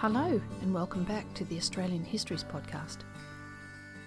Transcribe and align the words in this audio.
Hello, 0.00 0.40
and 0.62 0.72
welcome 0.72 1.04
back 1.04 1.30
to 1.34 1.44
the 1.44 1.58
Australian 1.58 2.02
Histories 2.02 2.42
Podcast. 2.42 3.00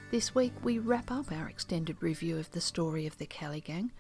This 0.10 0.34
week 0.34 0.54
we 0.64 0.80
wrap 0.80 1.12
up 1.12 1.32
our 1.32 1.48
extended 1.48 2.02
review 2.02 2.40
of 2.40 2.50
the 2.50 2.62
story 2.62 3.06
of 3.06 3.20
the 3.20 3.28
Kelly 3.28 3.62
Gang, 3.62 3.92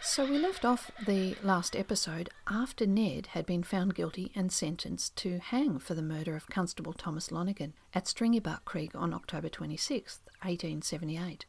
So 0.00 0.24
we 0.24 0.38
left 0.38 0.64
off 0.64 0.92
the 1.04 1.34
last 1.42 1.74
episode 1.74 2.30
after 2.48 2.86
Ned 2.86 3.26
had 3.32 3.44
been 3.44 3.64
found 3.64 3.96
guilty 3.96 4.30
and 4.36 4.52
sentenced 4.52 5.16
to 5.16 5.40
hang 5.40 5.80
for 5.80 5.94
the 5.94 6.02
murder 6.02 6.36
of 6.36 6.46
Constable 6.46 6.92
Thomas 6.92 7.32
Lonergan 7.32 7.74
at 7.92 8.04
Stringybark 8.04 8.64
Creek 8.64 8.94
on 8.94 9.12
October 9.12 9.48
26, 9.48 10.20
1878. 10.42 11.46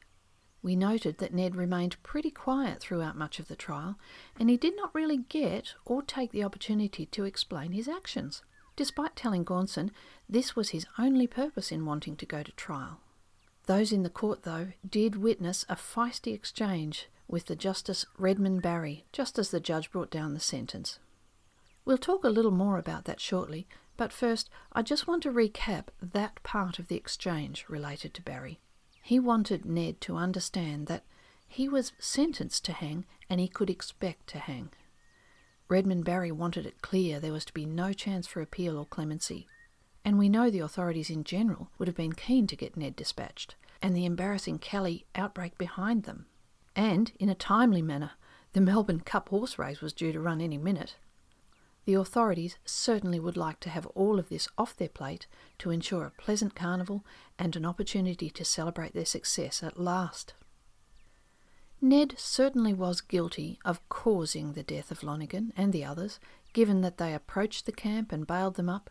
We 0.65 0.75
noted 0.75 1.19
that 1.19 1.31
Ned 1.31 1.55
remained 1.55 2.01
pretty 2.01 2.31
quiet 2.31 2.79
throughout 2.79 3.15
much 3.15 3.37
of 3.37 3.49
the 3.49 3.55
trial, 3.55 3.99
and 4.39 4.49
he 4.49 4.57
did 4.57 4.75
not 4.75 4.95
really 4.95 5.17
get 5.17 5.75
or 5.85 6.01
take 6.01 6.31
the 6.31 6.43
opportunity 6.43 7.05
to 7.05 7.23
explain 7.23 7.71
his 7.71 7.87
actions, 7.87 8.41
despite 8.75 9.15
telling 9.15 9.45
Gaunson 9.45 9.91
this 10.27 10.55
was 10.55 10.69
his 10.69 10.87
only 10.97 11.27
purpose 11.27 11.71
in 11.71 11.85
wanting 11.85 12.15
to 12.15 12.25
go 12.25 12.41
to 12.41 12.51
trial. 12.53 12.99
Those 13.67 13.91
in 13.91 14.01
the 14.01 14.09
court, 14.09 14.41
though, 14.41 14.69
did 14.89 15.17
witness 15.17 15.65
a 15.69 15.75
feisty 15.75 16.33
exchange 16.33 17.09
with 17.27 17.45
the 17.45 17.55
Justice 17.55 18.07
Redmond 18.17 18.63
Barry 18.63 19.05
just 19.11 19.37
as 19.37 19.51
the 19.51 19.59
judge 19.59 19.91
brought 19.91 20.09
down 20.09 20.33
the 20.33 20.39
sentence. 20.39 20.97
We'll 21.85 21.99
talk 21.99 22.23
a 22.23 22.29
little 22.29 22.49
more 22.49 22.79
about 22.79 23.05
that 23.05 23.21
shortly, 23.21 23.67
but 23.97 24.11
first 24.11 24.49
I 24.73 24.81
just 24.81 25.05
want 25.05 25.21
to 25.21 25.31
recap 25.31 25.89
that 26.01 26.41
part 26.41 26.79
of 26.79 26.87
the 26.87 26.95
exchange 26.95 27.65
related 27.69 28.15
to 28.15 28.23
Barry. 28.23 28.61
He 29.05 29.19
wanted 29.19 29.65
Ned 29.65 30.01
to 30.01 30.17
understand 30.17 30.87
that 30.87 31.03
he 31.47 31.69
was 31.69 31.93
sentenced 31.99 32.65
to 32.65 32.73
hang 32.73 33.05
and 33.29 33.39
he 33.39 33.47
could 33.47 33.69
expect 33.69 34.25
to 34.29 34.39
hang. 34.39 34.69
Redmond 35.69 36.03
Barry 36.03 36.31
wanted 36.31 36.65
it 36.65 36.81
clear 36.81 37.19
there 37.19 37.31
was 37.31 37.45
to 37.45 37.53
be 37.53 37.67
no 37.67 37.93
chance 37.93 38.25
for 38.25 38.41
appeal 38.41 38.75
or 38.75 38.85
clemency. 38.87 39.45
And 40.03 40.17
we 40.17 40.27
know 40.27 40.49
the 40.49 40.57
authorities 40.57 41.11
in 41.11 41.23
general 41.23 41.69
would 41.77 41.87
have 41.87 41.95
been 41.95 42.13
keen 42.13 42.47
to 42.47 42.55
get 42.55 42.75
Ned 42.75 42.95
dispatched, 42.95 43.53
and 43.79 43.95
the 43.95 44.05
embarrassing 44.05 44.57
Kelly 44.57 45.05
outbreak 45.13 45.55
behind 45.59 46.05
them. 46.05 46.25
And, 46.75 47.11
in 47.19 47.29
a 47.29 47.35
timely 47.35 47.83
manner, 47.83 48.13
the 48.53 48.59
Melbourne 48.59 49.01
Cup 49.01 49.29
horse 49.29 49.59
race 49.59 49.81
was 49.81 49.93
due 49.93 50.13
to 50.13 50.19
run 50.19 50.41
any 50.41 50.57
minute. 50.57 50.95
The 51.85 51.93
authorities 51.93 52.57
certainly 52.65 53.19
would 53.19 53.37
like 53.37 53.59
to 53.61 53.69
have 53.69 53.85
all 53.87 54.17
of 54.17 54.29
this 54.29 54.47
off 54.57 54.75
their 54.75 54.89
plate 54.89 55.27
to 55.59 55.69
ensure 55.69 56.05
a 56.05 56.21
pleasant 56.21 56.55
carnival 56.55 57.05
and 57.37 57.55
an 57.55 57.65
opportunity 57.65 58.29
to 58.31 58.43
celebrate 58.43 58.93
their 58.93 59.05
success 59.05 59.61
at 59.61 59.79
last. 59.79 60.33
Ned 61.81 62.15
certainly 62.17 62.73
was 62.73 63.01
guilty 63.01 63.59
of 63.63 63.87
causing 63.89 64.53
the 64.53 64.63
death 64.63 64.89
of 64.89 65.03
Lonergan 65.03 65.53
and 65.55 65.71
the 65.71 65.85
others, 65.85 66.19
given 66.53 66.81
that 66.81 66.97
they 66.97 67.13
approached 67.13 67.67
the 67.67 67.71
camp 67.71 68.11
and 68.11 68.25
bailed 68.25 68.55
them 68.55 68.69
up, 68.69 68.89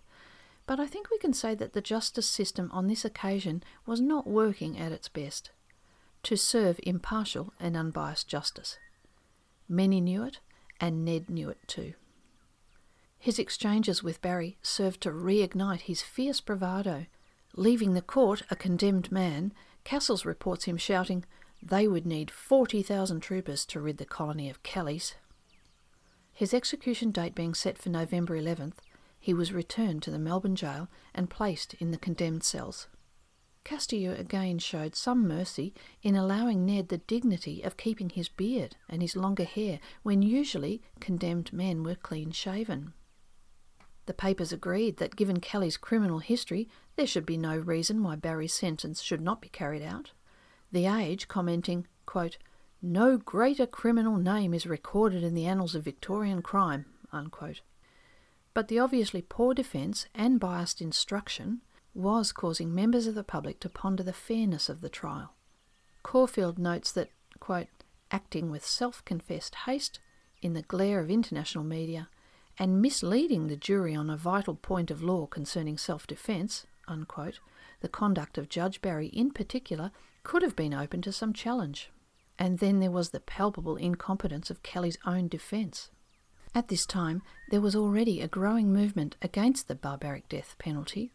but 0.66 0.78
I 0.78 0.87
think 0.87 1.11
we 1.11 1.19
can 1.19 1.32
say 1.32 1.55
that 1.56 1.72
the 1.72 1.81
justice 1.81 2.28
system 2.28 2.71
on 2.72 2.87
this 2.87 3.05
occasion 3.05 3.62
was 3.84 4.00
not 4.00 4.26
working 4.26 4.78
at 4.78 4.93
its 4.93 5.09
best 5.09 5.50
to 6.22 6.37
serve 6.37 6.78
impartial 6.84 7.53
and 7.59 7.76
unbiased 7.76 8.28
justice. 8.28 8.78
Many 9.69 10.00
knew 10.00 10.22
it, 10.22 10.38
and 10.81 11.05
Ned 11.05 11.28
knew 11.28 11.50
it 11.50 11.59
too. 11.66 11.94
His 13.24 13.38
exchanges 13.38 14.02
with 14.02 14.20
Barry 14.20 14.58
served 14.60 15.00
to 15.00 15.10
reignite 15.10 15.80
his 15.80 16.02
fierce 16.02 16.42
bravado. 16.42 17.06
Leaving 17.56 17.94
the 17.94 18.02
court 18.02 18.42
a 18.50 18.54
condemned 18.54 19.10
man, 19.10 19.54
Cassels 19.82 20.26
reports 20.26 20.66
him 20.66 20.76
shouting, 20.76 21.24
They 21.62 21.88
would 21.88 22.04
need 22.04 22.30
40,000 22.30 23.20
troopers 23.20 23.64
to 23.64 23.80
rid 23.80 23.96
the 23.96 24.04
colony 24.04 24.50
of 24.50 24.62
Kellys. 24.62 25.14
His 26.34 26.52
execution 26.52 27.12
date 27.12 27.34
being 27.34 27.54
set 27.54 27.78
for 27.78 27.88
November 27.88 28.38
11th, 28.38 28.74
he 29.18 29.32
was 29.32 29.54
returned 29.54 30.02
to 30.02 30.10
the 30.10 30.18
Melbourne 30.18 30.54
jail 30.54 30.88
and 31.14 31.30
placed 31.30 31.72
in 31.72 31.92
the 31.92 31.96
condemned 31.96 32.44
cells. 32.44 32.88
Castieau 33.64 34.12
again 34.12 34.58
showed 34.58 34.94
some 34.94 35.26
mercy 35.26 35.72
in 36.02 36.14
allowing 36.14 36.66
Ned 36.66 36.90
the 36.90 36.98
dignity 36.98 37.62
of 37.62 37.78
keeping 37.78 38.10
his 38.10 38.28
beard 38.28 38.76
and 38.86 39.00
his 39.00 39.16
longer 39.16 39.44
hair 39.44 39.80
when 40.02 40.20
usually 40.20 40.82
condemned 41.00 41.54
men 41.54 41.82
were 41.82 41.94
clean 41.94 42.30
shaven. 42.30 42.92
The 44.06 44.15
papers 44.15 44.53
agreed 44.53 44.98
that 44.98 45.16
given 45.16 45.41
Kelly's 45.41 45.76
criminal 45.76 46.19
history, 46.19 46.69
there 46.97 47.06
should 47.06 47.25
be 47.25 47.38
no 47.38 47.56
reason 47.56 48.03
why 48.03 48.16
Barry's 48.16 48.53
sentence 48.53 49.00
should 49.00 49.20
not 49.20 49.41
be 49.41 49.48
carried 49.48 49.82
out. 49.82 50.12
The 50.72 50.87
Age 50.87 51.28
commenting, 51.28 51.87
quote, 52.04 52.37
No 52.82 53.16
greater 53.16 53.66
criminal 53.66 54.16
name 54.16 54.53
is 54.53 54.66
recorded 54.66 55.22
in 55.22 55.34
the 55.34 55.47
annals 55.47 55.75
of 55.75 55.84
Victorian 55.84 56.43
crime. 56.43 56.87
Unquote. 57.12 57.60
But 58.53 58.69
the 58.69 58.78
obviously 58.78 59.22
poor 59.22 59.54
defence 59.54 60.06
and 60.14 60.38
biased 60.38 60.81
instruction 60.81 61.62
was 61.94 62.32
causing 62.32 62.75
members 62.75 63.06
of 63.06 63.14
the 63.14 63.25
public 63.25 63.60
to 63.60 63.69
ponder 63.69 64.03
the 64.03 64.12
fairness 64.12 64.69
of 64.69 64.81
the 64.81 64.88
trial. 64.88 65.34
Caulfield 66.03 66.59
notes 66.59 66.93
that, 66.93 67.10
quote, 67.38 67.69
acting 68.10 68.50
with 68.50 68.64
self 68.64 69.04
confessed 69.04 69.54
haste 69.66 69.98
in 70.43 70.53
the 70.53 70.62
glare 70.62 71.00
of 71.00 71.10
international 71.10 71.64
media, 71.64 72.09
and 72.59 72.81
misleading 72.81 73.48
the 73.48 73.56
jury 73.56 73.94
on 73.94 74.11
a 74.11 74.17
vital 74.17 74.55
point 74.55 74.90
of 74.90 75.02
law 75.02 75.26
concerning 75.26 75.76
self 75.78 76.06
defence, 76.06 76.67
the 76.88 77.88
conduct 77.90 78.38
of 78.38 78.49
Judge 78.49 78.81
Barry 78.81 79.08
in 79.08 79.31
particular 79.31 79.90
could 80.23 80.43
have 80.43 80.56
been 80.56 80.75
open 80.75 81.02
to 81.02 81.12
some 81.12 81.32
challenge. 81.32 81.90
And 82.38 82.58
then 82.58 82.81
there 82.81 82.90
was 82.90 83.11
the 83.11 83.20
palpable 83.20 83.76
incompetence 83.76 84.50
of 84.50 84.62
Kelly's 84.62 84.99
own 85.06 85.28
defence. 85.28 85.90
At 86.55 86.69
this 86.69 86.87
time, 86.87 87.23
there 87.50 87.61
was 87.61 87.75
already 87.75 88.20
a 88.20 88.28
growing 88.28 88.73
movement 88.73 89.17
against 89.20 89.67
the 89.67 89.75
barbaric 89.75 90.28
death 90.28 90.56
penalty, 90.58 91.12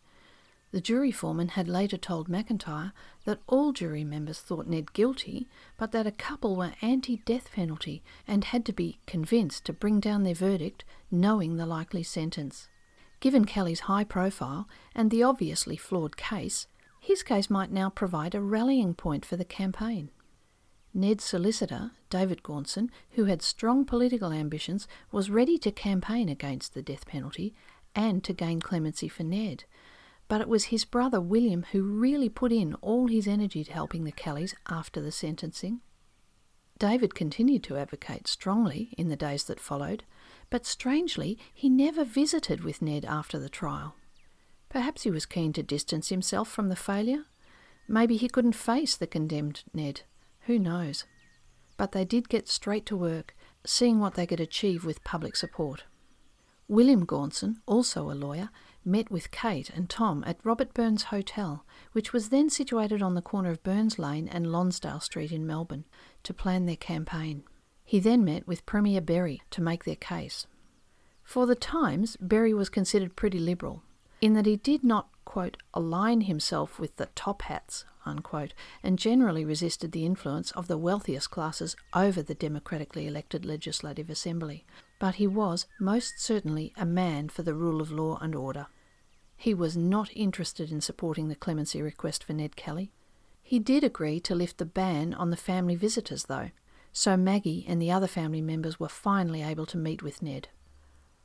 the 0.71 0.81
jury 0.81 1.11
foreman 1.11 1.49
had 1.49 1.67
later 1.67 1.97
told 1.97 2.29
McIntyre 2.29 2.91
that 3.25 3.41
all 3.47 3.71
jury 3.71 4.03
members 4.03 4.39
thought 4.39 4.67
Ned 4.67 4.93
guilty, 4.93 5.47
but 5.77 5.91
that 5.91 6.05
a 6.05 6.11
couple 6.11 6.55
were 6.55 6.73
anti 6.81 7.17
death 7.17 7.51
penalty 7.51 8.03
and 8.27 8.43
had 8.43 8.65
to 8.65 8.73
be 8.73 8.99
convinced 9.07 9.65
to 9.65 9.73
bring 9.73 9.99
down 9.99 10.23
their 10.23 10.35
verdict, 10.35 10.85
knowing 11.09 11.57
the 11.57 11.65
likely 11.65 12.03
sentence. 12.03 12.69
Given 13.19 13.45
Kelly's 13.45 13.81
high 13.81 14.03
profile 14.03 14.67
and 14.93 15.09
the 15.09 15.23
obviously 15.23 15.75
flawed 15.75 16.15
case, 16.17 16.67
his 16.99 17.23
case 17.23 17.49
might 17.49 17.71
now 17.71 17.89
provide 17.89 18.35
a 18.35 18.41
rallying 18.41 18.93
point 18.93 19.25
for 19.25 19.37
the 19.37 19.45
campaign. 19.45 20.11
Ned's 20.93 21.23
solicitor, 21.23 21.91
David 22.09 22.43
Gaunson, 22.43 22.89
who 23.11 23.25
had 23.25 23.41
strong 23.41 23.85
political 23.85 24.31
ambitions, 24.31 24.87
was 25.11 25.29
ready 25.29 25.57
to 25.59 25.71
campaign 25.71 26.29
against 26.29 26.73
the 26.73 26.81
death 26.81 27.05
penalty 27.05 27.53
and 27.95 28.23
to 28.23 28.33
gain 28.33 28.59
clemency 28.59 29.07
for 29.07 29.23
Ned 29.23 29.63
but 30.29 30.39
it 30.39 30.47
was 30.47 30.65
his 30.65 30.85
brother 30.85 31.19
William 31.19 31.65
who 31.73 31.83
really 31.83 32.29
put 32.29 32.53
in 32.53 32.75
all 32.75 33.07
his 33.07 33.27
energy 33.27 33.65
to 33.65 33.73
helping 33.73 34.05
the 34.05 34.11
Kellys 34.13 34.55
after 34.69 35.01
the 35.01 35.11
sentencing. 35.11 35.81
David 36.77 37.13
continued 37.13 37.63
to 37.63 37.75
advocate 37.75 38.25
strongly 38.27 38.93
in 38.97 39.09
the 39.09 39.17
days 39.17 39.43
that 39.43 39.59
followed, 39.59 40.05
but 40.49 40.65
strangely 40.65 41.37
he 41.53 41.67
never 41.67 42.05
visited 42.05 42.63
with 42.63 42.81
Ned 42.81 43.03
after 43.03 43.37
the 43.37 43.49
trial. 43.49 43.95
Perhaps 44.69 45.03
he 45.03 45.11
was 45.11 45.25
keen 45.25 45.51
to 45.51 45.63
distance 45.63 46.07
himself 46.07 46.47
from 46.47 46.69
the 46.69 46.77
failure. 46.77 47.25
Maybe 47.89 48.15
he 48.15 48.29
couldn't 48.29 48.53
face 48.53 48.95
the 48.95 49.07
condemned 49.07 49.63
Ned. 49.73 50.03
Who 50.45 50.57
knows? 50.57 51.03
but 51.79 51.93
they 51.93 52.03
did 52.03 52.27
get 52.27 52.49
straight 52.49 52.85
to 52.85 52.97
work, 52.97 53.33
seeing 53.65 53.99
what 53.99 54.15
they 54.15 54.27
could 54.27 54.41
achieve 54.41 54.83
with 54.83 55.01
public 55.05 55.33
support. 55.33 55.85
William 56.67 57.05
Gaunson, 57.05 57.61
also 57.65 58.11
a 58.11 58.13
lawyer, 58.13 58.49
met 58.89 59.11
with 59.11 59.31
Kate 59.31 59.69
and 59.69 59.89
Tom 59.89 60.23
at 60.27 60.39
Robert 60.43 60.73
Burns 60.73 61.03
Hotel, 61.03 61.65
which 61.91 62.11
was 62.11 62.29
then 62.29 62.49
situated 62.49 63.01
on 63.01 63.13
the 63.13 63.21
corner 63.21 63.51
of 63.51 63.63
Burns 63.63 63.99
Lane 63.99 64.27
and 64.27 64.51
Lonsdale 64.51 64.99
Street 64.99 65.31
in 65.31 65.45
Melbourne, 65.45 65.85
to 66.23 66.33
plan 66.33 66.65
their 66.65 66.75
campaign. 66.75 67.43
He 67.85 67.99
then 67.99 68.25
met 68.25 68.47
with 68.47 68.65
Premier 68.65 69.01
Berry 69.01 69.41
to 69.51 69.61
make 69.61 69.83
their 69.83 69.95
case. 69.95 70.47
For 71.23 71.45
the 71.45 71.55
Times, 71.55 72.17
Berry 72.19 72.53
was 72.53 72.69
considered 72.69 73.15
pretty 73.15 73.39
liberal, 73.39 73.83
in 74.21 74.33
that 74.33 74.45
he 74.45 74.57
did 74.57 74.83
not, 74.83 75.09
quote, 75.25 75.57
align 75.73 76.21
himself 76.21 76.79
with 76.79 76.95
the 76.97 77.09
top 77.15 77.43
hats, 77.43 77.85
unquote, 78.05 78.53
and 78.81 78.97
generally 78.97 79.45
resisted 79.45 79.91
the 79.91 80.05
influence 80.05 80.51
of 80.51 80.67
the 80.67 80.77
wealthiest 80.77 81.29
classes 81.29 81.75
over 81.93 82.21
the 82.21 82.33
democratically 82.33 83.07
elected 83.07 83.45
Legislative 83.45 84.09
Assembly, 84.09 84.65
but 84.99 85.15
he 85.15 85.27
was 85.27 85.67
most 85.79 86.19
certainly 86.19 86.73
a 86.75 86.85
man 86.85 87.29
for 87.29 87.43
the 87.43 87.53
rule 87.53 87.79
of 87.81 87.91
law 87.91 88.17
and 88.21 88.35
order. 88.35 88.67
He 89.41 89.53
was 89.53 89.77
not 89.77 90.09
interested 90.17 90.69
in 90.69 90.81
supporting 90.81 91.29
the 91.29 91.35
clemency 91.35 91.81
request 91.81 92.25
for 92.25 92.33
Ned 92.33 92.57
Kelly. 92.57 92.91
He 93.41 93.57
did 93.57 93.85
agree 93.85 94.19
to 94.19 94.35
lift 94.35 94.57
the 94.57 94.65
ban 94.65 95.13
on 95.13 95.29
the 95.29 95.37
family 95.37 95.75
visitors, 95.75 96.25
though, 96.25 96.49
so 96.91 97.15
Maggie 97.15 97.65
and 97.65 97.81
the 97.81 97.89
other 97.89 98.05
family 98.05 98.41
members 98.41 98.81
were 98.81 98.89
finally 98.89 99.41
able 99.41 99.65
to 99.67 99.77
meet 99.77 100.03
with 100.03 100.21
Ned. 100.21 100.49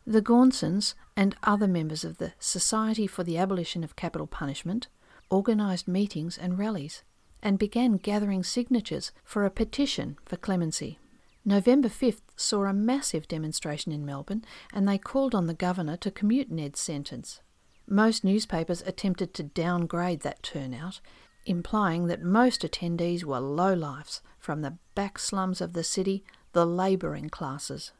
The 0.06 0.20
Gaunsons 0.20 0.94
and 1.16 1.34
other 1.42 1.66
members 1.66 2.04
of 2.04 2.18
the 2.18 2.34
Society 2.38 3.08
for 3.08 3.24
the 3.24 3.36
Abolition 3.36 3.82
of 3.82 3.96
Capital 3.96 4.28
Punishment 4.28 4.86
organised 5.28 5.88
meetings 5.88 6.38
and 6.38 6.56
rallies 6.56 7.02
and 7.42 7.58
began 7.58 7.96
gathering 7.96 8.44
signatures 8.44 9.10
for 9.24 9.44
a 9.44 9.50
petition 9.50 10.18
for 10.24 10.36
clemency. 10.36 11.00
November 11.44 11.88
5th 11.88 12.22
saw 12.36 12.62
a 12.62 12.72
massive 12.72 13.26
demonstration 13.26 13.90
in 13.90 14.06
Melbourne 14.06 14.44
and 14.72 14.86
they 14.86 14.98
called 14.98 15.34
on 15.34 15.48
the 15.48 15.52
governor 15.52 15.96
to 15.96 16.12
commute 16.12 16.48
Ned's 16.48 16.78
sentence. 16.78 17.40
Most 17.86 18.24
newspapers 18.24 18.82
attempted 18.82 19.34
to 19.34 19.42
downgrade 19.42 20.20
that 20.20 20.42
turnout, 20.42 21.00
implying 21.46 22.06
that 22.06 22.22
most 22.22 22.62
attendees 22.62 23.24
were 23.24 23.40
lowlifes 23.40 24.20
from 24.38 24.62
the 24.62 24.78
back 24.94 25.18
slums 25.18 25.60
of 25.60 25.74
the 25.74 25.84
city, 25.84 26.24
the 26.52 26.64
labouring 26.64 27.28
classes. 27.28 27.92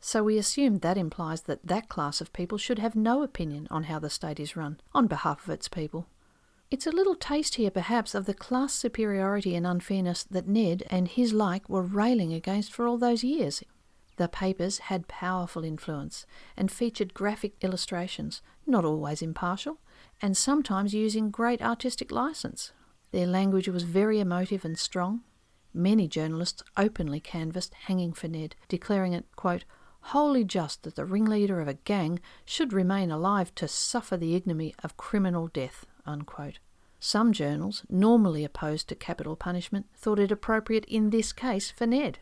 So 0.00 0.22
we 0.22 0.38
assume 0.38 0.78
that 0.78 0.96
implies 0.96 1.42
that 1.42 1.66
that 1.66 1.88
class 1.88 2.20
of 2.20 2.32
people 2.32 2.58
should 2.58 2.78
have 2.78 2.94
no 2.94 3.22
opinion 3.22 3.66
on 3.70 3.84
how 3.84 3.98
the 3.98 4.10
state 4.10 4.40
is 4.40 4.56
run 4.56 4.80
on 4.94 5.06
behalf 5.06 5.44
of 5.44 5.50
its 5.50 5.68
people. 5.68 6.06
It's 6.70 6.86
a 6.86 6.92
little 6.92 7.14
taste 7.14 7.56
here, 7.56 7.70
perhaps, 7.70 8.14
of 8.14 8.26
the 8.26 8.34
class 8.34 8.72
superiority 8.72 9.54
and 9.54 9.66
unfairness 9.66 10.24
that 10.24 10.48
Ned 10.48 10.82
and 10.90 11.08
his 11.08 11.32
like 11.32 11.68
were 11.68 11.82
railing 11.82 12.32
against 12.32 12.72
for 12.72 12.86
all 12.86 12.98
those 12.98 13.22
years. 13.22 13.62
The 14.16 14.28
papers 14.28 14.78
had 14.78 15.08
powerful 15.08 15.62
influence 15.62 16.26
and 16.56 16.70
featured 16.70 17.14
graphic 17.14 17.54
illustrations, 17.62 18.40
not 18.66 18.84
always 18.84 19.20
impartial, 19.20 19.78
and 20.22 20.36
sometimes 20.36 20.94
using 20.94 21.30
great 21.30 21.60
artistic 21.60 22.10
license. 22.10 22.72
Their 23.12 23.26
language 23.26 23.68
was 23.68 23.82
very 23.82 24.18
emotive 24.18 24.64
and 24.64 24.78
strong. 24.78 25.22
Many 25.74 26.08
journalists 26.08 26.62
openly 26.76 27.20
canvassed 27.20 27.74
hanging 27.74 28.14
for 28.14 28.28
Ned, 28.28 28.56
declaring 28.68 29.12
it, 29.12 29.26
quote, 29.36 29.64
wholly 30.00 30.44
just 30.44 30.84
that 30.84 30.94
the 30.94 31.04
ringleader 31.04 31.60
of 31.60 31.68
a 31.68 31.74
gang 31.74 32.20
should 32.44 32.72
remain 32.72 33.10
alive 33.10 33.54
to 33.56 33.68
suffer 33.68 34.16
the 34.16 34.34
ignominy 34.34 34.74
of 34.82 34.96
criminal 34.96 35.48
death. 35.48 35.84
Unquote. 36.06 36.58
Some 36.98 37.32
journals, 37.32 37.84
normally 37.90 38.44
opposed 38.44 38.88
to 38.88 38.94
capital 38.94 39.36
punishment, 39.36 39.86
thought 39.94 40.18
it 40.18 40.32
appropriate 40.32 40.86
in 40.86 41.10
this 41.10 41.32
case 41.32 41.70
for 41.70 41.86
Ned. 41.86 42.18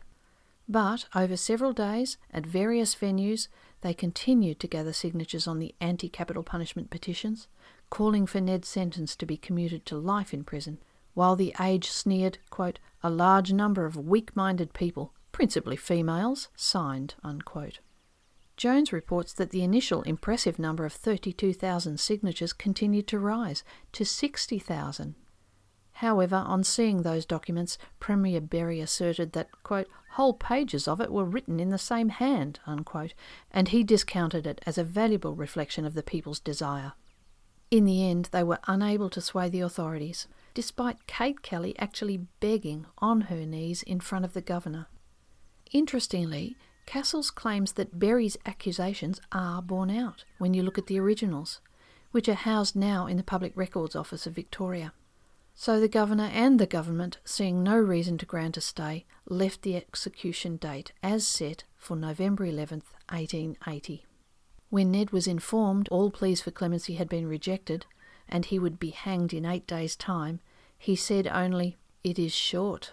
But 0.67 1.05
over 1.13 1.37
several 1.37 1.73
days, 1.73 2.17
at 2.31 2.45
various 2.45 2.95
venues, 2.95 3.47
they 3.81 3.93
continued 3.93 4.59
to 4.59 4.67
gather 4.67 4.93
signatures 4.93 5.47
on 5.47 5.59
the 5.59 5.75
anti 5.79 6.09
capital 6.09 6.41
punishment 6.41 6.89
petitions, 6.89 7.47
calling 7.89 8.25
for 8.25 8.41
Ned's 8.41 8.67
sentence 8.67 9.15
to 9.17 9.25
be 9.25 9.37
commuted 9.37 9.85
to 9.85 9.97
life 9.97 10.33
in 10.33 10.43
prison, 10.43 10.79
while 11.13 11.35
the 11.35 11.53
age 11.61 11.89
sneered, 11.89 12.39
quote, 12.49 12.79
a 13.03 13.09
large 13.09 13.53
number 13.53 13.85
of 13.85 13.95
weak 13.95 14.35
minded 14.35 14.73
people, 14.73 15.13
principally 15.31 15.75
females, 15.75 16.49
signed. 16.55 17.13
Unquote. 17.23 17.79
Jones 18.57 18.91
reports 18.91 19.33
that 19.33 19.51
the 19.51 19.63
initial 19.63 20.01
impressive 20.03 20.57
number 20.57 20.85
of 20.85 20.93
32,000 20.93 21.99
signatures 21.99 22.53
continued 22.53 23.05
to 23.07 23.19
rise 23.19 23.63
to 23.91 24.05
60,000 24.05 25.15
However, 25.99 26.35
on 26.35 26.65
seeing 26.65 27.01
those 27.03 27.25
documents, 27.25 27.77
Premier 28.01 28.41
Berry 28.41 28.81
asserted 28.81 29.31
that, 29.31 29.47
quote, 29.63 29.87
whole 30.11 30.33
pages 30.33 30.89
of 30.89 30.99
it 30.99 31.09
were 31.09 31.23
written 31.23 31.57
in 31.57 31.69
the 31.69 31.77
same 31.77 32.09
hand, 32.09 32.59
unquote, 32.65 33.13
and 33.49 33.69
he 33.69 33.81
discounted 33.81 34.45
it 34.45 34.59
as 34.65 34.77
a 34.77 34.83
valuable 34.83 35.35
reflection 35.35 35.85
of 35.85 35.93
the 35.93 36.03
people's 36.03 36.41
desire. 36.41 36.93
In 37.71 37.85
the 37.85 38.05
end, 38.05 38.27
they 38.33 38.43
were 38.43 38.59
unable 38.67 39.09
to 39.09 39.21
sway 39.21 39.47
the 39.47 39.61
authorities, 39.61 40.27
despite 40.53 41.07
Kate 41.07 41.41
Kelly 41.41 41.73
actually 41.79 42.27
begging 42.41 42.85
on 42.97 43.21
her 43.21 43.45
knees 43.45 43.81
in 43.81 44.01
front 44.01 44.25
of 44.25 44.33
the 44.33 44.41
governor. 44.41 44.87
Interestingly, 45.71 46.57
Cassels 46.85 47.31
claims 47.31 47.73
that 47.73 47.97
Berry's 47.97 48.35
accusations 48.45 49.21
are 49.31 49.61
borne 49.61 49.91
out 49.91 50.25
when 50.39 50.53
you 50.53 50.61
look 50.61 50.77
at 50.77 50.87
the 50.87 50.99
originals, 50.99 51.61
which 52.11 52.27
are 52.27 52.33
housed 52.33 52.75
now 52.75 53.07
in 53.07 53.15
the 53.15 53.23
Public 53.23 53.53
Records 53.55 53.95
Office 53.95 54.27
of 54.27 54.33
Victoria. 54.33 54.91
So 55.57 55.79
the 55.79 55.87
governor 55.87 56.29
and 56.33 56.59
the 56.59 56.67
government, 56.67 57.17
seeing 57.23 57.63
no 57.63 57.77
reason 57.77 58.17
to 58.17 58.25
grant 58.25 58.57
a 58.57 58.61
stay, 58.61 59.05
left 59.25 59.61
the 59.61 59.77
execution 59.77 60.57
date 60.57 60.91
as 61.01 61.25
set 61.25 61.63
for 61.77 61.95
November 61.95 62.45
11th, 62.45 62.91
1880. 63.09 64.05
When 64.69 64.91
Ned 64.91 65.11
was 65.11 65.27
informed 65.27 65.87
all 65.89 66.11
pleas 66.11 66.41
for 66.41 66.51
clemency 66.51 66.95
had 66.95 67.07
been 67.07 67.25
rejected 67.25 67.85
and 68.27 68.45
he 68.45 68.59
would 68.59 68.79
be 68.79 68.89
hanged 68.89 69.33
in 69.33 69.45
eight 69.45 69.65
days' 69.65 69.95
time, 69.95 70.41
he 70.77 70.95
said 70.95 71.25
only, 71.27 71.77
It 72.03 72.19
is 72.19 72.33
short. 72.33 72.91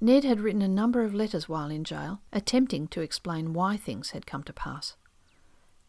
Ned 0.00 0.22
had 0.22 0.40
written 0.40 0.62
a 0.62 0.68
number 0.68 1.02
of 1.02 1.12
letters 1.12 1.48
while 1.48 1.70
in 1.70 1.82
jail, 1.82 2.20
attempting 2.32 2.86
to 2.88 3.00
explain 3.00 3.52
why 3.52 3.76
things 3.76 4.10
had 4.10 4.26
come 4.26 4.44
to 4.44 4.52
pass. 4.52 4.94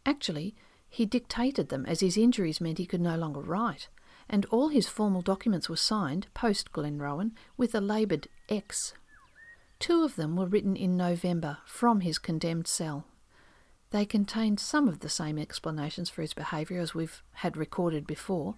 Actually, 0.03 0.55
he 0.89 1.05
dictated 1.05 1.69
them 1.69 1.85
as 1.85 1.99
his 1.99 2.17
injuries 2.17 2.59
meant 2.59 2.79
he 2.79 2.87
could 2.87 3.01
no 3.01 3.15
longer 3.15 3.41
write, 3.41 3.87
and 4.29 4.45
all 4.47 4.69
his 4.69 4.87
formal 4.87 5.21
documents 5.21 5.69
were 5.69 5.75
signed, 5.75 6.27
post 6.33 6.71
Glenrowan, 6.71 7.31
with 7.57 7.73
a 7.75 7.81
laboured 7.81 8.27
X. 8.49 8.93
Two 9.79 10.03
of 10.03 10.15
them 10.15 10.35
were 10.35 10.45
written 10.45 10.75
in 10.75 10.95
November 10.95 11.57
from 11.65 12.01
his 12.01 12.19
condemned 12.19 12.67
cell. 12.67 13.05
They 13.91 14.05
contained 14.05 14.59
some 14.59 14.87
of 14.87 14.99
the 14.99 15.09
same 15.09 15.37
explanations 15.37 16.09
for 16.09 16.21
his 16.21 16.33
behaviour 16.33 16.79
as 16.79 16.95
we've 16.95 17.23
had 17.33 17.57
recorded 17.57 18.07
before, 18.07 18.55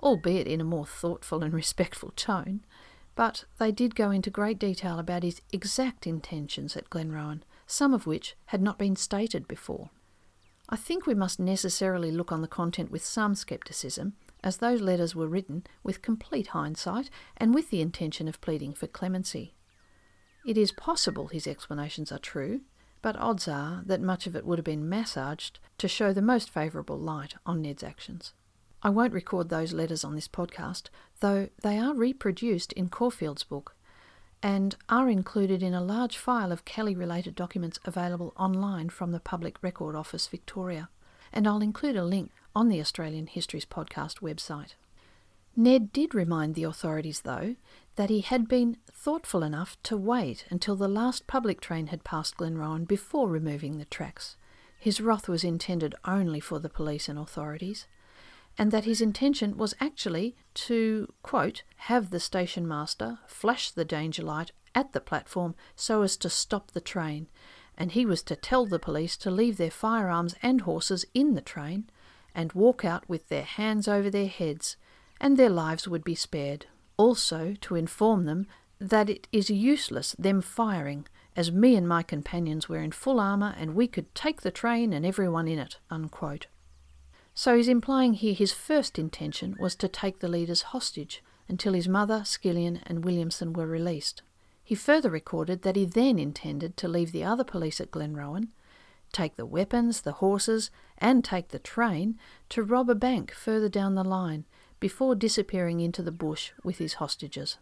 albeit 0.00 0.46
in 0.46 0.60
a 0.60 0.64
more 0.64 0.86
thoughtful 0.86 1.42
and 1.42 1.54
respectful 1.54 2.12
tone, 2.16 2.64
but 3.14 3.44
they 3.58 3.72
did 3.72 3.94
go 3.94 4.10
into 4.10 4.30
great 4.30 4.58
detail 4.58 4.98
about 4.98 5.22
his 5.22 5.40
exact 5.52 6.06
intentions 6.06 6.76
at 6.76 6.90
Glenrowan, 6.90 7.42
some 7.66 7.94
of 7.94 8.06
which 8.06 8.34
had 8.46 8.60
not 8.60 8.78
been 8.78 8.96
stated 8.96 9.48
before. 9.48 9.90
I 10.68 10.76
think 10.76 11.06
we 11.06 11.14
must 11.14 11.38
necessarily 11.38 12.10
look 12.10 12.32
on 12.32 12.42
the 12.42 12.48
content 12.48 12.90
with 12.90 13.04
some 13.04 13.34
scepticism, 13.34 14.14
as 14.44 14.58
those 14.58 14.82
letters 14.82 15.16
were 15.16 15.26
written 15.26 15.64
with 15.82 16.02
complete 16.02 16.48
hindsight 16.48 17.08
and 17.36 17.54
with 17.54 17.70
the 17.70 17.80
intention 17.80 18.28
of 18.28 18.40
pleading 18.42 18.74
for 18.74 18.86
clemency. 18.86 19.54
It 20.46 20.58
is 20.58 20.70
possible 20.70 21.28
his 21.28 21.46
explanations 21.46 22.12
are 22.12 22.18
true, 22.18 22.60
but 23.00 23.16
odds 23.16 23.48
are 23.48 23.82
that 23.86 24.02
much 24.02 24.26
of 24.26 24.36
it 24.36 24.44
would 24.44 24.58
have 24.58 24.64
been 24.64 24.88
massaged 24.88 25.58
to 25.78 25.88
show 25.88 26.12
the 26.12 26.22
most 26.22 26.50
favourable 26.50 26.98
light 26.98 27.34
on 27.46 27.62
Ned's 27.62 27.82
actions. 27.82 28.34
I 28.82 28.90
won't 28.90 29.14
record 29.14 29.48
those 29.48 29.72
letters 29.72 30.04
on 30.04 30.14
this 30.14 30.28
podcast, 30.28 30.90
though 31.20 31.48
they 31.62 31.78
are 31.78 31.94
reproduced 31.94 32.74
in 32.74 32.90
Caulfield's 32.90 33.44
book 33.44 33.74
and 34.42 34.76
are 34.90 35.08
included 35.08 35.62
in 35.62 35.72
a 35.72 35.82
large 35.82 36.18
file 36.18 36.52
of 36.52 36.66
Kelly 36.66 36.94
related 36.94 37.34
documents 37.34 37.80
available 37.86 38.34
online 38.36 38.90
from 38.90 39.10
the 39.10 39.20
Public 39.20 39.62
Record 39.62 39.96
Office 39.96 40.26
Victoria, 40.26 40.90
and 41.32 41.48
I'll 41.48 41.62
include 41.62 41.96
a 41.96 42.04
link 42.04 42.30
on 42.54 42.68
the 42.68 42.80
Australian 42.80 43.26
Histories 43.26 43.66
Podcast 43.66 44.20
website. 44.20 44.74
Ned 45.56 45.92
did 45.92 46.14
remind 46.14 46.54
the 46.54 46.64
authorities, 46.64 47.20
though, 47.20 47.56
that 47.96 48.10
he 48.10 48.22
had 48.22 48.48
been 48.48 48.76
thoughtful 48.90 49.42
enough 49.42 49.76
to 49.84 49.96
wait 49.96 50.46
until 50.50 50.74
the 50.74 50.88
last 50.88 51.26
public 51.26 51.60
train 51.60 51.88
had 51.88 52.02
passed 52.02 52.36
Glenrowan 52.36 52.86
before 52.86 53.28
removing 53.28 53.78
the 53.78 53.84
tracks. 53.84 54.36
His 54.78 55.00
wrath 55.00 55.28
was 55.28 55.44
intended 55.44 55.94
only 56.04 56.40
for 56.40 56.58
the 56.58 56.68
police 56.68 57.08
and 57.08 57.18
authorities, 57.18 57.86
and 58.58 58.70
that 58.70 58.84
his 58.84 59.00
intention 59.00 59.56
was 59.56 59.74
actually 59.80 60.36
to, 60.54 61.12
quote, 61.22 61.62
have 61.76 62.10
the 62.10 62.20
station 62.20 62.66
master 62.66 63.18
flash 63.26 63.70
the 63.70 63.84
danger 63.84 64.22
light 64.22 64.52
at 64.74 64.92
the 64.92 65.00
platform 65.00 65.54
so 65.76 66.02
as 66.02 66.16
to 66.16 66.28
stop 66.28 66.72
the 66.72 66.80
train, 66.80 67.28
and 67.78 67.92
he 67.92 68.04
was 68.04 68.22
to 68.22 68.36
tell 68.36 68.66
the 68.66 68.78
police 68.78 69.16
to 69.16 69.30
leave 69.30 69.56
their 69.56 69.70
firearms 69.70 70.34
and 70.42 70.62
horses 70.62 71.04
in 71.14 71.34
the 71.34 71.40
train 71.40 71.88
and 72.34 72.52
walk 72.52 72.84
out 72.84 73.08
with 73.08 73.28
their 73.28 73.42
hands 73.42 73.86
over 73.88 74.10
their 74.10 74.28
heads, 74.28 74.76
and 75.20 75.36
their 75.36 75.50
lives 75.50 75.86
would 75.86 76.04
be 76.04 76.14
spared. 76.14 76.66
Also, 76.96 77.54
to 77.60 77.74
inform 77.74 78.24
them 78.24 78.46
that 78.78 79.08
it 79.08 79.28
is 79.32 79.50
useless 79.50 80.14
them 80.18 80.40
firing, 80.40 81.06
as 81.36 81.50
me 81.50 81.74
and 81.74 81.88
my 81.88 82.02
companions 82.02 82.68
were 82.68 82.80
in 82.80 82.92
full 82.92 83.18
armour 83.18 83.54
and 83.58 83.74
we 83.74 83.88
could 83.88 84.14
take 84.14 84.42
the 84.42 84.50
train 84.50 84.92
and 84.92 85.04
everyone 85.04 85.48
in 85.48 85.58
it. 85.58 85.78
Unquote. 85.90 86.46
So 87.34 87.56
he's 87.56 87.68
implying 87.68 88.14
here 88.14 88.34
his 88.34 88.52
first 88.52 88.98
intention 88.98 89.56
was 89.58 89.74
to 89.76 89.88
take 89.88 90.20
the 90.20 90.28
leaders 90.28 90.62
hostage 90.62 91.22
until 91.48 91.72
his 91.72 91.88
mother, 91.88 92.20
Skillion, 92.20 92.80
and 92.86 93.04
Williamson 93.04 93.52
were 93.52 93.66
released. 93.66 94.22
He 94.62 94.74
further 94.74 95.10
recorded 95.10 95.62
that 95.62 95.76
he 95.76 95.84
then 95.84 96.18
intended 96.18 96.76
to 96.76 96.88
leave 96.88 97.12
the 97.12 97.24
other 97.24 97.44
police 97.44 97.80
at 97.80 97.90
Glenrowan, 97.90 98.48
take 99.14 99.36
the 99.36 99.46
weapons, 99.46 100.02
the 100.02 100.12
horses, 100.12 100.70
and 100.98 101.24
take 101.24 101.48
the 101.48 101.58
train 101.58 102.18
to 102.50 102.62
rob 102.62 102.90
a 102.90 102.94
bank 102.94 103.32
further 103.32 103.68
down 103.68 103.94
the 103.94 104.04
line 104.04 104.44
before 104.80 105.14
disappearing 105.14 105.80
into 105.80 106.02
the 106.02 106.12
bush 106.12 106.52
with 106.62 106.78
his 106.78 106.94
hostages. 106.94 107.56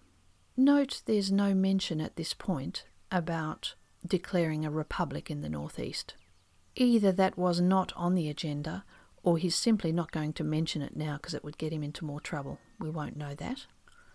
Note 0.57 1.03
there's 1.07 1.31
no 1.31 1.55
mention 1.55 2.01
at 2.01 2.17
this 2.17 2.35
point 2.35 2.85
about 3.11 3.75
declaring 4.05 4.65
a 4.65 4.71
republic 4.71 5.31
in 5.31 5.41
the 5.41 5.49
northeast. 5.49 6.15
Either 6.75 7.13
that 7.13 7.39
was 7.39 7.61
not 7.61 7.93
on 7.95 8.15
the 8.15 8.29
agenda 8.29 8.85
or 9.23 9.39
he's 9.39 9.55
simply 9.55 9.93
not 9.93 10.11
going 10.11 10.33
to 10.33 10.45
mention 10.45 10.83
it 10.83 10.97
now 10.97 11.17
because 11.17 11.35
it 11.35 11.45
would 11.45 11.59
get 11.59 11.73
him 11.73 11.83
into 11.83 12.05
more 12.05 12.21
trouble. 12.21 12.59
We 12.81 12.91
won't 12.91 13.17
know 13.17 13.35
that. 13.35 13.67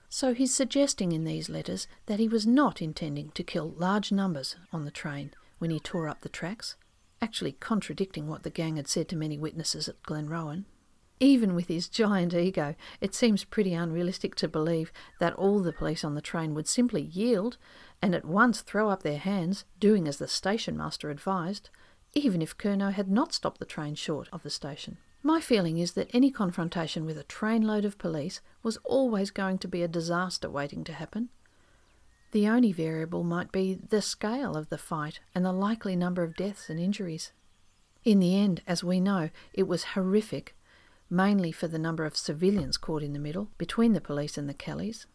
So 0.10 0.34
he's 0.34 0.54
suggesting 0.54 1.12
in 1.12 1.24
these 1.24 1.50
letters 1.50 1.88
that 2.06 2.20
he 2.20 2.28
was 2.28 2.46
not 2.46 2.82
intending 2.82 3.32
to 3.32 3.44
kill 3.44 3.74
large 3.78 4.12
numbers 4.12 4.56
on 4.72 4.86
the 4.86 4.92
train 4.92 5.32
when 5.60 5.72
he 5.72 5.80
tore 5.80 6.08
up 6.08 6.22
the 6.22 6.30
tracks, 6.30 6.76
actually 7.22 7.54
contradicting 7.54 8.28
what 8.28 8.44
the 8.44 8.50
gang 8.50 8.76
had 8.76 8.88
said 8.88 9.08
to 9.10 9.16
many 9.16 9.38
witnesses 9.38 9.88
at 9.88 10.02
Glenrowan. 10.04 10.66
Even 11.20 11.56
with 11.56 11.68
his 11.68 11.90
giant 11.90 12.34
ego, 12.34 12.76
it 13.02 13.16
seems 13.16 13.44
pretty 13.44 13.74
unrealistic 13.74 14.36
to 14.36 14.48
believe 14.48 14.92
that 15.20 15.34
all 15.34 15.60
the 15.60 15.74
police 15.74 16.04
on 16.04 16.14
the 16.14 16.22
train 16.22 16.54
would 16.54 16.68
simply 16.68 17.02
yield 17.02 17.58
and 18.02 18.14
at 18.14 18.26
once 18.26 18.62
throw 18.62 18.90
up 18.90 19.02
their 19.02 19.18
hands, 19.18 19.66
doing 19.80 20.08
as 20.08 20.18
the 20.18 20.28
station 20.28 20.78
master 20.78 21.10
advised, 21.10 21.72
even 22.14 22.42
if 22.42 22.58
Curnow 22.58 22.94
had 22.94 23.10
not 23.10 23.34
stopped 23.34 23.60
the 23.60 23.66
train 23.66 23.96
short 23.96 24.30
of 24.32 24.44
the 24.44 24.50
station. 24.52 24.98
My 25.24 25.42
feeling 25.42 25.80
is 25.80 25.94
that 25.94 26.10
any 26.14 26.30
confrontation 26.30 27.06
with 27.06 27.18
a 27.18 27.24
trainload 27.24 27.84
of 27.84 27.98
police 27.98 28.40
was 28.62 28.78
always 28.84 29.32
going 29.32 29.58
to 29.60 29.68
be 29.68 29.82
a 29.82 29.88
disaster 29.88 30.50
waiting 30.50 30.84
to 30.84 30.94
happen. 30.94 31.30
The 32.32 32.48
only 32.48 32.72
variable 32.72 33.24
might 33.24 33.52
be 33.52 33.76
the 33.76 34.02
scale 34.02 34.58
of 34.58 34.70
the 34.70 34.78
fight 34.78 35.20
and 35.34 35.46
the 35.46 35.54
likely 35.54 35.96
number 35.96 36.24
of 36.24 36.36
deaths 36.36 36.70
and 36.70 36.80
injuries. 36.80 37.32
In 38.04 38.20
the 38.20 38.36
end, 38.36 38.62
as 38.68 38.84
we 38.84 39.00
know, 39.00 39.30
it 39.54 39.68
was 39.68 39.84
horrific, 39.96 40.56
mainly 41.10 41.52
for 41.52 41.68
the 41.68 41.80
number 41.80 42.06
of 42.06 42.18
civilians 42.18 42.78
caught 42.78 43.04
in 43.04 43.14
the 43.14 43.20
middle, 43.20 43.50
between 43.58 43.94
the 43.94 44.02
police 44.02 44.38
and 44.38 44.50
the 44.50 44.54
Kellys. 44.54 45.08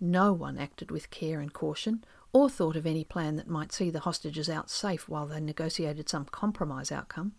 No 0.00 0.32
one 0.32 0.58
acted 0.58 0.90
with 0.90 1.10
care 1.10 1.40
and 1.40 1.52
caution, 1.52 2.04
or 2.32 2.50
thought 2.50 2.76
of 2.76 2.86
any 2.86 3.04
plan 3.04 3.36
that 3.36 3.48
might 3.48 3.72
see 3.72 3.90
the 3.90 4.00
hostages 4.00 4.48
out 4.48 4.70
safe 4.70 5.08
while 5.08 5.26
they 5.26 5.40
negotiated 5.40 6.08
some 6.08 6.24
compromise 6.24 6.90
outcome. 6.90 7.32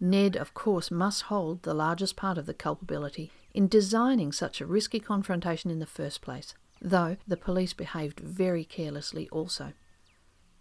Ned, 0.00 0.36
of 0.36 0.54
course, 0.54 0.90
must 0.90 1.22
hold 1.22 1.62
the 1.62 1.74
largest 1.74 2.16
part 2.16 2.38
of 2.38 2.46
the 2.46 2.54
culpability 2.54 3.30
in 3.52 3.66
designing 3.68 4.32
such 4.32 4.60
a 4.60 4.66
risky 4.66 5.00
confrontation 5.00 5.70
in 5.70 5.80
the 5.80 5.86
first 5.86 6.20
place, 6.22 6.54
though 6.80 7.16
the 7.26 7.36
police 7.36 7.72
behaved 7.72 8.20
very 8.20 8.64
carelessly 8.64 9.28
also. 9.30 9.72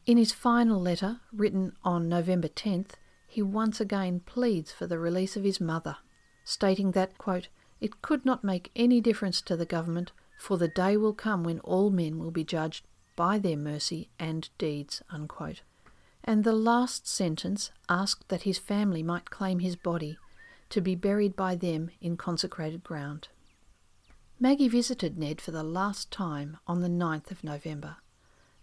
In 0.05 0.17
his 0.17 0.31
final 0.31 0.79
letter, 0.79 1.19
written 1.33 1.73
on 1.83 2.07
November 2.07 2.47
10th, 2.47 2.91
he 3.27 3.41
once 3.41 3.81
again 3.81 4.21
pleads 4.21 4.71
for 4.71 4.87
the 4.87 4.99
release 4.99 5.35
of 5.35 5.43
his 5.43 5.59
mother, 5.59 5.97
stating 6.43 6.91
that, 6.91 7.17
quote, 7.17 7.49
it 7.81 8.01
could 8.01 8.25
not 8.25 8.43
make 8.43 8.71
any 8.75 9.01
difference 9.01 9.41
to 9.41 9.57
the 9.57 9.65
government, 9.65 10.11
for 10.39 10.57
the 10.57 10.67
day 10.67 10.97
will 10.97 11.13
come 11.13 11.43
when 11.43 11.59
all 11.59 11.89
men 11.89 12.17
will 12.17 12.31
be 12.31 12.43
judged 12.43 12.85
by 13.15 13.37
their 13.37 13.57
mercy 13.57 14.09
and 14.17 14.49
deeds. 14.57 15.01
Unquote. 15.09 15.61
And 16.23 16.43
the 16.43 16.53
last 16.53 17.07
sentence 17.07 17.71
asked 17.89 18.29
that 18.29 18.43
his 18.43 18.57
family 18.57 19.03
might 19.03 19.29
claim 19.29 19.59
his 19.59 19.75
body 19.75 20.17
to 20.69 20.81
be 20.81 20.95
buried 20.95 21.35
by 21.35 21.55
them 21.55 21.91
in 22.01 22.17
consecrated 22.17 22.83
ground. 22.83 23.29
Maggie 24.39 24.67
visited 24.67 25.17
Ned 25.17 25.41
for 25.41 25.49
the 25.49 25.63
last 25.63 26.11
time 26.11 26.57
on 26.67 26.81
the 26.81 26.87
9th 26.87 27.31
of 27.31 27.43
November. 27.43 27.97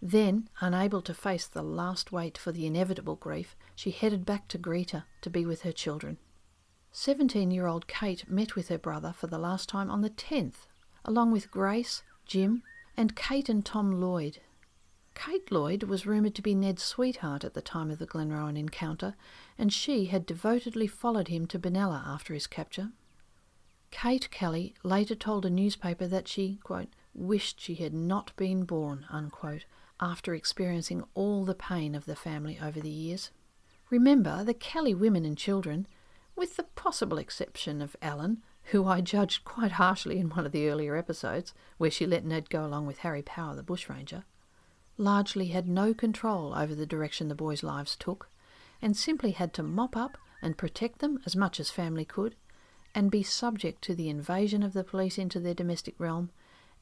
Then, 0.01 0.49
unable 0.61 1.03
to 1.03 1.13
face 1.13 1.49
the 1.49 1.65
last 1.65 2.13
wait 2.13 2.39
for 2.39 2.53
the 2.53 2.65
inevitable 2.65 3.17
grief, 3.17 3.57
she 3.75 3.91
headed 3.91 4.25
back 4.25 4.47
to 4.49 4.59
Greta 4.59 5.05
to 5.23 5.31
be 5.31 5.45
with 5.45 5.63
her 5.63 5.73
children. 5.73 6.19
17 6.93 7.51
year 7.51 7.67
old 7.67 7.89
Kate 7.89 8.31
met 8.31 8.55
with 8.55 8.69
her 8.69 8.79
brother 8.79 9.13
for 9.13 9.27
the 9.27 9.39
last 9.39 9.69
time 9.69 9.91
on 9.91 10.01
the 10.01 10.11
10th, 10.11 10.69
along 11.05 11.33
with 11.33 11.51
Grace, 11.51 12.05
Jim, 12.25 12.63
and 12.97 13.17
Kate 13.17 13.49
and 13.49 13.67
Tom 13.67 14.01
Lloyd. 14.01 14.39
Kate 15.17 15.51
Lloyd 15.51 15.83
was 15.83 16.07
rumoured 16.07 16.37
to 16.37 16.43
be 16.43 16.55
Ned's 16.55 16.85
sweetheart 16.85 17.43
at 17.43 17.55
the 17.55 17.61
time 17.61 17.91
of 17.91 17.99
the 17.99 18.07
Glenrowan 18.07 18.57
encounter, 18.57 19.17
and 19.59 19.73
she 19.73 20.05
had 20.05 20.25
devotedly 20.25 20.87
followed 20.87 21.27
him 21.27 21.49
to 21.49 21.59
Benalla 21.59 22.01
after 22.07 22.33
his 22.33 22.47
capture. 22.47 22.93
Kate 23.95 24.29
Kelly 24.33 24.75
later 24.83 25.15
told 25.15 25.47
a 25.47 25.51
newspaper 25.51 26.09
that 26.09 26.27
she, 26.27 26.59
quote, 26.65 26.89
wished 27.15 27.61
she 27.61 27.77
had 27.77 27.95
not 27.95 28.35
been 28.35 28.65
born, 28.65 29.07
unquote, 29.09 29.67
after 30.01 30.35
experiencing 30.35 31.05
all 31.15 31.45
the 31.45 31.55
pain 31.55 31.95
of 31.95 32.05
the 32.05 32.17
family 32.17 32.59
over 32.61 32.81
the 32.81 32.91
years. 32.91 33.31
Remember, 33.91 34.43
the 34.43 34.53
Kelly 34.53 34.95
women 34.95 35.25
and 35.25 35.39
children, 35.39 35.87
with 36.35 36.57
the 36.57 36.65
possible 36.65 37.19
exception 37.19 37.81
of 37.81 37.95
Ellen, 38.03 38.43
who 38.65 38.85
I 38.85 39.01
judged 39.01 39.45
quite 39.45 39.73
harshly 39.73 40.19
in 40.19 40.29
one 40.29 40.45
of 40.45 40.51
the 40.51 40.69
earlier 40.69 40.97
episodes, 40.97 41.55
where 41.79 41.91
she 41.91 42.05
let 42.05 42.25
Ned 42.25 42.51
go 42.51 42.67
along 42.67 42.89
with 42.89 42.99
Harry 42.99 43.23
Power, 43.23 43.55
the 43.55 43.63
bushranger, 43.63 44.25
largely 44.99 45.47
had 45.47 45.69
no 45.69 45.95
control 45.95 46.53
over 46.53 46.75
the 46.75 46.85
direction 46.85 47.29
the 47.29 47.35
boys' 47.37 47.63
lives 47.63 47.95
took, 47.95 48.29
and 48.83 48.97
simply 48.97 49.31
had 49.31 49.55
to 49.55 49.63
mop 49.63 49.97
up 49.97 50.19
and 50.43 50.59
protect 50.59 50.99
them 50.99 51.21
as 51.25 51.37
much 51.37 51.61
as 51.61 51.71
family 51.71 52.05
could, 52.05 52.35
and 52.95 53.11
be 53.11 53.23
subject 53.23 53.83
to 53.83 53.95
the 53.95 54.09
invasion 54.09 54.63
of 54.63 54.73
the 54.73 54.85
police 54.85 55.19
into 55.19 55.41
their 55.41 55.55
domestic 55.55 55.95
realm, 55.99 56.31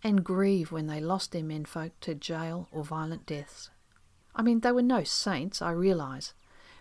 and 0.03 0.25
grieve 0.25 0.73
when 0.73 0.87
they 0.87 1.01
lost 1.01 1.33
their 1.33 1.43
menfolk 1.43 1.93
to 2.01 2.15
jail 2.15 2.69
or 2.71 2.85
violent 2.85 3.25
deaths. 3.25 3.71
I 4.35 4.43
mean, 4.43 4.61
they 4.61 4.73
were 4.73 4.83
no 4.83 5.05
saints, 5.05 5.63
I 5.63 5.71
realise, 5.71 6.35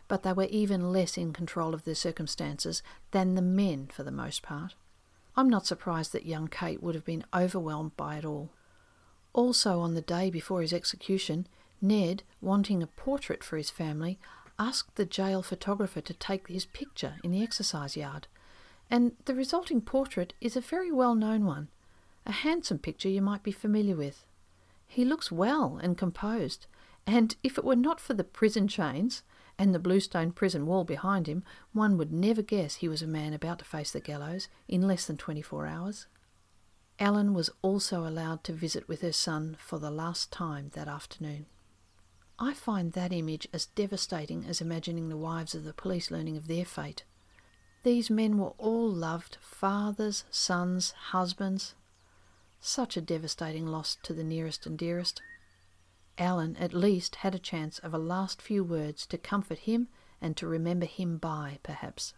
but 0.07 0.23
they 0.23 0.33
were 0.33 0.45
even 0.45 0.91
less 0.91 1.17
in 1.17 1.33
control 1.33 1.73
of 1.73 1.83
their 1.83 1.95
circumstances 1.95 2.81
than 3.11 3.35
the 3.35 3.41
men 3.41 3.87
for 3.93 4.03
the 4.03 4.11
most 4.11 4.41
part. 4.41 4.75
I'm 5.35 5.49
not 5.49 5.65
surprised 5.65 6.11
that 6.11 6.25
young 6.25 6.47
Kate 6.47 6.83
would 6.83 6.95
have 6.95 7.05
been 7.05 7.25
overwhelmed 7.33 7.95
by 7.95 8.17
it 8.17 8.25
all. 8.25 8.49
Also, 9.33 9.79
on 9.79 9.93
the 9.93 10.01
day 10.01 10.29
before 10.29 10.61
his 10.61 10.73
execution, 10.73 11.47
Ned, 11.81 12.23
wanting 12.41 12.83
a 12.83 12.87
portrait 12.87 13.43
for 13.43 13.57
his 13.57 13.69
family, 13.69 14.19
asked 14.59 14.95
the 14.95 15.05
jail 15.05 15.41
photographer 15.41 16.01
to 16.01 16.13
take 16.13 16.47
his 16.47 16.65
picture 16.65 17.15
in 17.23 17.31
the 17.31 17.41
exercise 17.41 17.95
yard, 17.95 18.27
and 18.91 19.13
the 19.23 19.33
resulting 19.33 19.79
portrait 19.79 20.33
is 20.41 20.57
a 20.57 20.61
very 20.61 20.91
well 20.91 21.15
known 21.15 21.45
one, 21.45 21.69
a 22.25 22.33
handsome 22.33 22.77
picture 22.77 23.07
you 23.07 23.21
might 23.21 23.41
be 23.41 23.51
familiar 23.53 23.95
with. 23.95 24.25
He 24.85 25.05
looks 25.05 25.31
well 25.31 25.79
and 25.81 25.97
composed, 25.97 26.67
and 27.07 27.35
if 27.41 27.57
it 27.57 27.63
were 27.63 27.77
not 27.77 28.01
for 28.01 28.13
the 28.13 28.25
prison 28.25 28.67
chains 28.67 29.23
and 29.57 29.73
the 29.73 29.79
bluestone 29.79 30.33
prison 30.33 30.65
wall 30.65 30.83
behind 30.83 31.27
him, 31.27 31.43
one 31.71 31.97
would 31.97 32.11
never 32.11 32.41
guess 32.41 32.75
he 32.75 32.89
was 32.89 33.01
a 33.01 33.07
man 33.07 33.33
about 33.33 33.59
to 33.59 33.65
face 33.65 33.91
the 33.91 34.01
gallows 34.01 34.49
in 34.67 34.85
less 34.87 35.05
than 35.05 35.15
24 35.15 35.65
hours. 35.65 36.07
Ellen 36.99 37.33
was 37.33 37.49
also 37.61 38.05
allowed 38.05 38.43
to 38.43 38.53
visit 38.53 38.87
with 38.87 39.01
her 39.01 39.13
son 39.13 39.55
for 39.57 39.79
the 39.79 39.89
last 39.89 40.31
time 40.31 40.69
that 40.73 40.89
afternoon. 40.89 41.45
I 42.37 42.53
find 42.53 42.91
that 42.93 43.13
image 43.13 43.47
as 43.53 43.67
devastating 43.67 44.45
as 44.45 44.61
imagining 44.61 45.07
the 45.07 45.17
wives 45.17 45.55
of 45.55 45.63
the 45.63 45.73
police 45.73 46.11
learning 46.11 46.37
of 46.37 46.47
their 46.47 46.65
fate. 46.65 47.03
These 47.83 48.09
men 48.09 48.37
were 48.37 48.53
all 48.57 48.89
loved 48.89 49.37
fathers, 49.41 50.23
sons, 50.29 50.91
husbands. 50.91 51.73
Such 52.59 52.95
a 52.95 53.01
devastating 53.01 53.65
loss 53.65 53.97
to 54.03 54.13
the 54.13 54.23
nearest 54.23 54.67
and 54.67 54.77
dearest. 54.77 55.21
Ellen 56.17 56.55
at 56.57 56.73
least 56.73 57.17
had 57.17 57.33
a 57.33 57.39
chance 57.39 57.79
of 57.79 57.93
a 57.93 57.97
last 57.97 58.41
few 58.41 58.63
words 58.63 59.07
to 59.07 59.17
comfort 59.17 59.59
him 59.59 59.87
and 60.21 60.37
to 60.37 60.45
remember 60.45 60.85
him 60.85 61.17
by, 61.17 61.57
perhaps. 61.63 62.13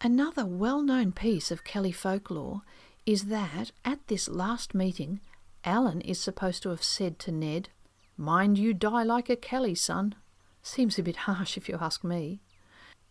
Another 0.00 0.44
well 0.44 0.82
known 0.82 1.12
piece 1.12 1.52
of 1.52 1.62
Kelly 1.62 1.92
folklore 1.92 2.62
is 3.06 3.26
that 3.26 3.70
at 3.84 4.08
this 4.08 4.28
last 4.28 4.74
meeting, 4.74 5.20
Ellen 5.62 6.00
is 6.00 6.18
supposed 6.18 6.64
to 6.64 6.70
have 6.70 6.82
said 6.82 7.20
to 7.20 7.30
Ned, 7.30 7.68
Mind 8.16 8.58
you 8.58 8.74
die 8.74 9.04
like 9.04 9.30
a 9.30 9.36
Kelly, 9.36 9.76
son. 9.76 10.16
Seems 10.62 10.98
a 10.98 11.02
bit 11.04 11.16
harsh 11.16 11.56
if 11.56 11.68
you 11.68 11.78
ask 11.80 12.02
me. 12.02 12.40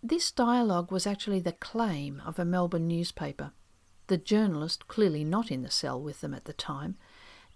This 0.04 0.32
dialogue 0.32 0.92
was 0.92 1.06
actually 1.06 1.40
the 1.42 1.52
claim 1.52 2.22
of 2.26 2.40
a 2.40 2.46
Melbourne 2.46 2.88
newspaper, 2.88 3.52
the 4.08 4.18
journalist 4.18 4.88
clearly 4.88 5.24
not 5.24 5.52
in 5.52 5.62
the 5.62 5.70
cell 5.70 6.02
with 6.02 6.22
them 6.22 6.34
at 6.34 6.46
the 6.46 6.54
time, 6.54 6.98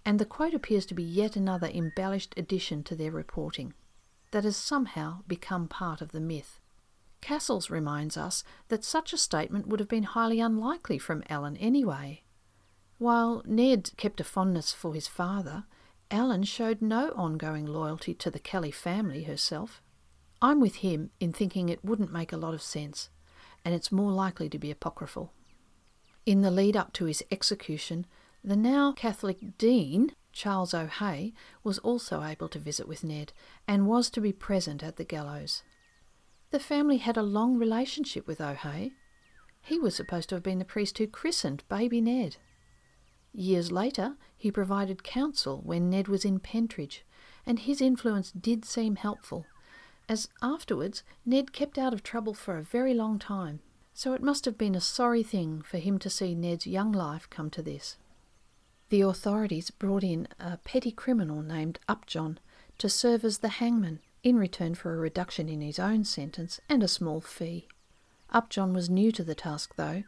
and 0.06 0.20
the 0.20 0.26
quote 0.26 0.54
appears 0.54 0.86
to 0.86 0.94
be 0.94 1.04
yet 1.04 1.36
another 1.36 1.68
embellished 1.68 2.36
addition 2.38 2.84
to 2.84 2.96
their 2.96 3.12
reporting 3.12 3.74
that 4.30 4.44
has 4.44 4.56
somehow 4.56 5.24
become 5.28 5.68
part 5.68 6.02
of 6.02 6.12
the 6.12 6.20
myth. 6.20 6.60
Cassels 7.20 7.72
reminds 7.72 8.16
us 8.16 8.44
that 8.68 8.84
such 8.84 9.12
a 9.12 9.18
statement 9.18 9.66
would 9.66 9.80
have 9.80 9.90
been 9.90 10.04
highly 10.04 10.40
unlikely 10.40 11.00
from 11.00 11.24
Ellen 11.28 11.58
anyway. 11.58 12.22
While 13.00 13.42
Ned 13.46 13.90
kept 13.98 14.22
a 14.22 14.24
fondness 14.24 14.72
for 14.72 14.94
his 14.94 15.08
father, 15.08 15.66
Ellen 16.12 16.44
showed 16.44 16.82
no 16.82 17.10
ongoing 17.16 17.66
loyalty 17.66 18.14
to 18.14 18.30
the 18.30 18.38
Kelly 18.38 18.70
family 18.70 19.24
herself. 19.24 19.82
I'm 20.46 20.60
with 20.60 20.76
him 20.76 21.10
in 21.20 21.34
thinking 21.34 21.70
it 21.70 21.84
wouldn't 21.84 22.14
make 22.14 22.32
a 22.32 22.38
lot 22.38 22.54
of 22.54 22.62
sense, 22.62 23.10
and 23.66 23.74
it's 23.74 23.92
more 23.92 24.12
likely 24.12 24.48
to 24.50 24.60
be 24.60 24.70
apocryphal. 24.70 25.34
In 26.24 26.42
the 26.42 26.52
lead 26.52 26.78
up 26.78 26.94
to 26.94 27.06
his 27.06 27.24
execution, 27.32 28.06
the 28.44 28.56
now 28.56 28.92
Catholic 28.92 29.58
Dean, 29.58 30.12
Charles 30.32 30.76
O'Hea, 30.76 31.34
was 31.64 31.80
also 31.80 32.22
able 32.22 32.48
to 32.50 32.60
visit 32.60 32.88
with 32.88 33.04
Ned 33.04 33.34
and 33.68 33.88
was 33.88 34.12
to 34.12 34.22
be 34.22 34.32
present 34.32 34.84
at 34.84 34.98
the 34.98 35.04
gallows. 35.04 35.64
The 36.52 36.60
family 36.60 36.98
had 36.98 37.18
a 37.18 37.24
long 37.24 37.58
relationship 37.58 38.28
with 38.28 38.40
O'Hea. 38.40 38.92
He 39.62 39.80
was 39.80 39.96
supposed 39.96 40.30
to 40.30 40.36
have 40.36 40.44
been 40.44 40.60
the 40.60 40.64
priest 40.64 41.00
who 41.00 41.08
christened 41.08 41.64
baby 41.70 42.02
Ned. 42.02 42.38
Years 43.34 43.72
later, 43.72 44.16
he 44.38 44.52
provided 44.52 45.02
counsel 45.02 45.64
when 45.64 45.90
Ned 45.90 46.08
was 46.08 46.24
in 46.24 46.40
Pentridge, 46.40 47.04
and 47.48 47.58
his 47.58 47.82
influence 47.82 48.32
did 48.32 48.64
seem 48.64 48.98
helpful, 48.98 49.48
as 50.08 50.30
afterwards 50.42 51.04
Ned 51.26 51.54
kept 51.54 51.78
out 51.78 51.94
of 51.94 52.04
trouble 52.04 52.34
for 52.34 52.58
a 52.58 52.64
very 52.64 52.94
long 52.94 53.20
time. 53.20 53.60
So 53.94 54.14
it 54.14 54.22
must 54.22 54.46
have 54.46 54.58
been 54.58 54.76
a 54.76 54.82
sorry 54.82 55.24
thing 55.24 55.62
for 55.62 55.78
him 55.78 56.00
to 56.00 56.10
see 56.10 56.36
Ned's 56.36 56.68
young 56.68 56.92
life 56.92 57.30
come 57.30 57.50
to 57.52 57.62
this. 57.62 57.98
The 58.90 59.02
authorities 59.02 59.72
brought 59.72 60.04
in 60.04 60.28
a 60.40 60.58
petty 60.58 60.92
criminal 60.92 61.42
named 61.42 61.80
Upjohn 61.88 62.40
to 62.78 62.90
serve 62.90 63.24
as 63.24 63.38
the 63.38 63.50
hangman 63.50 64.00
in 64.22 64.38
return 64.38 64.76
for 64.76 64.94
a 64.94 64.98
reduction 64.98 65.48
in 65.48 65.62
his 65.62 65.80
own 65.80 66.04
sentence 66.04 66.60
and 66.68 66.84
a 66.84 66.88
small 66.88 67.22
fee. 67.22 67.68
Upjohn 68.32 68.74
was 68.74 68.90
new 68.90 69.12
to 69.14 69.24
the 69.24 69.36
task, 69.36 69.76
though, 69.76 70.04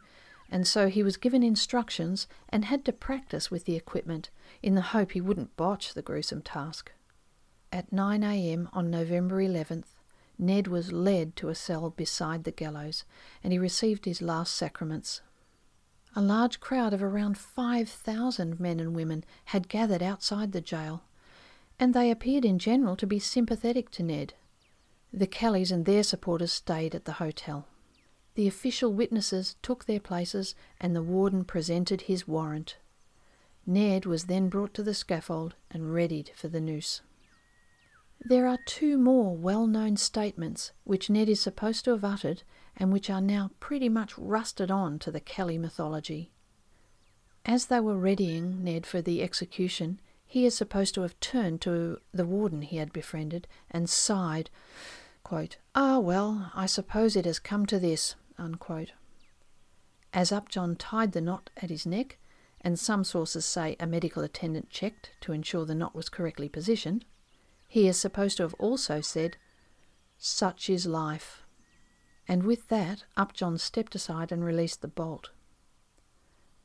and 0.50 0.66
so 0.66 0.88
he 0.88 1.02
was 1.02 1.16
given 1.16 1.42
instructions 1.42 2.26
and 2.48 2.66
had 2.66 2.84
to 2.84 2.92
practice 2.92 3.50
with 3.50 3.64
the 3.64 3.76
equipment 3.76 4.30
in 4.62 4.74
the 4.74 4.82
hope 4.92 5.12
he 5.12 5.20
wouldn't 5.20 5.56
botch 5.56 5.94
the 5.94 6.02
gruesome 6.02 6.42
task. 6.42 6.92
At 7.70 7.92
9 7.92 8.22
a.m. 8.22 8.68
on 8.72 8.90
November 8.90 9.42
11th, 9.42 9.88
Ned 10.38 10.68
was 10.68 10.90
led 10.90 11.36
to 11.36 11.50
a 11.50 11.54
cell 11.54 11.90
beside 11.90 12.44
the 12.44 12.50
gallows 12.50 13.04
and 13.44 13.52
he 13.52 13.58
received 13.58 14.06
his 14.06 14.22
last 14.22 14.54
sacraments. 14.54 15.20
A 16.16 16.22
large 16.22 16.60
crowd 16.60 16.94
of 16.94 17.02
around 17.02 17.36
5,000 17.36 18.58
men 18.58 18.80
and 18.80 18.96
women 18.96 19.22
had 19.46 19.68
gathered 19.68 20.02
outside 20.02 20.52
the 20.52 20.62
jail, 20.62 21.02
and 21.78 21.92
they 21.92 22.10
appeared 22.10 22.44
in 22.44 22.58
general 22.58 22.96
to 22.96 23.06
be 23.06 23.18
sympathetic 23.18 23.90
to 23.90 24.02
Ned. 24.02 24.32
The 25.12 25.26
Kellys 25.26 25.70
and 25.70 25.84
their 25.84 26.02
supporters 26.02 26.52
stayed 26.52 26.94
at 26.94 27.04
the 27.04 27.14
hotel. 27.14 27.68
The 28.34 28.48
official 28.48 28.94
witnesses 28.94 29.56
took 29.60 29.84
their 29.84 30.00
places 30.00 30.54
and 30.80 30.96
the 30.96 31.02
warden 31.02 31.44
presented 31.44 32.02
his 32.02 32.26
warrant. 32.26 32.78
Ned 33.66 34.06
was 34.06 34.24
then 34.24 34.48
brought 34.48 34.72
to 34.74 34.82
the 34.82 34.94
scaffold 34.94 35.54
and 35.70 35.92
readied 35.92 36.30
for 36.34 36.48
the 36.48 36.60
noose. 36.60 37.02
There 38.20 38.48
are 38.48 38.58
two 38.66 38.98
more 38.98 39.36
well 39.36 39.66
known 39.66 39.96
statements 39.96 40.72
which 40.84 41.08
Ned 41.08 41.28
is 41.28 41.40
supposed 41.40 41.84
to 41.84 41.92
have 41.92 42.04
uttered 42.04 42.42
and 42.76 42.92
which 42.92 43.08
are 43.08 43.20
now 43.20 43.50
pretty 43.60 43.88
much 43.88 44.18
rusted 44.18 44.70
on 44.70 44.98
to 45.00 45.10
the 45.10 45.20
Kelly 45.20 45.58
mythology. 45.58 46.32
As 47.44 47.66
they 47.66 47.80
were 47.80 47.96
readying 47.96 48.62
Ned 48.62 48.86
for 48.86 49.00
the 49.00 49.22
execution, 49.22 50.00
he 50.26 50.44
is 50.44 50.54
supposed 50.54 50.94
to 50.94 51.02
have 51.02 51.18
turned 51.20 51.62
to 51.62 52.00
the 52.12 52.26
warden 52.26 52.62
he 52.62 52.76
had 52.76 52.92
befriended 52.92 53.48
and 53.70 53.88
sighed, 53.88 54.50
quote, 55.24 55.56
Ah, 55.74 55.98
well, 55.98 56.52
I 56.54 56.66
suppose 56.66 57.16
it 57.16 57.24
has 57.24 57.38
come 57.38 57.64
to 57.66 57.78
this. 57.78 58.14
Unquote. 58.36 58.92
As 60.12 60.30
Upjohn 60.30 60.76
tied 60.76 61.12
the 61.12 61.20
knot 61.20 61.50
at 61.56 61.70
his 61.70 61.86
neck, 61.86 62.18
and 62.60 62.78
some 62.78 63.04
sources 63.04 63.44
say 63.44 63.76
a 63.80 63.86
medical 63.86 64.22
attendant 64.22 64.68
checked 64.68 65.12
to 65.22 65.32
ensure 65.32 65.64
the 65.64 65.74
knot 65.74 65.94
was 65.94 66.08
correctly 66.08 66.48
positioned, 66.48 67.04
he 67.68 67.86
is 67.86 67.98
supposed 67.98 68.38
to 68.38 68.42
have 68.42 68.54
also 68.54 69.02
said, 69.02 69.36
Such 70.16 70.70
is 70.70 70.86
life. 70.86 71.44
And 72.26 72.42
with 72.42 72.68
that, 72.68 73.04
Upjohn 73.16 73.58
stepped 73.58 73.94
aside 73.94 74.32
and 74.32 74.42
released 74.42 74.80
the 74.80 74.88
bolt. 74.88 75.30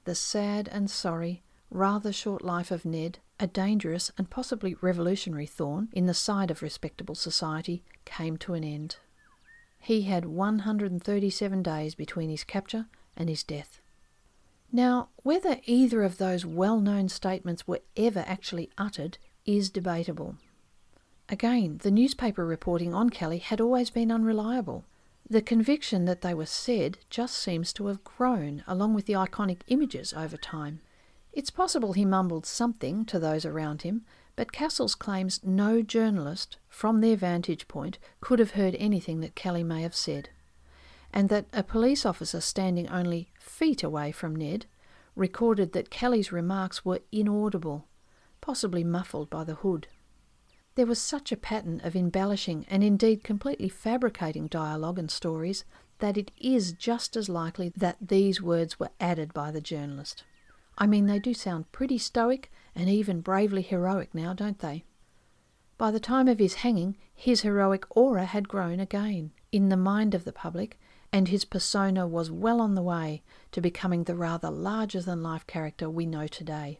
The 0.06 0.16
sad 0.16 0.70
and 0.72 0.90
sorry, 0.90 1.44
rather 1.70 2.14
short 2.14 2.42
life 2.42 2.72
of 2.72 2.86
Ned, 2.86 3.20
a 3.40 3.48
dangerous 3.48 4.12
and 4.18 4.30
possibly 4.30 4.76
revolutionary 4.76 5.46
thorn 5.46 5.90
in 5.92 6.06
the 6.06 6.14
side 6.14 6.50
of 6.50 6.62
respectable 6.62 7.16
society, 7.16 7.84
came 8.06 8.38
to 8.38 8.54
an 8.54 8.64
end. 8.64 8.98
He 9.80 10.04
had 10.04 10.26
137 10.26 11.64
days 11.64 11.96
between 11.96 12.30
his 12.30 12.46
capture 12.46 12.88
and 13.18 13.28
his 13.28 13.44
death. 13.44 13.82
Now, 14.72 15.10
whether 15.18 15.60
either 15.66 16.04
of 16.04 16.18
those 16.18 16.46
well 16.46 16.80
known 16.80 17.10
statements 17.10 17.68
were 17.68 17.82
ever 17.98 18.24
actually 18.26 18.70
uttered 18.78 19.18
is 19.46 19.70
debatable. 19.70 20.38
Again, 21.30 21.80
the 21.82 21.92
newspaper 21.92 22.46
reporting 22.46 22.94
on 22.94 23.10
Kelly 23.10 23.40
had 23.40 23.62
always 23.62 23.90
been 23.90 24.12
unreliable. 24.12 24.86
The 25.30 25.42
conviction 25.42 26.06
that 26.06 26.22
they 26.22 26.34
were 26.34 26.46
said 26.46 26.98
just 27.10 27.38
seems 27.38 27.72
to 27.74 27.88
have 27.88 28.04
grown 28.04 28.64
along 28.68 28.94
with 28.94 29.06
the 29.06 29.14
iconic 29.14 29.62
images 29.68 30.14
over 30.14 30.38
time. 30.38 30.82
It's 31.32 31.50
possible 31.50 31.94
he 31.94 32.06
mumbled 32.06 32.46
something 32.46 33.06
to 33.06 33.20
those 33.20 33.46
around 33.46 33.82
him, 33.84 34.06
but 34.36 34.52
Cassels 34.52 34.96
claims 34.96 35.40
no 35.44 35.82
journalist, 35.82 36.58
from 36.68 37.02
their 37.02 37.16
vantage 37.16 37.68
point, 37.68 37.98
could 38.20 38.40
have 38.40 38.52
heard 38.52 38.76
anything 38.78 39.22
that 39.22 39.36
Kelly 39.36 39.64
may 39.64 39.82
have 39.82 39.96
said, 39.96 40.30
and 41.12 41.30
that 41.30 41.46
a 41.54 41.64
police 41.64 42.06
officer 42.06 42.42
standing 42.42 42.90
only 42.90 43.32
feet 43.40 43.82
away 43.82 44.12
from 44.12 44.36
Ned 44.36 44.66
recorded 45.16 45.74
that 45.74 45.90
Kelly's 45.90 46.32
remarks 46.32 46.84
were 46.84 47.02
inaudible, 47.12 47.88
possibly 48.42 48.84
muffled 48.84 49.30
by 49.30 49.44
the 49.44 49.56
hood. 49.56 49.88
There 50.76 50.86
was 50.88 51.00
such 51.00 51.32
a 51.32 51.38
pattern 51.38 51.82
of 51.84 51.96
embellishing 51.96 52.66
and 52.68 52.84
indeed 52.84 53.24
completely 53.24 53.70
fabricating 53.70 54.48
dialogue 54.48 54.98
and 54.98 55.12
stories 55.12 55.66
that 56.00 56.18
it 56.18 56.32
is 56.38 56.74
just 56.74 57.16
as 57.16 57.30
likely 57.30 57.72
that 57.78 57.98
these 58.02 58.42
words 58.42 58.80
were 58.80 58.90
added 59.00 59.34
by 59.34 59.52
the 59.52 59.62
journalist. 59.62 60.24
I 60.78 60.88
mean, 60.88 61.06
they 61.06 61.20
do 61.20 61.34
sound 61.36 61.72
pretty 61.72 62.00
stoic 62.00 62.52
and 62.74 62.90
even 62.90 63.22
bravely 63.22 63.62
heroic 63.62 64.16
now, 64.16 64.34
don't 64.34 64.60
they? 64.60 64.84
By 65.78 65.92
the 65.92 66.00
time 66.00 66.28
of 66.28 66.40
his 66.40 66.56
hanging, 66.56 66.98
his 67.14 67.42
heroic 67.42 67.86
aura 67.96 68.26
had 68.26 68.48
grown 68.48 68.80
again 68.80 69.32
in 69.52 69.70
the 69.70 69.78
mind 69.78 70.16
of 70.16 70.24
the 70.24 70.34
public, 70.34 70.80
and 71.12 71.28
his 71.28 71.46
persona 71.46 72.08
was 72.08 72.32
well 72.32 72.60
on 72.60 72.74
the 72.74 72.82
way 72.82 73.22
to 73.52 73.62
becoming 73.62 74.06
the 74.06 74.16
rather 74.16 74.50
larger 74.50 75.02
than 75.02 75.22
life 75.22 75.46
character 75.46 75.88
we 75.88 76.08
know 76.08 76.26
today. 76.26 76.80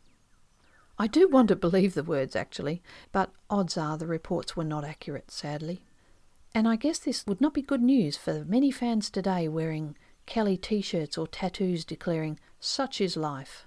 I 0.98 1.08
do 1.08 1.28
want 1.28 1.48
to 1.48 1.56
believe 1.56 1.94
the 1.96 2.04
words, 2.04 2.36
actually, 2.36 2.84
but 3.12 3.32
odds 3.50 3.78
are 3.78 3.98
the 3.98 4.08
reports 4.08 4.56
were 4.56 4.64
not 4.64 4.86
accurate, 4.86 5.32
sadly. 5.32 5.82
And 6.54 6.68
I 6.68 6.76
guess 6.76 7.00
this 7.00 7.26
would 7.26 7.42
not 7.42 7.54
be 7.54 7.64
good 7.64 7.82
news 7.82 8.16
for 8.16 8.46
many 8.46 8.70
fans 8.70 9.10
today 9.10 9.48
wearing 9.48 9.98
Kelly 10.26 10.56
t 10.56 10.82
shirts 10.82 11.18
or 11.18 11.28
tattoos 11.28 11.84
declaring, 11.84 12.40
Such 12.60 13.02
is 13.02 13.18
life. 13.18 13.66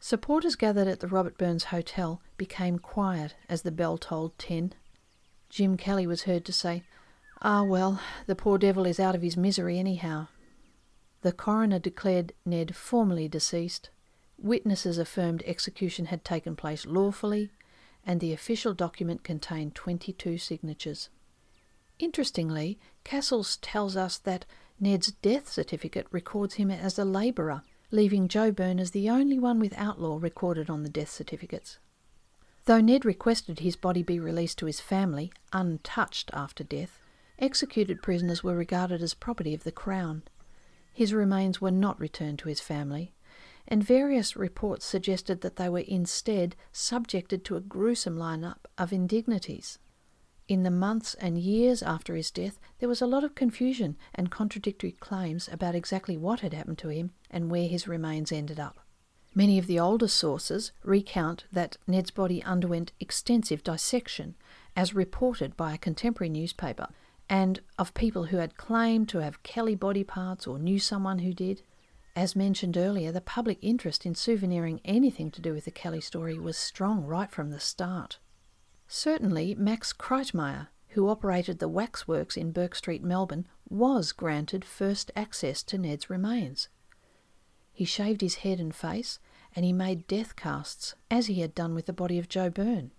Supporters 0.00 0.56
gathered 0.56 0.88
at 0.88 1.00
the 1.00 1.08
Robert 1.08 1.38
Burns 1.38 1.64
Hotel 1.64 2.20
became 2.36 2.78
quiet 2.78 3.34
as 3.48 3.62
the 3.62 3.72
bell 3.72 3.98
tolled 3.98 4.38
ten. 4.38 4.72
Jim 5.50 5.76
Kelly 5.76 6.06
was 6.06 6.22
heard 6.22 6.44
to 6.46 6.52
say, 6.52 6.84
Ah, 7.42 7.62
well, 7.62 8.00
the 8.26 8.34
poor 8.34 8.56
devil 8.56 8.86
is 8.86 8.98
out 8.98 9.14
of 9.14 9.22
his 9.22 9.36
misery 9.36 9.78
anyhow. 9.78 10.28
The 11.20 11.32
coroner 11.32 11.78
declared 11.78 12.32
Ned 12.44 12.74
formally 12.74 13.28
deceased. 13.28 13.90
Witnesses 14.38 14.98
affirmed 14.98 15.42
execution 15.46 16.06
had 16.06 16.24
taken 16.24 16.56
place 16.56 16.86
lawfully, 16.86 17.50
and 18.04 18.20
the 18.20 18.32
official 18.32 18.74
document 18.74 19.22
contained 19.22 19.74
22 19.74 20.38
signatures. 20.38 21.08
Interestingly, 21.98 22.78
Cassels 23.04 23.56
tells 23.58 23.96
us 23.96 24.18
that 24.18 24.44
Ned's 24.80 25.12
death 25.12 25.48
certificate 25.48 26.06
records 26.10 26.54
him 26.54 26.70
as 26.70 26.98
a 26.98 27.04
labourer 27.04 27.62
leaving 27.94 28.26
Joe 28.26 28.50
Byrne 28.50 28.80
as 28.80 28.90
the 28.90 29.08
only 29.08 29.38
one 29.38 29.60
with 29.60 29.72
outlaw 29.76 30.18
recorded 30.20 30.68
on 30.68 30.82
the 30.82 30.88
death 30.88 31.10
certificates. 31.10 31.78
Though 32.64 32.80
Ned 32.80 33.04
requested 33.04 33.60
his 33.60 33.76
body 33.76 34.02
be 34.02 34.18
released 34.18 34.58
to 34.58 34.66
his 34.66 34.80
family, 34.80 35.32
untouched 35.52 36.28
after 36.32 36.64
death, 36.64 36.98
executed 37.38 38.02
prisoners 38.02 38.42
were 38.42 38.56
regarded 38.56 39.00
as 39.00 39.14
property 39.14 39.54
of 39.54 39.62
the 39.62 39.70
Crown. 39.70 40.24
His 40.92 41.14
remains 41.14 41.60
were 41.60 41.70
not 41.70 42.00
returned 42.00 42.40
to 42.40 42.48
his 42.48 42.60
family, 42.60 43.13
and 43.66 43.82
various 43.82 44.36
reports 44.36 44.84
suggested 44.84 45.40
that 45.40 45.56
they 45.56 45.68
were 45.68 45.80
instead 45.80 46.56
subjected 46.72 47.44
to 47.44 47.56
a 47.56 47.60
gruesome 47.60 48.18
line-up 48.18 48.68
of 48.76 48.92
indignities. 48.92 49.78
In 50.46 50.62
the 50.62 50.70
months 50.70 51.14
and 51.14 51.38
years 51.38 51.82
after 51.82 52.14
his 52.14 52.30
death, 52.30 52.58
there 52.78 52.88
was 52.88 53.00
a 53.00 53.06
lot 53.06 53.24
of 53.24 53.34
confusion 53.34 53.96
and 54.14 54.30
contradictory 54.30 54.92
claims 54.92 55.48
about 55.50 55.74
exactly 55.74 56.18
what 56.18 56.40
had 56.40 56.52
happened 56.52 56.78
to 56.78 56.88
him 56.88 57.12
and 57.30 57.50
where 57.50 57.66
his 57.66 57.88
remains 57.88 58.30
ended 58.30 58.60
up. 58.60 58.78
Many 59.34 59.58
of 59.58 59.66
the 59.66 59.80
older 59.80 60.06
sources 60.06 60.72
recount 60.84 61.44
that 61.50 61.76
Ned's 61.86 62.10
body 62.10 62.42
underwent 62.44 62.92
extensive 63.00 63.64
dissection, 63.64 64.36
as 64.76 64.94
reported 64.94 65.56
by 65.56 65.72
a 65.72 65.78
contemporary 65.78 66.28
newspaper, 66.28 66.88
and 67.28 67.60
of 67.78 67.94
people 67.94 68.26
who 68.26 68.36
had 68.36 68.56
claimed 68.56 69.08
to 69.08 69.18
have 69.18 69.42
Kelly 69.42 69.74
body 69.74 70.04
parts 70.04 70.46
or 70.46 70.58
knew 70.58 70.78
someone 70.78 71.20
who 71.20 71.32
did. 71.32 71.62
As 72.16 72.36
mentioned 72.36 72.76
earlier, 72.76 73.10
the 73.10 73.20
public 73.20 73.58
interest 73.60 74.06
in 74.06 74.14
souveniring 74.14 74.80
anything 74.84 75.30
to 75.32 75.40
do 75.40 75.52
with 75.52 75.64
the 75.64 75.72
Kelly 75.72 76.00
story 76.00 76.38
was 76.38 76.56
strong 76.56 77.04
right 77.04 77.30
from 77.30 77.50
the 77.50 77.58
start. 77.58 78.18
Certainly, 78.86 79.56
Max 79.56 79.92
Kreitmayer, 79.92 80.68
who 80.90 81.08
operated 81.08 81.58
the 81.58 81.68
waxworks 81.68 82.36
in 82.36 82.52
Bourke 82.52 82.76
Street, 82.76 83.02
Melbourne, 83.02 83.48
was 83.68 84.12
granted 84.12 84.64
first 84.64 85.10
access 85.16 85.62
to 85.64 85.76
Ned's 85.76 86.08
remains. 86.08 86.68
He 87.72 87.84
shaved 87.84 88.20
his 88.20 88.36
head 88.36 88.60
and 88.60 88.72
face, 88.72 89.18
and 89.56 89.64
he 89.64 89.72
made 89.72 90.06
death 90.06 90.36
casts, 90.36 90.94
as 91.10 91.26
he 91.26 91.40
had 91.40 91.54
done 91.54 91.74
with 91.74 91.86
the 91.86 91.92
body 91.92 92.20
of 92.20 92.28
Joe 92.28 92.48
Byrne. 92.48 92.92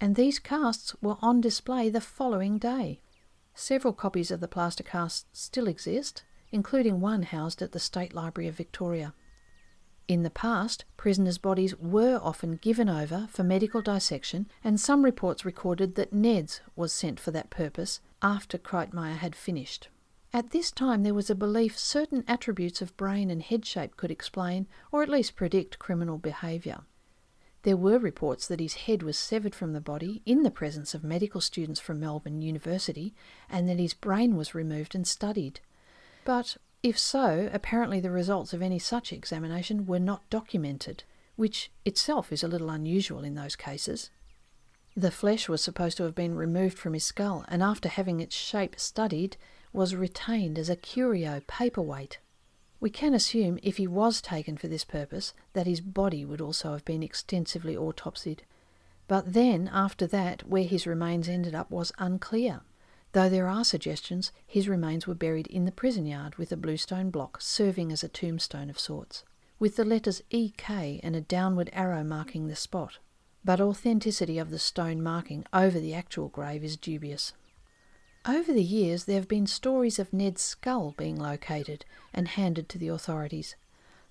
And 0.00 0.14
these 0.14 0.38
casts 0.38 0.94
were 1.02 1.16
on 1.20 1.40
display 1.40 1.88
the 1.88 2.00
following 2.00 2.58
day. 2.58 3.00
Several 3.54 3.92
copies 3.92 4.30
of 4.30 4.38
the 4.38 4.48
plaster 4.48 4.84
casts 4.84 5.26
still 5.32 5.66
exist, 5.66 6.22
including 6.52 7.00
one 7.00 7.22
housed 7.22 7.62
at 7.62 7.72
the 7.72 7.80
State 7.80 8.14
Library 8.14 8.46
of 8.46 8.54
Victoria. 8.54 9.14
In 10.08 10.22
the 10.22 10.30
past, 10.30 10.84
prisoners' 10.96 11.38
bodies 11.38 11.74
were 11.78 12.20
often 12.22 12.56
given 12.56 12.88
over 12.88 13.26
for 13.30 13.42
medical 13.42 13.80
dissection, 13.80 14.48
and 14.62 14.78
some 14.78 15.04
reports 15.04 15.44
recorded 15.44 15.94
that 15.94 16.12
Ned's 16.12 16.60
was 16.76 16.92
sent 16.92 17.18
for 17.18 17.30
that 17.30 17.50
purpose 17.50 18.00
after 18.20 18.58
Kreitmayer 18.58 19.16
had 19.16 19.34
finished. 19.34 19.88
At 20.34 20.50
this 20.50 20.70
time, 20.70 21.02
there 21.02 21.14
was 21.14 21.30
a 21.30 21.34
belief 21.34 21.78
certain 21.78 22.24
attributes 22.26 22.80
of 22.80 22.96
brain 22.96 23.30
and 23.30 23.42
head 23.42 23.64
shape 23.66 23.96
could 23.96 24.10
explain, 24.10 24.66
or 24.90 25.02
at 25.02 25.08
least 25.08 25.36
predict, 25.36 25.78
criminal 25.78 26.18
behaviour. 26.18 26.80
There 27.62 27.76
were 27.76 27.98
reports 27.98 28.48
that 28.48 28.58
his 28.58 28.74
head 28.74 29.02
was 29.02 29.16
severed 29.16 29.54
from 29.54 29.72
the 29.72 29.80
body 29.80 30.20
in 30.26 30.42
the 30.42 30.50
presence 30.50 30.94
of 30.94 31.04
medical 31.04 31.40
students 31.40 31.80
from 31.80 32.00
Melbourne 32.00 32.42
University, 32.42 33.14
and 33.48 33.68
that 33.68 33.78
his 33.78 33.94
brain 33.94 34.36
was 34.36 34.54
removed 34.54 34.94
and 34.94 35.06
studied. 35.06 35.60
But 36.24 36.56
if 36.82 36.98
so, 36.98 37.48
apparently 37.52 38.00
the 38.00 38.10
results 38.10 38.52
of 38.52 38.62
any 38.62 38.78
such 38.78 39.12
examination 39.12 39.86
were 39.86 39.98
not 39.98 40.28
documented, 40.30 41.04
which 41.36 41.70
itself 41.84 42.32
is 42.32 42.42
a 42.42 42.48
little 42.48 42.70
unusual 42.70 43.24
in 43.24 43.34
those 43.34 43.56
cases. 43.56 44.10
The 44.96 45.10
flesh 45.10 45.48
was 45.48 45.62
supposed 45.62 45.96
to 45.96 46.04
have 46.04 46.14
been 46.14 46.34
removed 46.34 46.78
from 46.78 46.92
his 46.92 47.04
skull, 47.04 47.44
and 47.48 47.62
after 47.62 47.88
having 47.88 48.20
its 48.20 48.36
shape 48.36 48.78
studied, 48.78 49.36
was 49.72 49.94
retained 49.94 50.58
as 50.58 50.68
a 50.68 50.76
curio 50.76 51.40
paperweight. 51.46 52.18
We 52.78 52.90
can 52.90 53.14
assume, 53.14 53.58
if 53.62 53.76
he 53.76 53.86
was 53.86 54.20
taken 54.20 54.56
for 54.56 54.68
this 54.68 54.84
purpose, 54.84 55.32
that 55.54 55.66
his 55.66 55.80
body 55.80 56.24
would 56.24 56.40
also 56.40 56.72
have 56.72 56.84
been 56.84 57.02
extensively 57.02 57.76
autopsied. 57.76 58.40
But 59.08 59.32
then, 59.32 59.70
after 59.72 60.06
that, 60.08 60.48
where 60.48 60.64
his 60.64 60.86
remains 60.86 61.28
ended 61.28 61.54
up 61.54 61.70
was 61.70 61.92
unclear 61.98 62.60
though 63.12 63.28
there 63.28 63.48
are 63.48 63.64
suggestions 63.64 64.32
his 64.46 64.68
remains 64.68 65.06
were 65.06 65.14
buried 65.14 65.46
in 65.46 65.64
the 65.64 65.72
prison 65.72 66.06
yard 66.06 66.36
with 66.36 66.50
a 66.52 66.56
bluestone 66.56 67.10
block 67.10 67.40
serving 67.40 67.92
as 67.92 68.02
a 68.02 68.08
tombstone 68.08 68.70
of 68.70 68.78
sorts, 68.78 69.24
with 69.58 69.76
the 69.76 69.84
letters 69.84 70.22
EK 70.30 71.00
and 71.02 71.14
a 71.14 71.20
downward 71.20 71.70
arrow 71.72 72.02
marking 72.02 72.48
the 72.48 72.56
spot. 72.56 72.98
But 73.44 73.60
authenticity 73.60 74.38
of 74.38 74.50
the 74.50 74.58
stone 74.58 75.02
marking 75.02 75.44
over 75.52 75.78
the 75.78 75.94
actual 75.94 76.28
grave 76.28 76.64
is 76.64 76.76
dubious. 76.76 77.32
Over 78.24 78.52
the 78.52 78.62
years, 78.62 79.04
there 79.04 79.16
have 79.16 79.26
been 79.26 79.48
stories 79.48 79.98
of 79.98 80.12
Ned's 80.12 80.42
skull 80.42 80.94
being 80.96 81.16
located 81.16 81.84
and 82.14 82.28
handed 82.28 82.68
to 82.68 82.78
the 82.78 82.88
authorities, 82.88 83.56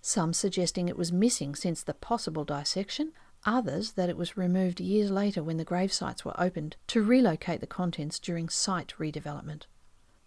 some 0.02 0.34
suggesting 0.34 0.90
it 0.90 0.98
was 0.98 1.12
missing 1.12 1.56
since 1.56 1.82
the 1.82 1.94
possible 1.94 2.44
dissection, 2.44 3.14
others 3.46 3.94
that 3.94 4.10
it 4.10 4.18
was 4.18 4.38
removed 4.38 4.80
years 4.80 5.12
later 5.12 5.44
when 5.44 5.58
the 5.58 5.64
grave 5.64 5.92
sites 5.92 6.24
were 6.24 6.40
opened 6.40 6.76
to 6.88 7.04
relocate 7.04 7.60
the 7.62 7.68
contents 7.68 8.20
during 8.20 8.50
site 8.50 8.94
redevelopment. 9.00 9.64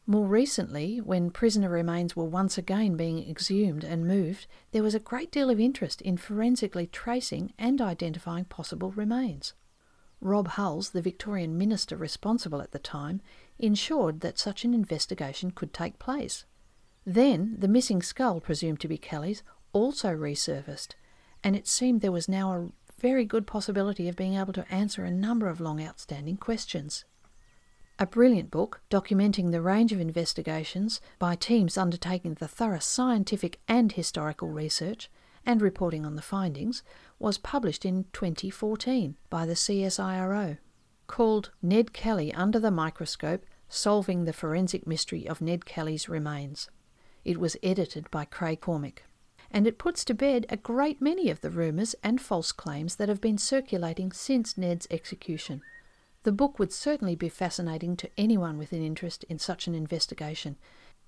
More 0.07 0.27
recently, 0.27 1.01
when 1.01 1.31
prisoner 1.31 1.71
remains 1.71 2.15
were 2.15 2.25
once 2.25 2.59
again 2.59 2.97
being 2.97 3.27
exhumed 3.29 3.85
and 3.85 4.07
moved, 4.07 4.47
there 4.73 4.83
was 4.83 4.95
a 4.95 5.01
great 5.01 5.33
deal 5.33 5.49
of 5.49 5.59
interest 5.59 6.03
in 6.03 6.19
forensically 6.19 6.87
tracing 6.87 7.55
and 7.59 7.81
identifying 7.81 8.45
possible 8.45 8.91
remains. 8.93 9.55
Rob 10.21 10.49
Hulls, 10.49 10.91
the 10.91 11.01
Victorian 11.01 11.57
minister 11.57 11.97
responsible 11.97 12.61
at 12.61 12.73
the 12.73 12.79
time, 12.79 13.23
ensured 13.59 14.21
that 14.21 14.39
such 14.39 14.65
an 14.65 14.75
investigation 14.75 15.51
could 15.51 15.73
take 15.73 15.99
place. 15.99 16.45
Then 17.07 17.57
the 17.59 17.69
missing 17.69 18.03
skull, 18.03 18.41
presumed 18.41 18.81
to 18.81 18.89
be 18.89 18.99
Kelly's, 18.99 19.43
also 19.73 20.11
resurfaced, 20.11 20.95
and 21.43 21.57
it 21.57 21.67
seemed 21.67 22.01
there 22.01 22.13
was 22.13 22.29
now 22.29 22.53
a 22.53 22.69
very 23.05 23.27
good 23.27 23.47
possibility 23.47 24.09
of 24.09 24.17
being 24.17 24.33
able 24.35 24.55
to 24.55 24.65
answer 24.73 25.05
a 25.05 25.11
number 25.11 25.47
of 25.47 25.61
long 25.61 25.79
outstanding 25.79 26.39
questions. 26.39 27.05
A 27.99 28.07
brilliant 28.07 28.51
book 28.51 28.81
documenting 28.91 29.53
the 29.53 29.61
range 29.61 29.93
of 29.93 30.01
investigations 30.01 31.03
by 31.19 31.37
teams 31.37 31.77
undertaking 31.77 32.33
the 32.33 32.49
thorough 32.49 32.79
scientific 32.79 33.61
and 33.69 33.93
historical 33.93 34.49
research 34.49 35.11
and 35.45 35.61
reporting 35.61 36.07
on 36.07 36.17
the 36.17 36.23
findings 36.23 36.83
was 37.19 37.37
published 37.37 37.85
in 37.85 38.07
2014 38.15 39.17
by 39.29 39.45
the 39.45 39.53
CSIRO, 39.53 40.57
called 41.07 41.51
Ned 41.61 41.93
Kelly 41.93 42.33
Under 42.33 42.59
the 42.59 42.71
Microscope 42.71 43.45
Solving 43.69 44.25
the 44.25 44.33
Forensic 44.33 44.87
Mystery 44.87 45.29
of 45.29 45.43
Ned 45.43 45.67
Kelly's 45.67 46.09
Remains. 46.09 46.71
It 47.23 47.39
was 47.39 47.59
edited 47.63 48.11
by 48.11 48.25
Craig 48.25 48.63
Cormick 48.63 49.03
and 49.55 49.69
it 49.69 49.79
puts 49.79 50.05
to 50.05 50.13
bed 50.13 50.45
a 50.49 50.57
great 50.57 51.01
many 51.01 51.31
of 51.31 51.41
the 51.41 51.49
rumours 51.49 51.95
and 52.03 52.21
false 52.21 52.51
claims 52.51 52.97
that 52.97 53.09
have 53.09 53.21
been 53.21 53.39
circulating 53.39 54.11
since 54.11 54.59
Ned's 54.59 54.89
execution. 54.91 55.63
The 56.25 56.33
book 56.33 56.59
would 56.59 56.73
certainly 56.73 57.15
be 57.15 57.29
fascinating 57.29 57.97
to 57.99 58.11
anyone 58.19 58.59
with 58.59 58.73
an 58.73 58.85
interest 58.85 59.23
in 59.29 59.39
such 59.39 59.69
an 59.69 59.75
investigation. 59.77 60.57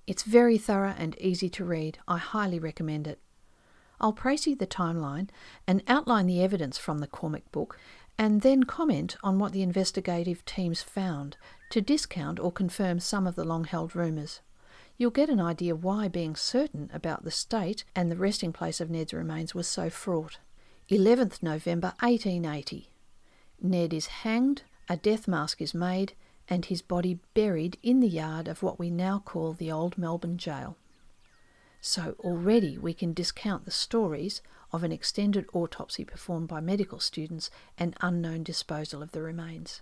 It's 0.07 0.23
very 0.23 0.57
thorough 0.57 0.95
and 0.97 1.19
easy 1.19 1.49
to 1.49 1.65
read. 1.65 1.99
I 2.07 2.19
highly 2.19 2.57
recommend 2.57 3.05
it. 3.05 3.19
I'll 3.99 4.13
précis 4.13 4.57
the 4.57 4.65
timeline 4.65 5.27
and 5.67 5.83
outline 5.85 6.25
the 6.25 6.41
evidence 6.41 6.77
from 6.77 6.99
the 6.99 7.07
Cormick 7.07 7.51
book, 7.51 7.77
and 8.17 8.41
then 8.41 8.63
comment 8.63 9.17
on 9.21 9.39
what 9.39 9.51
the 9.51 9.61
investigative 9.61 10.45
teams 10.45 10.81
found 10.81 11.35
to 11.71 11.81
discount 11.81 12.39
or 12.39 12.53
confirm 12.53 13.01
some 13.01 13.27
of 13.27 13.35
the 13.35 13.43
long 13.43 13.65
held 13.65 13.93
rumours 13.93 14.39
you'll 14.97 15.11
get 15.11 15.29
an 15.29 15.39
idea 15.39 15.75
why 15.75 16.07
being 16.07 16.35
certain 16.35 16.89
about 16.93 17.23
the 17.23 17.31
state 17.31 17.85
and 17.95 18.11
the 18.11 18.15
resting 18.15 18.51
place 18.51 18.81
of 18.81 18.89
Ned's 18.89 19.13
remains 19.13 19.53
was 19.53 19.67
so 19.67 19.89
fraught. 19.89 20.39
11th 20.89 21.43
November 21.43 21.93
1880. 21.99 22.89
Ned 23.61 23.93
is 23.93 24.07
hanged, 24.07 24.63
a 24.89 24.97
death 24.97 25.27
mask 25.27 25.61
is 25.61 25.73
made, 25.73 26.13
and 26.49 26.65
his 26.65 26.81
body 26.81 27.19
buried 27.33 27.77
in 27.83 27.99
the 27.99 28.07
yard 28.07 28.47
of 28.47 28.63
what 28.63 28.79
we 28.79 28.89
now 28.89 29.19
call 29.19 29.53
the 29.53 29.71
Old 29.71 29.97
Melbourne 29.97 30.37
Jail. 30.37 30.77
So 31.81 32.15
already 32.19 32.77
we 32.77 32.93
can 32.93 33.13
discount 33.13 33.65
the 33.65 33.71
stories 33.71 34.41
of 34.71 34.83
an 34.83 34.91
extended 34.91 35.45
autopsy 35.53 36.03
performed 36.05 36.47
by 36.47 36.59
medical 36.59 36.99
students 36.99 37.49
and 37.77 37.95
unknown 38.01 38.43
disposal 38.43 39.03
of 39.03 39.11
the 39.11 39.21
remains. 39.21 39.81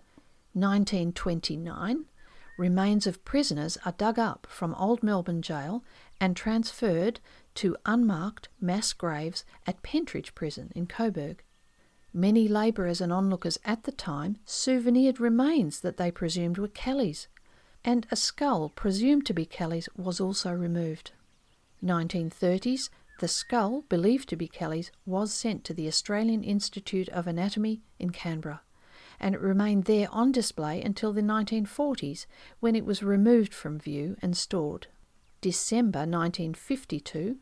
1929 0.53 2.05
remains 2.57 3.05
of 3.05 3.23
prisoners 3.25 3.77
are 3.85 3.91
dug 3.91 4.17
up 4.17 4.47
from 4.49 4.73
Old 4.75 5.03
Melbourne 5.03 5.41
Jail 5.41 5.83
and 6.19 6.35
transferred 6.35 7.19
to 7.55 7.77
unmarked 7.85 8.49
mass 8.59 8.93
graves 8.93 9.43
at 9.65 9.83
Pentridge 9.83 10.35
Prison 10.35 10.71
in 10.75 10.87
Coburg. 10.87 11.43
Many 12.13 12.47
labourers 12.47 13.01
and 13.01 13.11
onlookers 13.11 13.57
at 13.65 13.83
the 13.83 13.91
time 13.91 14.37
souvenired 14.45 15.19
remains 15.19 15.81
that 15.81 15.97
they 15.97 16.11
presumed 16.11 16.57
were 16.57 16.69
Kelly's, 16.69 17.27
and 17.83 18.07
a 18.09 18.15
skull 18.15 18.69
presumed 18.69 19.25
to 19.25 19.33
be 19.33 19.45
Kelly's 19.45 19.89
was 19.97 20.19
also 20.19 20.51
removed. 20.51 21.11
1930s, 21.83 22.89
the 23.19 23.27
skull, 23.27 23.83
believed 23.89 24.29
to 24.29 24.35
be 24.35 24.47
Kelly's, 24.47 24.91
was 25.05 25.33
sent 25.33 25.63
to 25.65 25.73
the 25.73 25.87
Australian 25.87 26.43
Institute 26.43 27.09
of 27.09 27.27
Anatomy 27.27 27.81
in 27.99 28.09
Canberra 28.09 28.61
and 29.19 29.35
it 29.35 29.41
remained 29.41 29.85
there 29.85 30.07
on 30.11 30.31
display 30.31 30.81
until 30.81 31.13
the 31.13 31.21
1940s 31.21 32.25
when 32.59 32.75
it 32.75 32.85
was 32.85 33.03
removed 33.03 33.53
from 33.53 33.79
view 33.79 34.15
and 34.21 34.35
stored. 34.35 34.87
December 35.41 35.99
1952, 35.99 37.37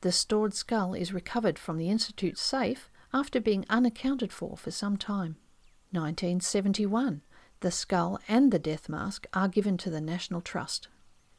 the 0.00 0.12
stored 0.12 0.54
skull 0.54 0.94
is 0.94 1.12
recovered 1.12 1.58
from 1.58 1.76
the 1.76 1.90
Institute's 1.90 2.40
safe 2.40 2.90
after 3.12 3.40
being 3.40 3.64
unaccounted 3.68 4.32
for 4.32 4.56
for 4.56 4.70
some 4.70 4.96
time. 4.96 5.36
1971, 5.90 7.22
the 7.60 7.70
skull 7.70 8.20
and 8.28 8.52
the 8.52 8.58
death 8.58 8.88
mask 8.88 9.26
are 9.32 9.48
given 9.48 9.76
to 9.78 9.90
the 9.90 10.00
National 10.00 10.40
Trust. 10.40 10.88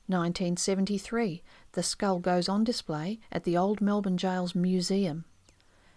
1973, 0.08 1.44
the 1.74 1.84
skull 1.84 2.20
goes 2.20 2.50
on 2.50 2.64
display 2.64 3.20
at 3.32 3.44
the 3.44 3.56
Old 3.56 3.80
Melbourne 3.80 4.18
Jail's 4.18 4.56
Museum. 4.56 5.24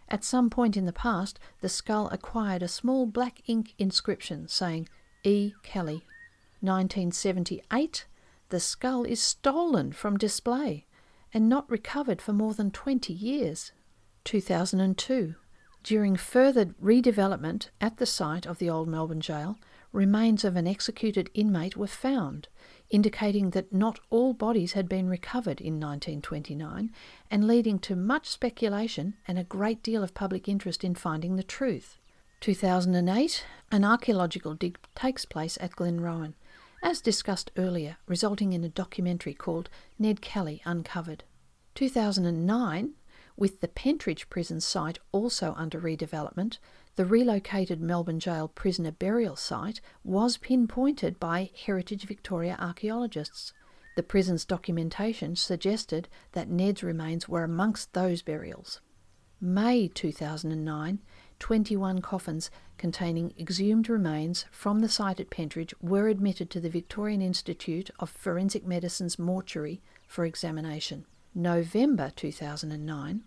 At 0.09 0.25
some 0.25 0.51
point 0.51 0.77
in 0.77 0.85
the 0.85 0.93
past, 0.93 1.39
the 1.61 1.69
skull 1.69 2.09
acquired 2.09 2.63
a 2.63 2.69
small 2.69 3.07
black 3.07 3.41
ink 3.47 3.75
inscription 3.79 4.49
saying 4.49 4.89
E. 5.25 5.55
Kelly. 5.63 6.05
1978, 6.61 8.07
the 8.51 8.61
skull 8.61 9.05
is 9.05 9.21
stolen 9.21 9.93
from 9.93 10.17
display 10.17 10.87
and 11.35 11.49
not 11.49 11.71
recovered 11.71 12.21
for 12.21 12.33
more 12.33 12.55
than 12.55 12.71
20 12.71 13.13
years. 13.13 13.73
2002, 14.25 15.35
during 15.83 16.17
further 16.17 16.67
redevelopment 16.67 17.71
at 17.81 17.97
the 17.97 18.07
site 18.07 18.47
of 18.47 18.59
the 18.59 18.71
old 18.71 18.89
Melbourne 18.89 19.21
jail, 19.21 19.59
remains 19.93 20.45
of 20.45 20.57
an 20.57 20.67
executed 20.67 21.31
inmate 21.35 21.77
were 21.77 21.87
found 21.87 22.49
indicating 22.93 23.51
that 23.51 23.73
not 23.73 23.99
all 24.11 24.35
bodies 24.35 24.75
had 24.75 24.89
been 24.89 25.09
recovered 25.09 25.61
in 25.61 25.81
1929 25.81 26.93
and 27.31 27.47
leading 27.47 27.79
to 27.81 27.97
much 27.97 28.29
speculation 28.29 29.15
and 29.27 29.39
a 29.39 29.45
great 29.45 29.83
deal 29.83 30.05
of 30.05 30.15
public 30.15 30.47
interest 30.49 30.85
in 30.85 30.95
finding 30.95 31.35
the 31.35 31.43
truth. 31.43 31.99
2008, 32.41 33.45
an 33.71 33.85
archaeological 33.85 34.55
dig 34.55 34.79
takes 34.95 35.25
place 35.25 35.57
at 35.61 35.75
Glenrowan, 35.75 36.35
as 36.83 37.01
discussed 37.01 37.51
earlier, 37.57 37.97
resulting 38.07 38.53
in 38.53 38.63
a 38.63 38.69
documentary 38.69 39.35
called 39.35 39.71
Ned 39.99 40.21
Kelly 40.21 40.61
Uncovered. 40.67 41.25
2009, 41.75 42.91
with 43.37 43.61
the 43.61 43.69
Pentridge 43.69 44.29
prison 44.29 44.61
site 44.61 44.99
also 45.11 45.55
under 45.57 45.81
redevelopment, 45.81 46.59
the 46.97 47.07
relocated 47.07 47.81
Melbourne 47.81 48.21
Jail 48.21 48.49
prisoner 48.49 48.93
burial 48.93 49.37
site 49.37 49.81
was 50.05 50.37
pinpointed 50.37 51.19
by 51.19 51.51
Heritage 51.55 52.05
Victoria 52.05 52.57
archaeologists. 52.61 53.53
The 53.97 54.03
prison's 54.03 54.45
documentation 54.45 55.37
suggested 55.37 56.09
that 56.33 56.49
Ned's 56.49 56.83
remains 56.83 57.29
were 57.29 57.45
amongst 57.45 57.93
those 57.93 58.23
burials. 58.23 58.81
May 59.41 59.89
2009, 59.89 61.01
21 61.39 62.01
coffins 62.01 62.51
containing 62.79 63.35
exhumed 63.39 63.89
remains 63.89 64.45
from 64.53 64.81
the 64.81 64.89
site 64.89 65.19
at 65.19 65.31
Pentridge 65.31 65.75
were 65.81 66.09
admitted 66.09 66.49
to 66.51 66.61
the 66.61 66.71
Victorian 66.71 67.21
Institute 67.21 67.91
of 67.99 68.09
Forensic 68.09 68.65
Medicine's 68.65 69.19
mortuary 69.19 69.83
for 70.07 70.25
examination. 70.25 71.07
November 71.35 72.13
2009, 72.15 73.25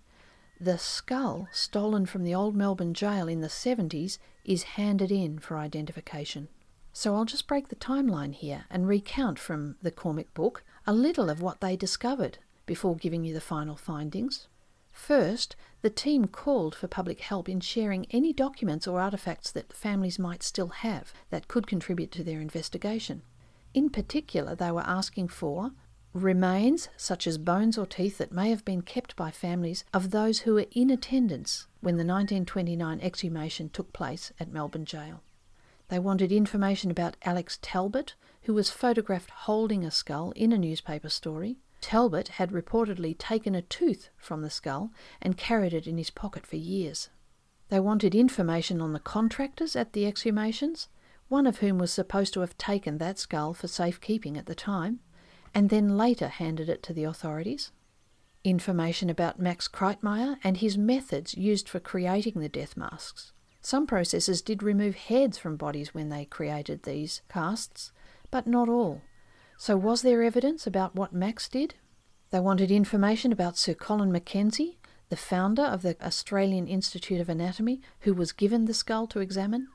the 0.59 0.77
skull 0.77 1.47
stolen 1.51 2.05
from 2.05 2.23
the 2.23 2.35
old 2.35 2.55
Melbourne 2.55 2.93
jail 2.93 3.27
in 3.27 3.41
the 3.41 3.47
70s 3.47 4.19
is 4.43 4.63
handed 4.63 5.11
in 5.11 5.39
for 5.39 5.57
identification. 5.57 6.47
So 6.93 7.15
I'll 7.15 7.25
just 7.25 7.47
break 7.47 7.69
the 7.69 7.75
timeline 7.75 8.35
here 8.35 8.65
and 8.69 8.87
recount 8.87 9.39
from 9.39 9.77
the 9.81 9.91
Cormick 9.91 10.31
book 10.35 10.63
a 10.85 10.93
little 10.93 11.31
of 11.31 11.41
what 11.41 11.61
they 11.61 11.75
discovered 11.75 12.37
before 12.67 12.95
giving 12.95 13.25
you 13.25 13.33
the 13.33 13.41
final 13.41 13.75
findings. 13.75 14.47
First, 14.91 15.55
the 15.81 15.89
team 15.89 16.27
called 16.27 16.75
for 16.75 16.87
public 16.87 17.21
help 17.21 17.49
in 17.49 17.59
sharing 17.59 18.05
any 18.11 18.31
documents 18.31 18.87
or 18.87 18.99
artefacts 18.99 19.51
that 19.53 19.73
families 19.73 20.19
might 20.19 20.43
still 20.43 20.69
have 20.69 21.11
that 21.31 21.47
could 21.47 21.65
contribute 21.65 22.11
to 22.11 22.23
their 22.23 22.39
investigation. 22.39 23.23
In 23.73 23.89
particular, 23.89 24.55
they 24.55 24.71
were 24.71 24.85
asking 24.85 25.29
for 25.29 25.71
Remains, 26.15 26.87
such 26.95 27.27
as 27.27 27.37
bones 27.37 27.77
or 27.77 27.85
teeth, 27.85 28.19
that 28.19 28.31
may 28.31 28.49
have 28.49 28.63
been 28.63 28.81
kept 28.81 29.17
by 29.17 29.31
families 29.31 29.83
of 29.93 30.11
those 30.11 30.39
who 30.39 30.53
were 30.53 30.67
in 30.71 30.89
attendance 30.89 31.67
when 31.81 31.95
the 31.95 32.05
1929 32.05 33.01
exhumation 33.01 33.67
took 33.67 33.91
place 33.91 34.31
at 34.39 34.49
Melbourne 34.49 34.85
Jail. 34.85 35.23
They 35.89 35.99
wanted 35.99 36.31
information 36.31 36.89
about 36.89 37.17
Alex 37.23 37.59
Talbot, 37.61 38.13
who 38.43 38.53
was 38.53 38.69
photographed 38.69 39.29
holding 39.29 39.83
a 39.83 39.91
skull 39.91 40.31
in 40.37 40.53
a 40.53 40.57
newspaper 40.57 41.09
story. 41.09 41.57
Talbot 41.81 42.29
had 42.29 42.51
reportedly 42.51 43.17
taken 43.17 43.53
a 43.53 43.61
tooth 43.61 44.07
from 44.15 44.41
the 44.41 44.49
skull 44.49 44.91
and 45.21 45.35
carried 45.35 45.73
it 45.73 45.85
in 45.85 45.97
his 45.97 46.11
pocket 46.11 46.47
for 46.47 46.55
years. 46.55 47.09
They 47.67 47.81
wanted 47.81 48.15
information 48.15 48.79
on 48.79 48.93
the 48.93 49.01
contractors 49.01 49.75
at 49.75 49.91
the 49.91 50.05
exhumations, 50.05 50.87
one 51.27 51.45
of 51.45 51.57
whom 51.57 51.77
was 51.77 51.91
supposed 51.91 52.33
to 52.35 52.39
have 52.39 52.57
taken 52.57 52.99
that 52.99 53.19
skull 53.19 53.53
for 53.53 53.67
safekeeping 53.67 54.37
at 54.37 54.45
the 54.45 54.55
time 54.55 55.01
and 55.55 55.69
then 55.69 55.97
later 55.97 56.27
handed 56.27 56.67
it 56.67 56.83
to 56.83 56.93
the 56.93 57.05
authorities. 57.05 57.71
Information 58.43 59.09
about 59.09 59.39
Max 59.39 59.69
Kreitmayer 59.69 60.35
and 60.43 60.57
his 60.57 60.77
methods 60.77 61.33
used 61.33 61.69
for 61.69 61.79
creating 61.79 62.39
the 62.39 62.49
death 62.49 62.75
masks. 62.75 63.31
Some 63.61 63.87
processes 63.87 64.43
did 64.43 64.61
remove 64.61 64.95
heads 64.95 65.39
from 65.39 65.55
bodies 65.55 65.93
when 65.93 66.09
they 66.09 66.25
created 66.25 66.83
these 66.83 67.21
casts, 67.29 67.91
but 68.29 68.45
not 68.45 68.69
all. 68.69 69.01
So, 69.57 69.77
was 69.77 70.01
there 70.01 70.21
evidence 70.21 70.67
about 70.67 70.95
what 70.95 71.13
Max 71.13 71.47
did? 71.47 71.75
They 72.29 72.39
wanted 72.41 72.69
information 72.69 73.31
about 73.31 73.57
Sir 73.57 73.73
Colin 73.73 74.11
Mackenzie, 74.11 74.77
the 75.09 75.15
founder 75.15 75.63
of 75.63 75.81
the 75.81 75.95
Australian 76.05 76.67
Institute 76.67 77.21
of 77.21 77.29
Anatomy, 77.29 77.81
who 78.01 78.13
was 78.13 78.33
given 78.33 78.65
the 78.65 78.73
skull 78.73 79.07
to 79.07 79.21
examine, 79.21 79.69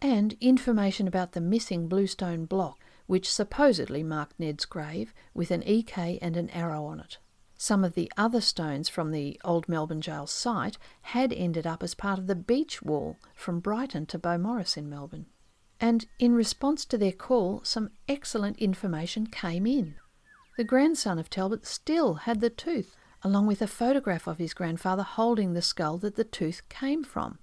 and 0.00 0.36
information 0.40 1.08
about 1.08 1.32
the 1.32 1.40
missing 1.40 1.88
bluestone 1.88 2.44
block 2.44 2.78
which 3.12 3.30
supposedly 3.30 4.02
marked 4.02 4.40
Ned's 4.40 4.64
grave 4.64 5.12
with 5.34 5.50
an 5.50 5.62
EK 5.66 6.18
and 6.22 6.34
an 6.34 6.48
arrow 6.48 6.86
on 6.86 6.98
it. 6.98 7.18
Some 7.58 7.84
of 7.84 7.92
the 7.92 8.10
other 8.16 8.40
stones 8.40 8.88
from 8.88 9.10
the 9.10 9.38
old 9.44 9.68
Melbourne 9.68 10.00
Jail 10.00 10.26
site 10.26 10.78
had 11.02 11.30
ended 11.30 11.66
up 11.66 11.82
as 11.82 11.94
part 11.94 12.18
of 12.18 12.26
the 12.26 12.34
beach 12.34 12.80
wall 12.80 13.18
from 13.34 13.60
Brighton 13.60 14.06
to 14.06 14.18
Beaumaris 14.18 14.78
in 14.78 14.88
Melbourne. 14.88 15.26
And 15.78 16.06
in 16.18 16.34
response 16.34 16.86
to 16.86 16.96
their 16.96 17.12
call, 17.12 17.60
some 17.64 17.90
excellent 18.08 18.56
information 18.56 19.26
came 19.26 19.66
in. 19.66 19.96
The 20.56 20.64
grandson 20.64 21.18
of 21.18 21.28
Talbot 21.28 21.66
still 21.66 22.14
had 22.14 22.40
the 22.40 22.48
tooth, 22.48 22.96
along 23.22 23.46
with 23.46 23.60
a 23.60 23.66
photograph 23.66 24.26
of 24.26 24.38
his 24.38 24.54
grandfather 24.54 25.02
holding 25.02 25.52
the 25.52 25.60
skull 25.60 25.98
that 25.98 26.16
the 26.16 26.24
tooth 26.24 26.66
came 26.70 27.04
from. 27.04 27.40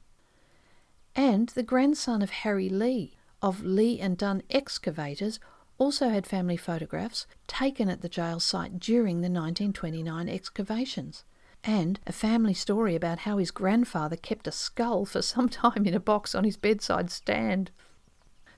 And 1.15 1.49
the 1.49 1.61
grandson 1.61 2.23
of 2.23 2.31
Harry 2.31 2.69
Lee, 2.69 3.19
of 3.39 3.63
Lee 3.63 3.99
and 3.99 4.17
Dunn 4.17 4.41
excavators, 4.49 5.39
also 5.79 6.09
had 6.09 6.27
family 6.27 6.57
photographs 6.57 7.25
taken 7.47 7.89
at 7.89 8.01
the 8.01 8.09
jail 8.09 8.39
site 8.39 8.79
during 8.79 9.21
the 9.21 9.29
1929 9.29 10.29
excavations, 10.29 11.23
and 11.63 11.99
a 12.05 12.11
family 12.11 12.53
story 12.53 12.95
about 12.95 13.19
how 13.19 13.37
his 13.37 13.49
grandfather 13.49 14.15
kept 14.15 14.47
a 14.47 14.51
skull 14.51 15.05
for 15.05 15.21
some 15.21 15.49
time 15.63 15.85
in 15.85 15.93
a 15.95 15.99
box 15.99 16.35
on 16.35 16.43
his 16.43 16.57
bedside 16.57 17.09
stand. 17.09 17.71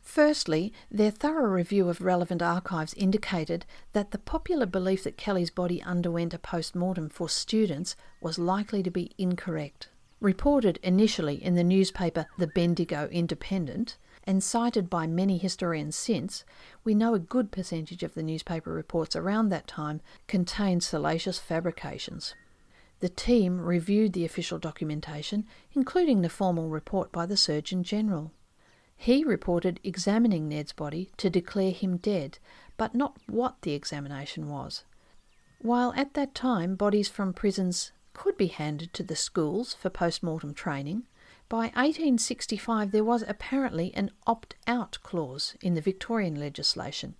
Firstly, 0.01 0.73
their 0.89 1.11
thorough 1.11 1.49
review 1.49 1.87
of 1.87 2.01
relevant 2.01 2.41
archives 2.41 2.95
indicated 2.95 3.65
that 3.93 4.09
the 4.09 4.17
popular 4.17 4.65
belief 4.65 5.03
that 5.03 5.15
Kelly's 5.15 5.51
body 5.51 5.81
underwent 5.83 6.33
a 6.33 6.39
post 6.39 6.75
mortem 6.75 7.07
for 7.07 7.29
students 7.29 7.95
was 8.19 8.39
likely 8.39 8.81
to 8.81 8.89
be 8.89 9.11
incorrect. 9.19 9.89
Reported 10.19 10.79
initially 10.81 11.41
in 11.41 11.53
the 11.53 11.63
newspaper 11.63 12.25
The 12.37 12.47
Bendigo 12.47 13.07
Independent, 13.11 13.97
and 14.25 14.43
cited 14.43 14.89
by 14.89 15.07
many 15.07 15.37
historians 15.37 15.95
since, 15.95 16.43
we 16.83 16.93
know 16.93 17.13
a 17.13 17.19
good 17.19 17.51
percentage 17.51 18.03
of 18.03 18.13
the 18.13 18.23
newspaper 18.23 18.71
reports 18.71 19.15
around 19.15 19.49
that 19.49 19.67
time 19.67 20.01
contained 20.27 20.83
salacious 20.83 21.39
fabrications. 21.39 22.35
The 22.99 23.09
team 23.09 23.59
reviewed 23.59 24.13
the 24.13 24.25
official 24.25 24.59
documentation, 24.59 25.45
including 25.73 26.21
the 26.21 26.29
formal 26.29 26.69
report 26.69 27.11
by 27.11 27.25
the 27.25 27.37
Surgeon 27.37 27.83
General. 27.83 28.31
He 28.95 29.23
reported 29.23 29.79
examining 29.83 30.47
Ned's 30.47 30.73
body 30.73 31.09
to 31.17 31.29
declare 31.29 31.71
him 31.71 31.97
dead, 31.97 32.37
but 32.77 32.93
not 32.93 33.17
what 33.27 33.61
the 33.63 33.73
examination 33.73 34.47
was. 34.47 34.83
While 35.59 35.93
at 35.95 36.13
that 36.13 36.35
time 36.35 36.75
bodies 36.75 37.09
from 37.09 37.33
prisons 37.33 37.91
could 38.13 38.37
be 38.37 38.47
handed 38.47 38.93
to 38.93 39.03
the 39.03 39.15
schools 39.15 39.73
for 39.73 39.89
post 39.89 40.21
mortem 40.21 40.53
training, 40.53 41.03
by 41.51 41.65
1865, 41.75 42.93
there 42.93 43.03
was 43.03 43.25
apparently 43.27 43.93
an 43.93 44.09
opt 44.25 44.55
out 44.67 44.97
clause 45.03 45.57
in 45.59 45.73
the 45.73 45.81
Victorian 45.81 46.39
legislation, 46.39 47.15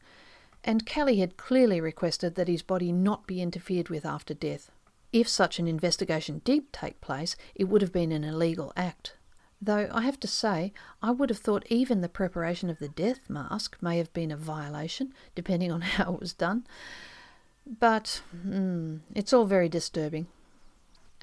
and 0.64 0.86
Kelly 0.86 1.18
had 1.18 1.36
clearly 1.36 1.82
requested 1.82 2.36
that 2.36 2.48
his 2.48 2.62
body 2.62 2.94
not 2.94 3.28
be 3.28 3.42
interfered 3.42 3.90
with 3.90 4.06
after 4.06 4.34
death. 4.34 4.72
If 5.12 5.28
such 5.28 5.60
an 5.60 5.68
investigation 5.68 6.40
did 6.46 6.72
take 6.72 7.02
place, 7.02 7.36
it 7.56 7.66
would 7.66 7.82
have 7.82 7.92
been 7.92 8.14
an 8.14 8.24
illegal 8.24 8.72
act. 8.78 9.18
Though 9.62 9.90
I 9.92 10.04
have 10.04 10.18
to 10.22 10.30
say, 10.30 10.72
I 11.04 11.12
would 11.12 11.30
have 11.30 11.40
thought 11.40 11.68
even 11.70 12.00
the 12.00 12.08
preparation 12.08 12.70
of 12.70 12.80
the 12.80 12.88
death 12.88 13.30
mask 13.30 13.76
may 13.82 13.98
have 13.98 14.14
been 14.14 14.32
a 14.32 14.38
violation, 14.38 15.14
depending 15.36 15.74
on 15.74 15.82
how 15.98 16.14
it 16.14 16.22
was 16.22 16.32
done. 16.32 16.66
But 17.68 18.22
mm, 18.34 19.02
it's 19.14 19.34
all 19.34 19.46
very 19.46 19.68
disturbing. 19.68 20.28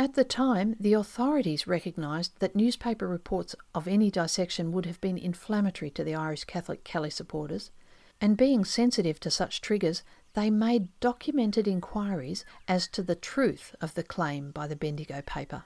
At 0.01 0.15
the 0.15 0.23
time, 0.23 0.77
the 0.79 0.93
authorities 0.93 1.67
recognised 1.67 2.39
that 2.39 2.55
newspaper 2.55 3.09
reports 3.09 3.57
of 3.75 3.89
any 3.89 4.13
dissection 4.13 4.71
would 4.71 4.87
have 4.87 5.01
been 5.01 5.19
inflammatory 5.19 5.91
to 5.91 6.05
the 6.05 6.15
Irish 6.15 6.45
Catholic 6.45 6.85
Kelly 6.85 7.11
supporters, 7.11 7.73
and 8.21 8.37
being 8.37 8.65
sensitive 8.65 9.19
to 9.19 9.31
such 9.31 9.61
triggers, 9.61 10.05
they 10.35 10.51
made 10.51 10.89
documented 11.01 11.67
inquiries 11.67 12.45
as 12.69 12.87
to 12.89 13.03
the 13.03 13.17
truth 13.17 13.75
of 13.81 13.95
the 13.95 14.05
claim 14.05 14.53
by 14.53 14.69
the 14.69 14.77
Bendigo 14.77 15.21
paper. 15.21 15.65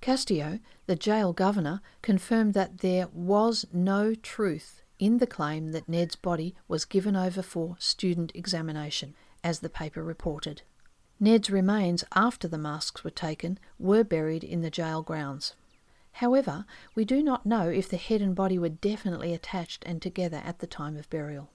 Castieau, 0.00 0.58
the 0.86 0.96
jail 0.96 1.32
governor, 1.32 1.80
confirmed 2.02 2.52
that 2.54 2.78
there 2.78 3.06
was 3.12 3.64
no 3.72 4.16
truth 4.16 4.82
in 4.98 5.18
the 5.18 5.26
claim 5.26 5.70
that 5.70 5.88
Ned's 5.88 6.16
body 6.16 6.56
was 6.66 6.84
given 6.84 7.14
over 7.14 7.42
for 7.42 7.76
student 7.78 8.32
examination, 8.34 9.14
as 9.44 9.60
the 9.60 9.68
paper 9.68 10.02
reported. 10.02 10.62
Ned's 11.18 11.48
remains, 11.48 12.04
after 12.14 12.46
the 12.46 12.58
masks 12.58 13.02
were 13.02 13.10
taken, 13.10 13.58
were 13.78 14.04
buried 14.04 14.44
in 14.44 14.60
the 14.60 14.70
jail 14.70 15.02
grounds. 15.02 15.54
However, 16.12 16.66
we 16.94 17.04
do 17.04 17.22
not 17.22 17.46
know 17.46 17.68
if 17.68 17.88
the 17.88 17.96
head 17.96 18.20
and 18.20 18.34
body 18.34 18.58
were 18.58 18.68
definitely 18.68 19.32
attached 19.32 19.82
and 19.86 20.00
together 20.00 20.42
at 20.44 20.58
the 20.58 20.66
time 20.66 20.96
of 20.96 21.08
burial. 21.08 21.50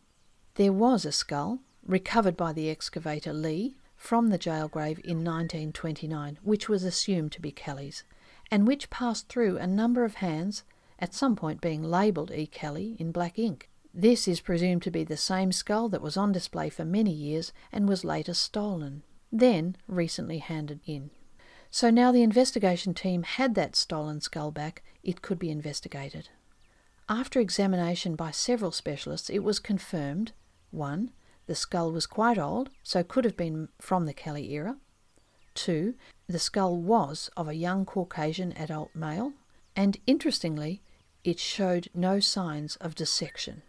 There 0.55 0.73
was 0.73 1.05
a 1.05 1.11
skull, 1.11 1.59
recovered 1.85 2.35
by 2.35 2.53
the 2.53 2.69
excavator 2.69 3.33
Lee, 3.33 3.75
from 3.95 4.29
the 4.29 4.37
jail 4.37 4.67
grave 4.67 4.99
in 5.03 5.23
1929, 5.23 6.39
which 6.41 6.67
was 6.67 6.83
assumed 6.83 7.31
to 7.33 7.41
be 7.41 7.51
Kelly's, 7.51 8.03
and 8.49 8.67
which 8.67 8.89
passed 8.89 9.29
through 9.29 9.57
a 9.57 9.67
number 9.67 10.03
of 10.03 10.15
hands, 10.15 10.63
at 10.97 11.13
some 11.13 11.35
point 11.35 11.61
being 11.61 11.83
labelled 11.83 12.31
E. 12.31 12.47
Kelly 12.47 12.95
in 12.99 13.11
black 13.11 13.37
ink. 13.37 13.69
This 13.93 14.27
is 14.27 14.41
presumed 14.41 14.81
to 14.83 14.91
be 14.91 15.03
the 15.03 15.17
same 15.17 15.51
skull 15.51 15.87
that 15.89 16.01
was 16.01 16.17
on 16.17 16.31
display 16.31 16.69
for 16.69 16.85
many 16.85 17.11
years 17.11 17.53
and 17.71 17.87
was 17.87 18.03
later 18.03 18.33
stolen, 18.33 19.03
then 19.31 19.75
recently 19.87 20.39
handed 20.39 20.81
in. 20.85 21.09
So 21.69 21.89
now 21.89 22.11
the 22.11 22.23
investigation 22.23 22.93
team 22.93 23.23
had 23.23 23.55
that 23.55 23.75
stolen 23.75 24.19
skull 24.19 24.51
back, 24.51 24.83
it 25.03 25.21
could 25.21 25.39
be 25.39 25.49
investigated. 25.49 26.29
After 27.07 27.39
examination 27.39 28.15
by 28.15 28.31
several 28.31 28.71
specialists, 28.71 29.29
it 29.29 29.39
was 29.39 29.59
confirmed 29.59 30.33
1. 30.71 31.11
The 31.47 31.55
skull 31.55 31.91
was 31.91 32.05
quite 32.05 32.37
old, 32.37 32.69
so 32.83 33.03
could 33.03 33.25
have 33.25 33.37
been 33.37 33.69
from 33.79 34.05
the 34.05 34.13
Kelly 34.13 34.51
era. 34.51 34.77
2. 35.55 35.95
The 36.27 36.39
skull 36.39 36.77
was 36.77 37.29
of 37.35 37.47
a 37.47 37.55
young 37.55 37.85
Caucasian 37.85 38.53
adult 38.53 38.93
male, 38.95 39.33
and 39.75 39.97
interestingly, 40.07 40.81
it 41.23 41.39
showed 41.39 41.89
no 41.93 42.19
signs 42.19 42.75
of 42.77 42.95
dissection. 42.95 43.61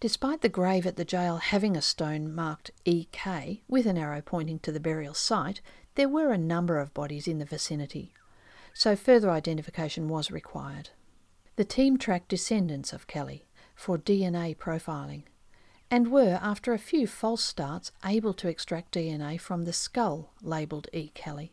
Despite 0.00 0.40
the 0.40 0.48
grave 0.48 0.86
at 0.86 0.96
the 0.96 1.04
jail 1.04 1.36
having 1.36 1.76
a 1.76 1.82
stone 1.82 2.34
marked 2.34 2.70
EK 2.86 3.62
with 3.68 3.84
an 3.84 3.98
arrow 3.98 4.22
pointing 4.22 4.58
to 4.60 4.72
the 4.72 4.80
burial 4.80 5.12
site, 5.12 5.60
there 5.94 6.08
were 6.08 6.32
a 6.32 6.38
number 6.38 6.78
of 6.78 6.94
bodies 6.94 7.28
in 7.28 7.38
the 7.38 7.44
vicinity, 7.44 8.14
so 8.72 8.96
further 8.96 9.30
identification 9.30 10.08
was 10.08 10.30
required. 10.30 10.88
The 11.56 11.66
team 11.66 11.98
tracked 11.98 12.28
descendants 12.28 12.94
of 12.94 13.06
Kelly 13.06 13.44
for 13.74 13.98
DNA 13.98 14.56
profiling 14.56 15.24
and 15.90 16.10
were, 16.10 16.38
after 16.40 16.72
a 16.72 16.78
few 16.78 17.06
false 17.06 17.42
starts, 17.42 17.92
able 18.02 18.32
to 18.34 18.48
extract 18.48 18.94
DNA 18.94 19.38
from 19.38 19.64
the 19.64 19.72
skull 19.74 20.32
labelled 20.40 20.88
E. 20.94 21.08
Kelly. 21.08 21.52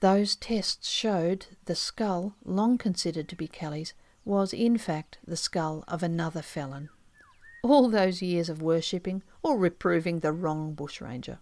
Those 0.00 0.36
tests 0.36 0.88
showed 0.88 1.46
the 1.64 1.74
skull, 1.74 2.34
long 2.44 2.76
considered 2.76 3.28
to 3.28 3.36
be 3.36 3.48
Kelly's, 3.48 3.94
was 4.24 4.52
in 4.52 4.76
fact 4.76 5.16
the 5.26 5.36
skull 5.36 5.82
of 5.88 6.02
another 6.02 6.42
felon. 6.42 6.90
All 7.62 7.88
those 7.88 8.22
years 8.22 8.48
of 8.48 8.62
worshipping 8.62 9.22
or 9.42 9.58
reproving 9.58 10.20
the 10.20 10.32
wrong 10.32 10.74
bushranger. 10.74 11.38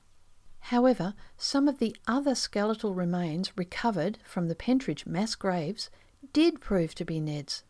However, 0.60 1.14
some 1.36 1.68
of 1.68 1.78
the 1.78 1.96
other 2.06 2.34
skeletal 2.34 2.94
remains 2.94 3.56
recovered 3.56 4.18
from 4.24 4.48
the 4.48 4.54
Pentridge 4.54 5.06
mass 5.06 5.34
graves 5.34 5.90
did 6.32 6.60
prove 6.60 6.94
to 6.96 7.04
be 7.04 7.20
Ned's 7.20 7.62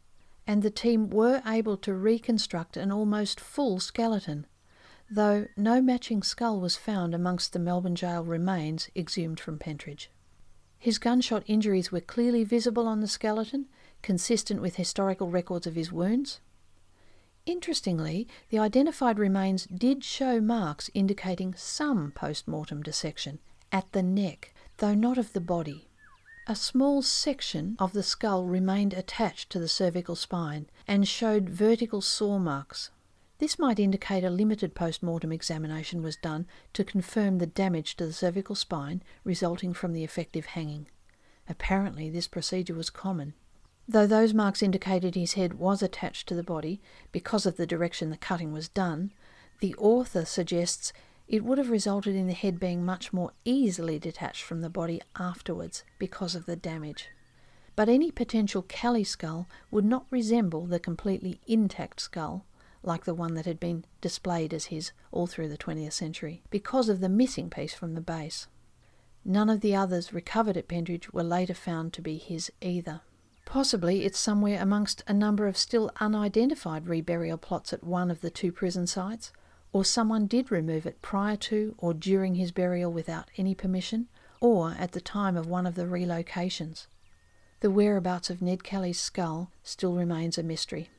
and 0.49 0.63
the 0.63 0.71
team 0.71 1.11
were 1.11 1.43
able 1.45 1.77
to 1.77 1.93
reconstruct 1.93 2.79
an 2.79 2.91
almost 2.91 3.39
full 3.39 3.79
skeleton, 3.79 4.47
though 5.11 5.47
no 5.59 5.83
matching 5.83 6.23
skull 6.23 6.59
was 6.59 6.75
found 6.75 7.15
amongst 7.15 7.53
the 7.53 7.59
Melbourne 7.59 7.95
jail 7.95 8.25
remains 8.25 8.89
exhumed 8.97 9.39
from 9.39 9.59
Pentridge. 9.59 10.11
His 10.79 10.97
gunshot 10.97 11.43
injuries 11.47 11.93
were 11.93 12.01
clearly 12.01 12.45
visible 12.45 12.89
on 12.89 13.01
the 13.01 13.09
skeleton, 13.09 13.67
consistent 14.01 14.63
with 14.63 14.77
historical 14.77 15.29
records 15.29 15.67
of 15.67 15.75
his 15.75 15.93
wounds. 15.93 16.41
Interestingly, 17.49 18.29
the 18.51 18.59
identified 18.59 19.19
remains 19.19 19.65
did 19.65 20.05
show 20.05 20.39
marks 20.39 20.91
indicating 20.93 21.55
some 21.55 22.11
post 22.11 22.47
mortem 22.47 22.83
dissection 22.83 23.39
at 23.73 23.91
the 23.93 24.03
neck, 24.03 24.53
though 24.77 24.93
not 24.93 25.17
of 25.17 25.33
the 25.33 25.41
body. 25.41 25.89
A 26.47 26.55
small 26.55 27.01
section 27.01 27.75
of 27.79 27.95
the 27.95 28.03
skull 28.03 28.45
remained 28.45 28.93
attached 28.93 29.49
to 29.49 29.59
the 29.59 29.67
cervical 29.67 30.15
spine 30.15 30.69
and 30.87 31.09
showed 31.09 31.49
vertical 31.49 32.03
saw 32.03 32.39
marks. 32.39 32.91
This 33.39 33.59
might 33.59 33.79
indicate 33.79 34.25
a 34.25 34.31
limited 34.31 34.75
post 34.75 35.03
mortem 35.03 35.33
examination 35.33 36.03
was 36.03 36.17
done 36.17 36.47
to 36.75 36.85
confirm 36.85 37.39
the 37.39 37.47
damage 37.47 37.97
to 37.97 38.05
the 38.05 38.13
cervical 38.13 38.57
spine 38.57 39.03
resulting 39.25 39.73
from 39.73 39.95
the 39.95 40.05
effective 40.05 40.45
hanging. 40.45 40.89
Apparently, 41.49 42.11
this 42.11 42.29
procedure 42.29 42.75
was 42.75 42.91
common. 42.91 43.33
Though 43.91 44.07
those 44.07 44.35
marks 44.35 44.63
indicated 44.63 45.15
his 45.15 45.33
head 45.33 45.55
was 45.55 45.83
attached 45.83 46.29
to 46.29 46.35
the 46.35 46.43
body 46.43 46.83
because 47.11 47.47
of 47.47 47.57
the 47.57 47.67
direction 47.67 48.11
the 48.11 48.19
cutting 48.19 48.53
was 48.53 48.69
done, 48.69 49.13
the 49.61 49.75
author 49.77 50.27
suggests 50.27 50.93
it 51.27 51.43
would 51.43 51.57
have 51.57 51.71
resulted 51.71 52.15
in 52.15 52.27
the 52.27 52.35
head 52.35 52.61
being 52.61 52.85
much 52.85 53.15
more 53.15 53.33
easily 53.47 53.99
detached 53.99 54.43
from 54.43 54.61
the 54.61 54.69
body 54.69 55.01
afterwards 55.19 55.85
because 55.99 56.35
of 56.35 56.45
the 56.45 56.55
damage. 56.55 57.09
But 57.77 57.89
any 57.89 58.11
potential 58.11 58.61
Kelly 58.61 59.05
skull 59.05 59.49
would 59.71 59.87
not 59.87 60.07
resemble 60.11 60.67
the 60.67 60.79
completely 60.79 61.41
intact 61.47 62.01
skull 62.01 62.45
like 62.83 63.07
the 63.07 63.15
one 63.15 63.35
that 63.35 63.47
had 63.47 63.59
been 63.59 63.87
displayed 64.03 64.53
as 64.53 64.67
his 64.67 64.93
all 65.11 65.27
through 65.27 65.49
the 65.49 65.59
20th 65.59 65.95
century 65.95 66.43
because 66.51 66.91
of 66.91 67.01
the 67.01 67.09
missing 67.09 67.49
piece 67.49 67.73
from 67.73 67.95
the 67.95 68.03
base. 68.03 68.49
None 69.25 69.49
of 69.49 69.63
the 69.63 69.75
others 69.75 70.13
recovered 70.13 70.59
at 70.59 70.69
Pentridge 70.69 71.11
were 71.13 71.23
later 71.23 71.55
found 71.55 71.95
to 71.95 72.03
be 72.03 72.19
his 72.19 72.53
either. 72.61 73.01
Possibly 73.49 74.05
it's 74.05 74.19
somewhere 74.19 74.61
amongst 74.61 75.03
a 75.07 75.15
number 75.15 75.47
of 75.47 75.57
still 75.57 75.91
unidentified 76.01 76.85
reburial 76.85 77.41
plots 77.41 77.73
at 77.73 77.83
one 77.83 78.11
of 78.11 78.21
the 78.21 78.29
two 78.29 78.53
prison 78.53 78.87
sites, 78.87 79.33
or 79.73 79.87
someone 79.87 80.27
did 80.27 80.51
remove 80.51 80.85
it 80.85 81.01
prior 81.01 81.35
to 81.37 81.75
or 81.79 81.95
during 81.95 82.35
his 82.35 82.53
burial 82.53 82.93
without 82.93 83.31
any 83.39 83.55
permission, 83.55 84.07
or 84.43 84.73
at 84.79 84.93
the 84.93 85.01
time 85.01 85.35
of 85.35 85.47
one 85.47 85.67
of 85.67 85.77
the 85.77 85.87
relocations. 85.87 86.89
The 87.61 87.71
whereabouts 87.71 88.29
of 88.29 88.43
Ned 88.43 88.65
Kelly's 88.65 89.01
skull 89.01 89.51
still 89.63 89.95
remains 89.95 90.37
a 90.37 90.43
mystery. 90.43 90.91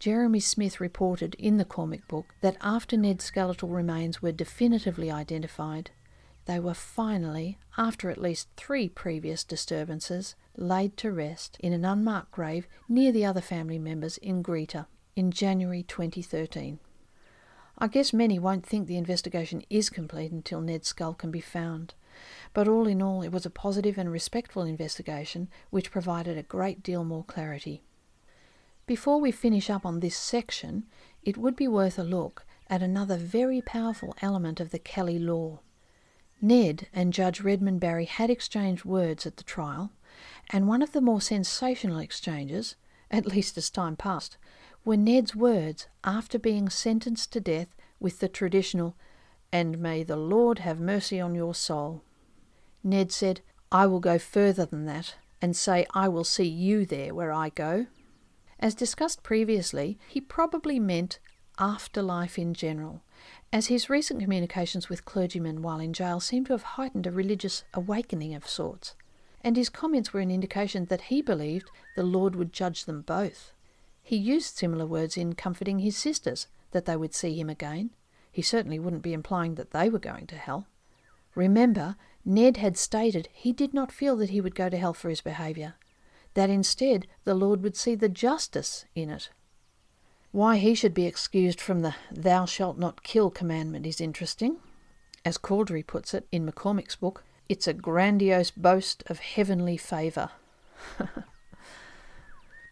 Jeremy 0.00 0.40
Smith 0.40 0.80
reported 0.80 1.36
in 1.36 1.58
the 1.58 1.64
Cormick 1.64 2.08
book 2.08 2.34
that 2.40 2.56
after 2.60 2.96
Ned's 2.96 3.22
skeletal 3.22 3.68
remains 3.68 4.20
were 4.20 4.32
definitively 4.32 5.12
identified, 5.12 5.92
they 6.46 6.58
were 6.58 6.74
finally, 6.74 7.56
after 7.76 8.10
at 8.10 8.20
least 8.20 8.48
three 8.56 8.88
previous 8.88 9.44
disturbances, 9.44 10.34
laid 10.58 10.96
to 10.96 11.12
rest 11.12 11.56
in 11.60 11.72
an 11.72 11.84
unmarked 11.84 12.32
grave 12.32 12.66
near 12.88 13.12
the 13.12 13.24
other 13.24 13.40
family 13.40 13.78
members 13.78 14.18
in 14.18 14.42
Greta 14.42 14.86
in 15.14 15.30
January 15.30 15.82
2013. 15.82 16.78
I 17.78 17.86
guess 17.86 18.12
many 18.12 18.38
won't 18.38 18.66
think 18.66 18.86
the 18.86 18.96
investigation 18.96 19.62
is 19.70 19.88
complete 19.88 20.32
until 20.32 20.60
Ned's 20.60 20.88
skull 20.88 21.14
can 21.14 21.30
be 21.30 21.40
found. 21.40 21.94
But 22.52 22.66
all 22.66 22.88
in 22.88 23.00
all, 23.00 23.22
it 23.22 23.30
was 23.30 23.46
a 23.46 23.50
positive 23.50 23.96
and 23.96 24.10
respectful 24.10 24.64
investigation 24.64 25.48
which 25.70 25.92
provided 25.92 26.36
a 26.36 26.42
great 26.42 26.82
deal 26.82 27.04
more 27.04 27.22
clarity. 27.22 27.82
Before 28.86 29.20
we 29.20 29.30
finish 29.30 29.70
up 29.70 29.86
on 29.86 30.00
this 30.00 30.16
section, 30.16 30.86
it 31.22 31.36
would 31.36 31.54
be 31.54 31.68
worth 31.68 31.98
a 31.98 32.02
look 32.02 32.44
at 32.68 32.82
another 32.82 33.16
very 33.16 33.60
powerful 33.60 34.16
element 34.20 34.58
of 34.58 34.70
the 34.70 34.78
Kelly 34.78 35.18
lore. 35.18 35.60
Ned 36.40 36.88
and 36.92 37.12
Judge 37.12 37.40
Redmond 37.40 37.80
Barry 37.80 38.06
had 38.06 38.30
exchanged 38.30 38.84
words 38.84 39.26
at 39.26 39.36
the 39.36 39.44
trial, 39.44 39.92
and 40.50 40.66
one 40.66 40.82
of 40.82 40.92
the 40.92 41.00
more 41.00 41.20
sensational 41.20 41.98
exchanges, 41.98 42.76
at 43.10 43.26
least 43.26 43.56
as 43.58 43.70
time 43.70 43.96
passed, 43.96 44.36
were 44.84 44.96
Ned's 44.96 45.34
words 45.34 45.88
after 46.04 46.38
being 46.38 46.68
sentenced 46.68 47.32
to 47.32 47.40
death 47.40 47.74
with 48.00 48.20
the 48.20 48.28
traditional, 48.28 48.96
And 49.52 49.78
may 49.78 50.02
the 50.02 50.16
Lord 50.16 50.60
have 50.60 50.80
mercy 50.80 51.20
on 51.20 51.34
your 51.34 51.54
soul. 51.54 52.02
Ned 52.82 53.12
said, 53.12 53.40
I 53.70 53.86
will 53.86 54.00
go 54.00 54.18
further 54.18 54.64
than 54.64 54.86
that 54.86 55.16
and 55.42 55.54
say 55.54 55.86
I 55.94 56.08
will 56.08 56.24
see 56.24 56.44
you 56.44 56.86
there 56.86 57.14
where 57.14 57.32
I 57.32 57.50
go. 57.50 57.86
As 58.58 58.74
discussed 58.74 59.22
previously, 59.22 59.98
he 60.08 60.20
probably 60.20 60.78
meant 60.78 61.18
afterlife 61.58 62.38
in 62.38 62.54
general, 62.54 63.02
as 63.52 63.66
his 63.66 63.90
recent 63.90 64.20
communications 64.20 64.88
with 64.88 65.04
clergymen 65.04 65.62
while 65.62 65.80
in 65.80 65.92
jail 65.92 66.20
seem 66.20 66.44
to 66.46 66.52
have 66.52 66.62
heightened 66.62 67.06
a 67.06 67.10
religious 67.10 67.64
awakening 67.74 68.34
of 68.34 68.48
sorts, 68.48 68.94
and 69.42 69.56
his 69.56 69.68
comments 69.68 70.12
were 70.12 70.20
an 70.20 70.30
indication 70.30 70.86
that 70.86 71.02
he 71.02 71.22
believed 71.22 71.70
the 71.96 72.02
Lord 72.02 72.36
would 72.36 72.52
judge 72.52 72.84
them 72.84 73.02
both. 73.02 73.52
He 74.02 74.16
used 74.16 74.56
similar 74.56 74.86
words 74.86 75.16
in 75.16 75.34
comforting 75.34 75.80
his 75.80 75.96
sisters 75.96 76.46
that 76.70 76.86
they 76.86 76.96
would 76.96 77.14
see 77.14 77.38
him 77.38 77.50
again. 77.50 77.90
He 78.32 78.42
certainly 78.42 78.78
wouldn't 78.78 79.02
be 79.02 79.12
implying 79.12 79.54
that 79.56 79.72
they 79.72 79.88
were 79.88 79.98
going 79.98 80.26
to 80.28 80.36
hell. 80.36 80.66
Remember, 81.34 81.96
Ned 82.24 82.56
had 82.56 82.76
stated 82.76 83.28
he 83.32 83.52
did 83.52 83.72
not 83.72 83.92
feel 83.92 84.16
that 84.16 84.30
he 84.30 84.40
would 84.40 84.54
go 84.54 84.68
to 84.68 84.76
hell 84.76 84.94
for 84.94 85.08
his 85.08 85.20
behaviour, 85.20 85.74
that 86.34 86.50
instead 86.50 87.06
the 87.24 87.34
Lord 87.34 87.62
would 87.62 87.76
see 87.76 87.94
the 87.94 88.08
justice 88.08 88.84
in 88.94 89.10
it. 89.10 89.30
Why 90.30 90.56
he 90.58 90.74
should 90.74 90.94
be 90.94 91.06
excused 91.06 91.60
from 91.60 91.82
the 91.82 91.94
thou 92.10 92.44
shalt 92.44 92.78
not 92.78 93.02
kill 93.02 93.30
commandment 93.30 93.86
is 93.86 94.00
interesting. 94.00 94.58
As 95.24 95.38
Cauldry 95.38 95.82
puts 95.82 96.12
it 96.12 96.26
in 96.30 96.50
Cormick's 96.52 96.96
book, 96.96 97.24
it's 97.48 97.66
a 97.66 97.72
grandiose 97.72 98.50
boast 98.50 99.02
of 99.06 99.20
heavenly 99.20 99.76
favour. 99.76 100.30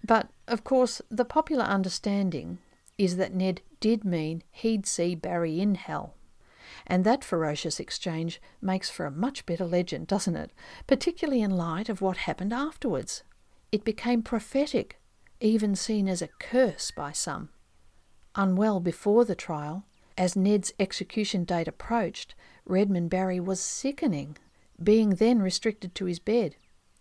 But, 0.06 0.28
of 0.46 0.62
course, 0.62 1.02
the 1.10 1.24
popular 1.24 1.64
understanding 1.64 2.58
is 2.96 3.16
that 3.16 3.34
Ned 3.34 3.60
did 3.80 4.04
mean 4.04 4.42
he'd 4.52 4.86
see 4.86 5.14
Barry 5.14 5.60
in 5.60 5.74
hell. 5.74 6.14
And 6.86 7.04
that 7.04 7.24
ferocious 7.24 7.80
exchange 7.80 8.40
makes 8.62 8.88
for 8.88 9.04
a 9.04 9.10
much 9.10 9.44
better 9.46 9.64
legend, 9.64 10.06
doesn't 10.06 10.36
it? 10.36 10.52
Particularly 10.86 11.42
in 11.42 11.50
light 11.50 11.88
of 11.88 12.00
what 12.00 12.18
happened 12.18 12.52
afterwards. 12.52 13.24
It 13.72 13.84
became 13.84 14.22
prophetic, 14.22 15.00
even 15.40 15.74
seen 15.74 16.08
as 16.08 16.22
a 16.22 16.28
curse 16.38 16.92
by 16.92 17.10
some. 17.10 17.48
Unwell 18.36 18.78
before 18.78 19.24
the 19.24 19.34
trial, 19.34 19.84
as 20.16 20.36
Ned's 20.36 20.72
execution 20.78 21.44
date 21.44 21.66
approached, 21.66 22.36
Redmond 22.64 23.10
Barry 23.10 23.40
was 23.40 23.60
sickening, 23.60 24.36
being 24.82 25.10
then 25.10 25.40
restricted 25.40 25.94
to 25.94 26.04
his 26.04 26.18
bed 26.18 26.56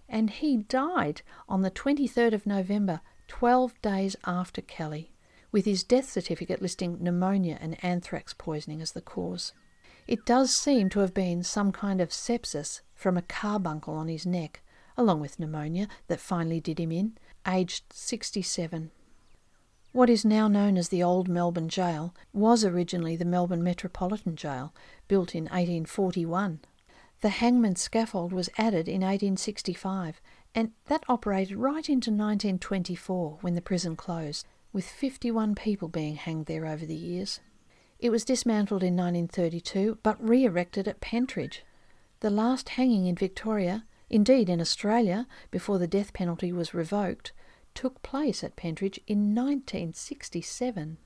and 0.07 0.29
he 0.29 0.57
died 0.57 1.21
on 1.49 1.61
the 1.61 1.71
23rd 1.71 2.33
of 2.33 2.45
November, 2.45 3.01
12 3.27 3.81
days 3.81 4.15
after 4.25 4.61
Kelly, 4.61 5.11
with 5.51 5.65
his 5.65 5.83
death 5.83 6.09
certificate 6.09 6.61
listing 6.61 6.97
pneumonia 7.01 7.57
and 7.59 7.83
anthrax 7.83 8.33
poisoning 8.33 8.81
as 8.81 8.91
the 8.91 9.01
cause. 9.01 9.53
It 10.07 10.25
does 10.25 10.53
seem 10.55 10.89
to 10.89 10.99
have 10.99 11.13
been 11.13 11.43
some 11.43 11.71
kind 11.71 11.99
of 11.99 12.09
sepsis 12.09 12.81
from 12.93 13.17
a 13.17 13.23
carbuncle 13.23 13.95
on 13.95 14.07
his 14.07 14.25
neck, 14.25 14.61
along 14.95 15.21
with 15.21 15.39
pneumonia, 15.39 15.87
that 16.07 16.19
finally 16.19 16.59
did 16.59 16.79
him 16.79 16.91
in, 16.91 17.17
aged 17.47 17.91
67. 17.91 18.91
What 19.91 20.09
is 20.09 20.23
now 20.25 20.47
known 20.47 20.77
as 20.77 20.89
the 20.89 21.01
Old 21.01 21.27
Melbourne 21.27 21.69
Jail 21.69 22.13
was 22.33 22.63
originally 22.63 23.15
the 23.15 23.25
Melbourne 23.25 23.63
Metropolitan 23.63 24.35
Jail, 24.35 24.73
built 25.07 25.33
in 25.33 25.45
1841. 25.45 26.59
The 27.21 27.29
hangman's 27.29 27.81
scaffold 27.81 28.33
was 28.33 28.49
added 28.57 28.87
in 28.87 29.01
1865, 29.01 30.21
and 30.53 30.71
that 30.85 31.03
operated 31.07 31.57
right 31.57 31.89
into 31.89 32.11
1924 32.11 33.39
when 33.41 33.55
the 33.55 33.61
prison 33.61 33.95
closed, 33.95 34.45
with 34.73 34.85
51 34.85 35.55
people 35.55 35.87
being 35.87 36.15
hanged 36.15 36.45
there 36.45 36.65
over 36.65 36.85
the 36.85 36.95
years. 36.95 37.39
It 37.99 38.09
was 38.09 38.25
dismantled 38.25 38.83
in 38.83 38.95
1932 38.95 39.99
but 40.03 40.21
re 40.21 40.43
erected 40.43 40.87
at 40.87 40.99
Pentridge. 40.99 41.63
The 42.19 42.29
last 42.29 42.69
hanging 42.69 43.07
in 43.07 43.15
Victoria, 43.15 43.85
indeed 44.09 44.49
in 44.49 44.59
Australia, 44.59 45.27
before 45.51 45.79
the 45.79 45.87
death 45.87 46.13
penalty 46.13 46.51
was 46.51 46.73
revoked, 46.73 47.31
took 47.73 48.01
place 48.01 48.43
at 48.43 48.55
Pentridge 48.55 48.99
in 49.07 49.33
1967. 49.33 50.97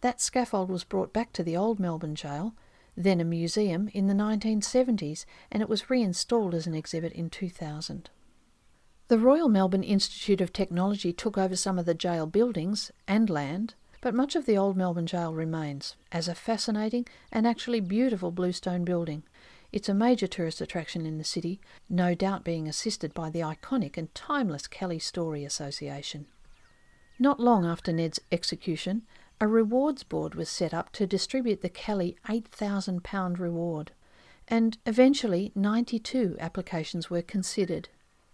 That 0.00 0.20
scaffold 0.20 0.70
was 0.70 0.84
brought 0.84 1.12
back 1.12 1.32
to 1.34 1.42
the 1.42 1.56
old 1.56 1.78
Melbourne 1.78 2.14
jail, 2.14 2.54
then 3.02 3.20
a 3.20 3.24
museum, 3.24 3.88
in 3.92 4.06
the 4.06 4.14
1970s, 4.14 5.24
and 5.50 5.62
it 5.62 5.68
was 5.68 5.90
reinstalled 5.90 6.54
as 6.54 6.66
an 6.66 6.74
exhibit 6.74 7.12
in 7.12 7.30
2000. 7.30 8.10
The 9.08 9.18
Royal 9.18 9.48
Melbourne 9.48 9.82
Institute 9.82 10.40
of 10.40 10.52
Technology 10.52 11.12
took 11.12 11.36
over 11.36 11.56
some 11.56 11.78
of 11.78 11.86
the 11.86 11.94
jail 11.94 12.26
buildings 12.26 12.92
and 13.08 13.28
land, 13.28 13.74
but 14.00 14.14
much 14.14 14.36
of 14.36 14.46
the 14.46 14.56
old 14.56 14.76
Melbourne 14.76 15.06
jail 15.06 15.34
remains 15.34 15.96
as 16.12 16.28
a 16.28 16.34
fascinating 16.34 17.06
and 17.32 17.46
actually 17.46 17.80
beautiful 17.80 18.30
bluestone 18.30 18.84
building. 18.84 19.24
It's 19.72 19.88
a 19.88 19.94
major 19.94 20.26
tourist 20.26 20.60
attraction 20.60 21.06
in 21.06 21.18
the 21.18 21.24
city, 21.24 21.60
no 21.88 22.14
doubt 22.14 22.44
being 22.44 22.68
assisted 22.68 23.12
by 23.14 23.30
the 23.30 23.40
iconic 23.40 23.96
and 23.96 24.14
timeless 24.14 24.66
Kelly 24.66 24.98
Story 24.98 25.44
Association. 25.44 26.26
Not 27.18 27.38
long 27.38 27.66
after 27.66 27.92
Ned's 27.92 28.20
execution, 28.32 29.02
a 29.40 29.48
rewards 29.48 30.02
board 30.02 30.34
was 30.34 30.50
set 30.50 30.74
up 30.74 30.92
to 30.92 31.06
distribute 31.06 31.62
the 31.62 31.68
Kelly 31.70 32.16
£8,000 32.28 33.38
reward, 33.38 33.92
and 34.46 34.76
eventually 34.84 35.50
92 35.54 36.36
applications 36.38 37.08
were 37.08 37.22
considered. 37.22 37.88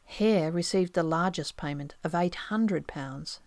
Hare 0.05 0.51
received 0.51 0.95
the 0.95 1.05
largest 1.05 1.57
payment 1.57 1.95
of 2.03 2.13
£800, 2.13 3.39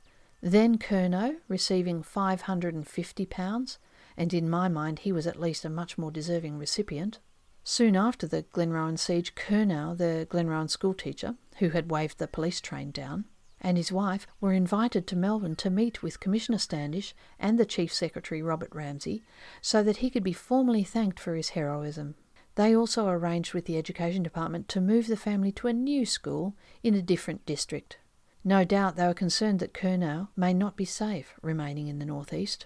then 0.41 0.77
Curnow 0.77 1.37
receiving 1.49 2.01
£550, 2.01 3.77
and 4.15 4.33
in 4.33 4.49
my 4.49 4.69
mind 4.69 4.99
he 4.99 5.11
was 5.11 5.27
at 5.27 5.39
least 5.39 5.65
a 5.65 5.69
much 5.69 5.97
more 5.97 6.11
deserving 6.11 6.57
recipient. 6.57 7.19
Soon 7.65 7.97
after 7.97 8.25
the 8.25 8.43
Glenrowan 8.43 8.97
siege, 8.97 9.35
Curnow, 9.35 9.97
the 9.97 10.25
Glenrowan 10.29 10.69
schoolteacher, 10.69 11.35
who 11.57 11.69
had 11.69 11.91
waved 11.91 12.19
the 12.19 12.27
police 12.27 12.61
train 12.61 12.91
down, 12.91 13.25
and 13.61 13.77
his 13.77 13.91
wife 13.91 14.27
were 14.39 14.53
invited 14.53 15.05
to 15.07 15.15
Melbourne 15.15 15.55
to 15.57 15.69
meet 15.69 16.01
with 16.01 16.19
Commissioner 16.19 16.57
Standish 16.57 17.13
and 17.39 17.57
the 17.57 17.65
Chief 17.65 17.93
Secretary 17.93 18.41
Robert 18.41 18.69
Ramsay 18.73 19.23
so 19.61 19.83
that 19.83 19.97
he 19.97 20.09
could 20.09 20.23
be 20.23 20.33
formally 20.33 20.83
thanked 20.83 21.19
for 21.19 21.35
his 21.35 21.49
heroism. 21.49 22.15
They 22.55 22.75
also 22.75 23.07
arranged 23.07 23.53
with 23.53 23.65
the 23.65 23.77
Education 23.77 24.23
Department 24.23 24.67
to 24.69 24.81
move 24.81 25.07
the 25.07 25.15
family 25.15 25.51
to 25.53 25.67
a 25.67 25.73
new 25.73 26.05
school 26.05 26.55
in 26.83 26.93
a 26.93 27.01
different 27.01 27.45
district. 27.45 27.97
No 28.43 28.63
doubt 28.63 28.95
they 28.95 29.07
were 29.07 29.13
concerned 29.13 29.59
that 29.59 29.73
Curnow 29.73 30.29
may 30.35 30.53
not 30.53 30.75
be 30.75 30.85
safe 30.85 31.33
remaining 31.41 31.87
in 31.87 31.99
the 31.99 32.05
northeast. 32.05 32.65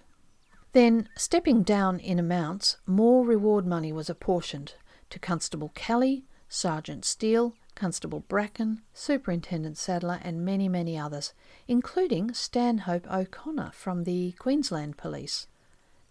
Then, 0.72 1.10
stepping 1.16 1.62
down 1.64 2.00
in 2.00 2.18
amounts, 2.18 2.78
more 2.88 3.26
reward 3.26 3.68
money 3.68 3.94
was 3.94 4.10
apportioned 4.10 4.74
to 5.12 5.20
Constable 5.20 5.72
Kelly, 5.76 6.26
Sergeant 6.48 7.06
Steele, 7.06 7.56
Constable 7.76 8.22
Bracken, 8.22 8.82
Superintendent 8.94 9.78
Sadleir, 9.78 10.20
and 10.24 10.46
many, 10.46 10.70
many 10.70 10.98
others, 10.98 11.34
including 11.68 12.34
Stanhope 12.34 13.08
O'Connor 13.12 13.72
from 13.74 14.04
the 14.04 14.34
Queensland 14.34 14.98
Police. 14.98 15.48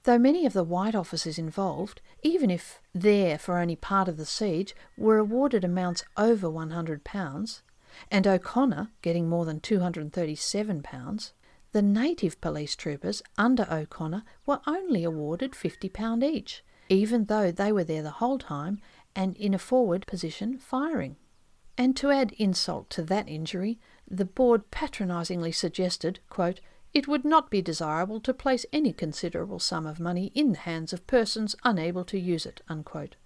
Though 0.05 0.19
many 0.19 0.45
of 0.47 0.53
the 0.53 0.65
white 0.65 0.95
officers 0.95 1.39
involved, 1.39 2.01
even 2.23 2.51
if 2.51 2.81
there 2.93 3.39
for 3.39 3.59
only 3.59 3.77
part 3.77 4.09
of 4.09 4.17
the 4.17 4.27
siege, 4.27 4.75
were 4.97 5.19
awarded 5.19 5.65
amounts 5.65 6.05
over 6.17 6.49
£100, 6.49 7.63
and 8.11 8.27
O'Connor 8.27 8.89
getting 9.01 9.29
more 9.29 9.45
than 9.45 9.61
£237, 9.61 11.33
the 11.73 11.83
native 11.83 12.41
police 12.41 12.75
troopers 12.75 13.23
under 13.39 13.67
O'Connor 13.71 14.25
were 14.45 14.61
only 14.67 15.05
awarded 15.05 15.53
£50 15.53 16.23
each, 16.23 16.65
even 16.89 17.27
though 17.27 17.51
they 17.51 17.73
were 17.73 17.85
there 17.85 18.03
the 18.03 18.11
whole 18.11 18.39
time 18.39 18.81
and 19.15 19.37
in 19.37 19.55
a 19.55 19.59
forward 19.59 20.07
position 20.07 20.59
firing. 20.59 21.17
And 21.79 21.97
to 21.97 22.11
add 22.11 22.33
insult 22.33 22.91
to 22.91 23.03
that 23.03 23.29
injury, 23.29 23.79
the 24.09 24.25
board 24.25 24.71
patronisingly 24.71 25.53
suggested, 25.53 26.21
quote, 26.29 26.61
it 26.93 27.09
would 27.09 27.25
not 27.25 27.51
be 27.51 27.63
desirable 27.63 28.21
to 28.21 28.35
place 28.35 28.67
any 28.73 28.93
considerable 28.93 29.59
sum 29.59 29.87
of 29.87 29.99
money 29.99 30.31
in 30.35 30.53
the 30.53 30.59
hands 30.59 30.93
of 30.93 31.07
persons 31.07 31.57
unable 31.65 32.05
to 32.05 32.19
use 32.19 32.45
it. 32.45 32.61
Unquote. 32.69 33.17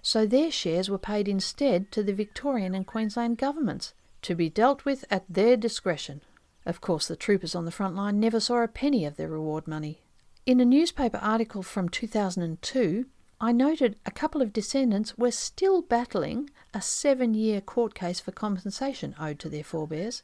So 0.00 0.24
their 0.24 0.52
shares 0.52 0.88
were 0.88 0.98
paid 0.98 1.26
instead 1.26 1.90
to 1.92 2.04
the 2.04 2.12
Victorian 2.12 2.74
and 2.74 2.86
Queensland 2.86 3.38
governments, 3.38 3.92
to 4.22 4.36
be 4.36 4.48
dealt 4.48 4.84
with 4.84 5.04
at 5.10 5.24
their 5.28 5.56
discretion. 5.56 6.20
Of 6.64 6.80
course, 6.80 7.08
the 7.08 7.16
troopers 7.16 7.56
on 7.56 7.64
the 7.64 7.72
front 7.72 7.96
line 7.96 8.20
never 8.20 8.38
saw 8.38 8.62
a 8.62 8.68
penny 8.68 9.04
of 9.04 9.16
their 9.16 9.28
reward 9.28 9.66
money. 9.66 10.02
In 10.44 10.60
a 10.60 10.64
newspaper 10.64 11.18
article 11.18 11.64
from 11.64 11.88
2002, 11.88 13.06
I 13.38 13.52
noted 13.52 13.98
a 14.06 14.10
couple 14.10 14.40
of 14.40 14.54
descendants 14.54 15.18
were 15.18 15.30
still 15.30 15.82
battling 15.82 16.48
a 16.72 16.80
seven 16.80 17.34
year 17.34 17.60
court 17.60 17.94
case 17.94 18.18
for 18.18 18.32
compensation 18.32 19.14
owed 19.20 19.38
to 19.40 19.50
their 19.50 19.62
forebears, 19.62 20.22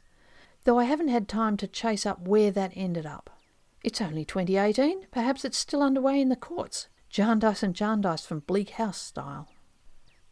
though 0.63 0.79
I 0.79 0.85
haven't 0.85 1.09
had 1.09 1.27
time 1.27 1.55
to 1.57 1.67
chase 1.67 2.07
up 2.07 2.27
where 2.27 2.49
that 2.49 2.71
ended 2.75 3.05
up. 3.05 3.29
It's 3.83 4.01
only 4.01 4.25
2018, 4.25 5.07
perhaps 5.11 5.45
it's 5.45 5.59
still 5.59 5.83
underway 5.83 6.19
in 6.19 6.29
the 6.29 6.35
courts. 6.35 6.87
Jarndyce 7.11 7.61
and 7.61 7.75
Jarndyce 7.75 8.25
from 8.25 8.39
Bleak 8.39 8.71
House 8.71 8.99
style. 8.99 9.47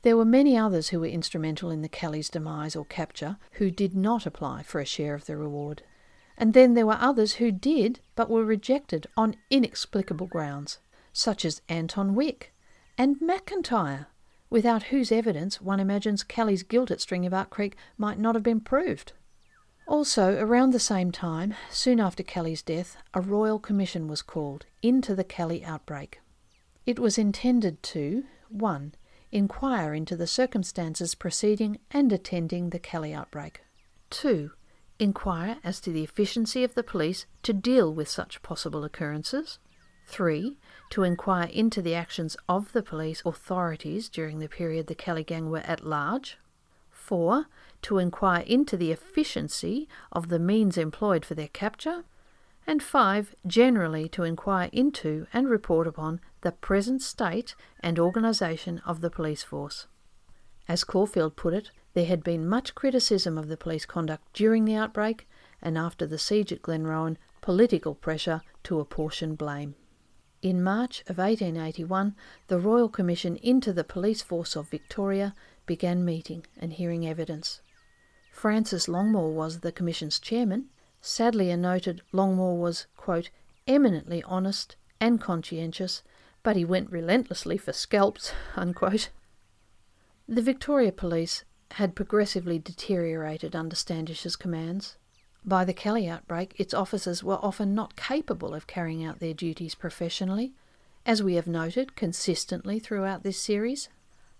There 0.01 0.17
were 0.17 0.25
many 0.25 0.57
others 0.57 0.89
who 0.89 1.01
were 1.01 1.05
instrumental 1.05 1.69
in 1.69 1.83
the 1.83 1.89
Kellys' 1.89 2.29
demise 2.29 2.75
or 2.75 2.85
capture 2.85 3.37
who 3.53 3.69
did 3.69 3.95
not 3.95 4.25
apply 4.25 4.63
for 4.63 4.81
a 4.81 4.85
share 4.85 5.13
of 5.13 5.25
the 5.25 5.37
reward. 5.37 5.83
And 6.35 6.55
then 6.55 6.73
there 6.73 6.87
were 6.87 6.97
others 6.99 7.33
who 7.33 7.51
did 7.51 7.99
but 8.15 8.31
were 8.31 8.43
rejected 8.43 9.05
on 9.15 9.35
inexplicable 9.51 10.25
grounds, 10.25 10.79
such 11.13 11.45
as 11.45 11.61
Anton 11.69 12.15
Wick, 12.15 12.51
and 13.01 13.19
McIntyre, 13.19 14.05
without 14.51 14.83
whose 14.83 15.11
evidence 15.11 15.59
one 15.59 15.79
imagines 15.79 16.23
Kelly's 16.23 16.61
guilt 16.61 16.91
at 16.91 17.01
String 17.01 17.25
of 17.25 17.33
Stringybark 17.33 17.49
Creek 17.49 17.75
might 17.97 18.19
not 18.19 18.35
have 18.35 18.43
been 18.43 18.59
proved. 18.59 19.13
Also, 19.87 20.37
around 20.37 20.69
the 20.69 20.79
same 20.79 21.11
time, 21.11 21.55
soon 21.71 21.99
after 21.99 22.21
Kelly's 22.21 22.61
death, 22.61 22.97
a 23.15 23.19
royal 23.19 23.57
commission 23.57 24.07
was 24.07 24.21
called 24.21 24.67
into 24.83 25.15
the 25.15 25.23
Kelly 25.23 25.65
outbreak. 25.65 26.21
It 26.85 26.99
was 26.99 27.17
intended 27.17 27.81
to 27.81 28.23
1. 28.49 28.93
Inquire 29.31 29.95
into 29.95 30.15
the 30.15 30.27
circumstances 30.27 31.15
preceding 31.15 31.79
and 31.89 32.13
attending 32.13 32.69
the 32.69 32.77
Kelly 32.77 33.15
outbreak. 33.15 33.61
2. 34.11 34.51
Inquire 34.99 35.57
as 35.63 35.79
to 35.79 35.91
the 35.91 36.03
efficiency 36.03 36.63
of 36.63 36.75
the 36.75 36.83
police 36.83 37.25
to 37.41 37.51
deal 37.51 37.91
with 37.91 38.07
such 38.07 38.43
possible 38.43 38.83
occurrences. 38.83 39.57
3 40.11 40.57
to 40.89 41.03
inquire 41.03 41.47
into 41.47 41.81
the 41.81 41.95
actions 41.95 42.35
of 42.49 42.73
the 42.73 42.83
police 42.83 43.23
authorities 43.25 44.09
during 44.09 44.39
the 44.39 44.49
period 44.49 44.87
the 44.87 44.93
Kelly 44.93 45.23
gang 45.23 45.49
were 45.49 45.59
at 45.59 45.85
large. 45.85 46.37
4. 46.91 47.45
To 47.83 47.97
inquire 47.97 48.43
into 48.45 48.75
the 48.75 48.91
efficiency 48.91 49.87
of 50.11 50.27
the 50.27 50.37
means 50.37 50.77
employed 50.77 51.23
for 51.23 51.33
their 51.33 51.47
capture. 51.47 52.03
And 52.67 52.83
5. 52.83 53.35
Generally 53.47 54.09
to 54.09 54.23
inquire 54.23 54.69
into 54.73 55.27
and 55.33 55.49
report 55.49 55.87
upon 55.87 56.19
the 56.41 56.51
present 56.51 57.01
state 57.01 57.55
and 57.79 57.97
organisation 57.97 58.81
of 58.85 58.99
the 58.99 59.09
police 59.09 59.43
force. 59.43 59.87
As 60.67 60.83
Caulfield 60.83 61.37
put 61.37 61.53
it, 61.53 61.71
there 61.93 62.05
had 62.05 62.23
been 62.23 62.47
much 62.47 62.75
criticism 62.75 63.37
of 63.37 63.47
the 63.47 63.57
police 63.57 63.85
conduct 63.85 64.23
during 64.33 64.65
the 64.65 64.75
outbreak 64.75 65.25
and 65.61 65.77
after 65.77 66.05
the 66.05 66.17
siege 66.17 66.51
at 66.51 66.61
Glenrowan, 66.61 67.15
political 67.39 67.95
pressure 67.95 68.41
to 68.63 68.79
apportion 68.81 69.35
blame. 69.35 69.75
In 70.41 70.63
March 70.63 71.01
of 71.01 71.19
1881, 71.19 72.15
the 72.47 72.57
Royal 72.57 72.89
Commission 72.89 73.35
into 73.37 73.71
the 73.71 73.83
Police 73.83 74.23
Force 74.23 74.55
of 74.55 74.69
Victoria 74.69 75.35
began 75.67 76.03
meeting 76.03 76.47
and 76.57 76.73
hearing 76.73 77.07
evidence. 77.07 77.61
Francis 78.31 78.87
Longmore 78.87 79.33
was 79.33 79.59
the 79.59 79.71
Commission's 79.71 80.17
chairman. 80.17 80.69
Sadleir 80.99 81.59
noted 81.59 82.01
Longmore 82.11 82.59
was, 82.59 82.87
quote, 82.97 83.29
eminently 83.67 84.23
honest 84.23 84.75
and 84.99 85.21
conscientious, 85.21 86.01
but 86.41 86.55
he 86.55 86.65
went 86.65 86.91
relentlessly 86.91 87.57
for 87.57 87.71
scalps, 87.71 88.33
unquote. 88.55 89.09
The 90.27 90.41
Victoria 90.41 90.91
Police 90.91 91.43
had 91.71 91.95
progressively 91.95 92.57
deteriorated 92.57 93.55
under 93.55 93.75
Standish's 93.75 94.35
commands. 94.35 94.97
By 95.43 95.65
the 95.65 95.73
Kelly 95.73 96.07
outbreak, 96.07 96.53
its 96.57 96.73
officers 96.73 97.23
were 97.23 97.39
often 97.41 97.73
not 97.73 97.95
capable 97.95 98.53
of 98.53 98.67
carrying 98.67 99.03
out 99.03 99.19
their 99.19 99.33
duties 99.33 99.73
professionally, 99.73 100.53
as 101.05 101.23
we 101.23 101.33
have 101.33 101.47
noted 101.47 101.95
consistently 101.95 102.79
throughout 102.79 103.23
this 103.23 103.39
series. 103.39 103.89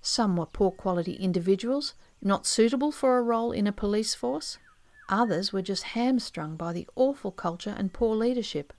Some 0.01 0.37
were 0.37 0.45
poor 0.45 0.71
quality 0.71 1.13
individuals, 1.13 1.95
not 2.21 2.45
suitable 2.45 2.91
for 2.91 3.17
a 3.17 3.23
role 3.23 3.51
in 3.51 3.65
a 3.65 3.71
police 3.71 4.13
force. 4.13 4.59
Others 5.09 5.51
were 5.51 5.61
just 5.61 5.83
hamstrung 5.83 6.55
by 6.55 6.71
the 6.71 6.87
awful 6.95 7.31
culture 7.31 7.75
and 7.77 7.91
poor 7.91 8.15
leadership. 8.15 8.71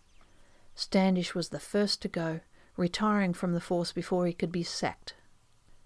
Standish 0.75 1.35
was 1.35 1.49
the 1.49 1.61
first 1.61 2.01
to 2.03 2.09
go, 2.09 2.41
retiring 2.77 3.35
from 3.35 3.53
the 3.53 3.61
force 3.61 3.93
before 3.93 4.27
he 4.27 4.33
could 4.33 4.53
be 4.53 4.62
sacked. 4.62 5.14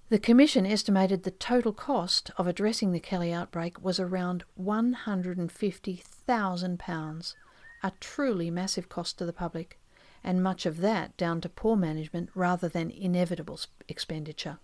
The 0.09 0.21
Commission 0.21 0.65
estimated 0.65 1.25
the 1.25 1.33
total 1.33 1.73
cost 1.73 2.31
of 2.39 2.47
addressing 2.47 2.93
the 2.93 3.01
Kelly 3.01 3.33
outbreak 3.33 3.83
was 3.83 3.99
around 3.99 4.45
£150,000, 4.57 7.35
a 7.83 7.93
truly 7.99 8.49
massive 8.49 8.89
cost 8.89 9.19
to 9.19 9.27
the 9.27 9.33
public, 9.33 9.81
and 10.23 10.45
much 10.45 10.65
of 10.65 10.77
that 10.77 11.17
down 11.17 11.41
to 11.41 11.49
poor 11.49 11.75
management 11.75 12.31
rather 12.37 12.69
than 12.69 12.93
inevitable 12.93 13.59
expenditure. 13.89 14.61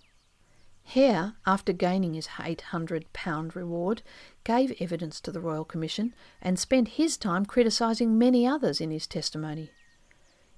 Hare, 0.84 1.34
after 1.45 1.72
gaining 1.72 2.14
his 2.14 2.28
£800 2.28 3.57
reward, 3.57 4.03
gave 4.45 4.80
evidence 4.80 5.20
to 5.20 5.32
the 5.32 5.40
Royal 5.40 5.64
Commission 5.64 6.14
and 6.40 6.57
spent 6.57 6.90
his 6.90 7.16
time 7.16 7.47
criticising 7.47 8.16
many 8.16 8.47
others 8.47 8.80
in 8.80 8.93
his 8.93 9.09
testimony. 9.09 9.72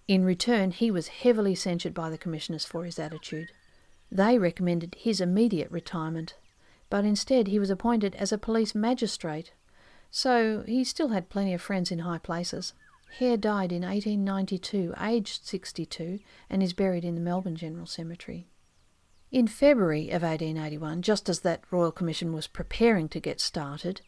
In 0.06 0.26
return, 0.26 0.72
he 0.72 0.90
was 0.90 1.08
heavily 1.08 1.54
censured 1.54 1.94
by 1.94 2.10
the 2.10 2.18
Commissioners 2.18 2.66
for 2.66 2.84
his 2.84 2.98
attitude. 2.98 3.50
They 4.14 4.38
recommended 4.38 4.94
his 4.96 5.20
immediate 5.20 5.72
retirement, 5.72 6.36
but 6.88 7.04
instead 7.04 7.48
he 7.48 7.58
was 7.58 7.68
appointed 7.68 8.14
as 8.14 8.30
a 8.30 8.38
police 8.38 8.72
magistrate, 8.72 9.52
so 10.08 10.62
he 10.68 10.84
still 10.84 11.08
had 11.08 11.28
plenty 11.28 11.52
of 11.52 11.60
friends 11.60 11.90
in 11.90 11.98
high 11.98 12.18
places. 12.18 12.74
Hare 13.18 13.36
died 13.36 13.72
in 13.72 13.82
1892, 13.82 14.94
aged 15.00 15.44
62, 15.44 16.20
and 16.48 16.62
is 16.62 16.72
buried 16.72 17.04
in 17.04 17.16
the 17.16 17.20
Melbourne 17.20 17.56
General 17.56 17.86
Cemetery. 17.86 18.46
In 19.32 19.48
February 19.48 20.10
of 20.10 20.22
1881, 20.22 21.02
just 21.02 21.28
as 21.28 21.40
that 21.40 21.64
Royal 21.72 21.90
Commission 21.90 22.32
was 22.32 22.46
preparing 22.46 23.08
to 23.08 23.18
get 23.18 23.40
started, 23.40 24.00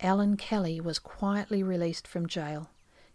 Ellen 0.00 0.38
Kelly 0.38 0.80
was 0.80 0.98
quietly 0.98 1.62
released 1.62 2.08
from 2.08 2.26
jail, 2.26 2.70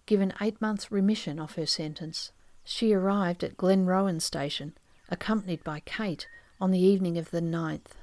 given 0.05 0.33
eight 0.39 0.61
months' 0.61 0.91
remission 0.91 1.39
of 1.39 1.55
her 1.55 1.65
sentence. 1.65 2.31
She 2.63 2.93
arrived 2.93 3.43
at 3.43 3.57
Glenrowan 3.57 4.21
Station, 4.21 4.77
accompanied 5.09 5.63
by 5.63 5.79
Kate, 5.81 6.27
on 6.59 6.71
the 6.71 6.79
evening 6.79 7.17
of 7.17 7.31
the 7.31 7.41
9th. 7.41 7.97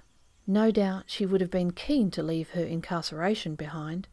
No 0.47 0.71
doubt 0.71 1.05
she 1.07 1.27
would 1.27 1.41
have 1.41 1.51
been 1.51 1.73
keen 1.73 2.11
to 2.13 2.23
leave 2.23 2.51
her 2.51 2.65
incarceration 2.65 3.55
behind, 3.55 4.09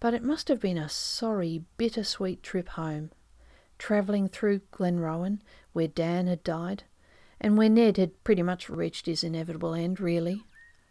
but 0.00 0.14
it 0.14 0.22
must 0.22 0.48
have 0.48 0.60
been 0.60 0.78
a 0.78 0.88
sorry, 0.88 1.64
bittersweet 1.76 2.42
trip 2.42 2.68
home, 2.70 3.10
travelling 3.78 4.28
through 4.28 4.60
Glenrowan, 4.72 5.40
where 5.72 5.88
Dan 5.88 6.26
had 6.26 6.44
died, 6.44 6.84
and 7.40 7.58
where 7.58 7.68
Ned 7.68 7.96
had 7.96 8.22
pretty 8.24 8.42
much 8.42 8.68
reached 8.68 9.06
his 9.06 9.24
inevitable 9.24 9.74
end, 9.74 10.00
really. 10.00 10.44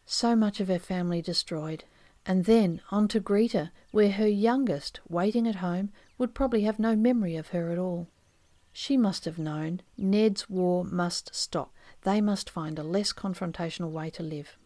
So 0.05 0.35
much 0.35 0.59
of 0.59 0.67
her 0.67 0.79
family 0.79 1.21
destroyed. 1.21 1.85
And 2.25 2.45
then 2.45 2.81
on 2.91 3.07
to 3.09 3.19
Greta, 3.19 3.71
where 3.91 4.11
her 4.11 4.27
youngest, 4.27 4.99
waiting 5.09 5.47
at 5.47 5.55
home, 5.55 5.91
would 6.17 6.33
probably 6.33 6.63
have 6.63 6.79
no 6.79 6.95
memory 6.95 7.35
of 7.35 7.49
her 7.49 7.69
at 7.71 7.77
all. 7.77 8.07
She 8.73 8.97
must 8.97 9.25
have 9.25 9.37
known 9.37 9.81
Ned's 9.97 10.49
war 10.49 10.83
must 10.83 11.33
stop. 11.33 11.71
They 12.01 12.19
must 12.19 12.49
find 12.49 12.79
a 12.79 12.83
less 12.83 13.13
confrontational 13.13 13.91
way 13.91 14.09
to 14.09 14.23
live. 14.23 14.57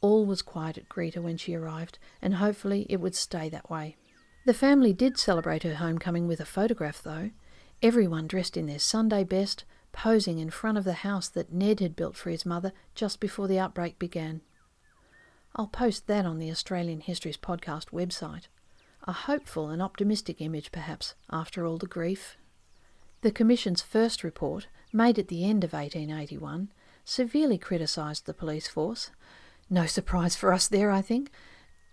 All 0.00 0.26
was 0.26 0.42
quiet 0.42 0.76
at 0.76 0.88
Greta 0.88 1.22
when 1.22 1.36
she 1.36 1.54
arrived, 1.54 1.98
and 2.20 2.34
hopefully 2.34 2.84
it 2.90 2.98
would 2.98 3.14
stay 3.14 3.48
that 3.48 3.70
way. 3.70 3.96
The 4.44 4.52
family 4.52 4.92
did 4.92 5.16
celebrate 5.16 5.62
her 5.62 5.76
homecoming 5.76 6.26
with 6.26 6.40
a 6.40 6.44
photograph, 6.44 7.00
though. 7.02 7.30
Everyone 7.80 8.26
dressed 8.26 8.56
in 8.56 8.66
their 8.66 8.80
Sunday 8.80 9.24
best, 9.24 9.64
posing 9.92 10.38
in 10.38 10.50
front 10.50 10.76
of 10.76 10.84
the 10.84 11.04
house 11.04 11.28
that 11.28 11.52
Ned 11.52 11.80
had 11.80 11.96
built 11.96 12.16
for 12.16 12.30
his 12.30 12.44
mother 12.44 12.72
just 12.94 13.20
before 13.20 13.46
the 13.46 13.58
outbreak 13.58 13.98
began. 13.98 14.42
I'll 15.54 15.68
post 15.68 16.08
that 16.08 16.26
on 16.26 16.38
the 16.38 16.50
Australian 16.50 17.00
Histories 17.00 17.36
podcast 17.36 17.90
website. 17.90 18.48
A 19.04 19.12
hopeful 19.12 19.68
and 19.68 19.80
optimistic 19.80 20.40
image, 20.40 20.72
perhaps, 20.72 21.14
after 21.30 21.64
all 21.64 21.78
the 21.78 21.86
grief. 21.86 22.36
The 23.24 23.32
Commission's 23.32 23.80
first 23.80 24.22
report, 24.22 24.66
made 24.92 25.18
at 25.18 25.28
the 25.28 25.46
end 25.46 25.64
of 25.64 25.72
1881, 25.72 26.70
severely 27.06 27.56
criticised 27.56 28.26
the 28.26 28.34
police 28.34 28.68
force. 28.68 29.12
No 29.70 29.86
surprise 29.86 30.36
for 30.36 30.52
us 30.52 30.68
there, 30.68 30.90
I 30.90 31.00
think, 31.00 31.30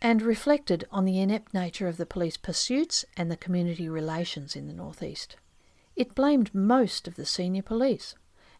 and 0.01 0.21
reflected 0.21 0.85
on 0.91 1.05
the 1.05 1.21
inept 1.21 1.53
nature 1.53 1.87
of 1.87 1.95
the 1.95 2.05
police 2.05 2.35
pursuits 2.35 3.05
and 3.15 3.31
the 3.31 3.37
community 3.37 3.87
relations 3.87 4.57
in 4.57 4.67
the 4.67 4.73
northeast. 4.73 5.37
It 5.95 6.15
blamed 6.15 6.53
most 6.53 7.07
of 7.07 7.15
the 7.15 7.25
senior 7.25 7.61
police 7.61 8.13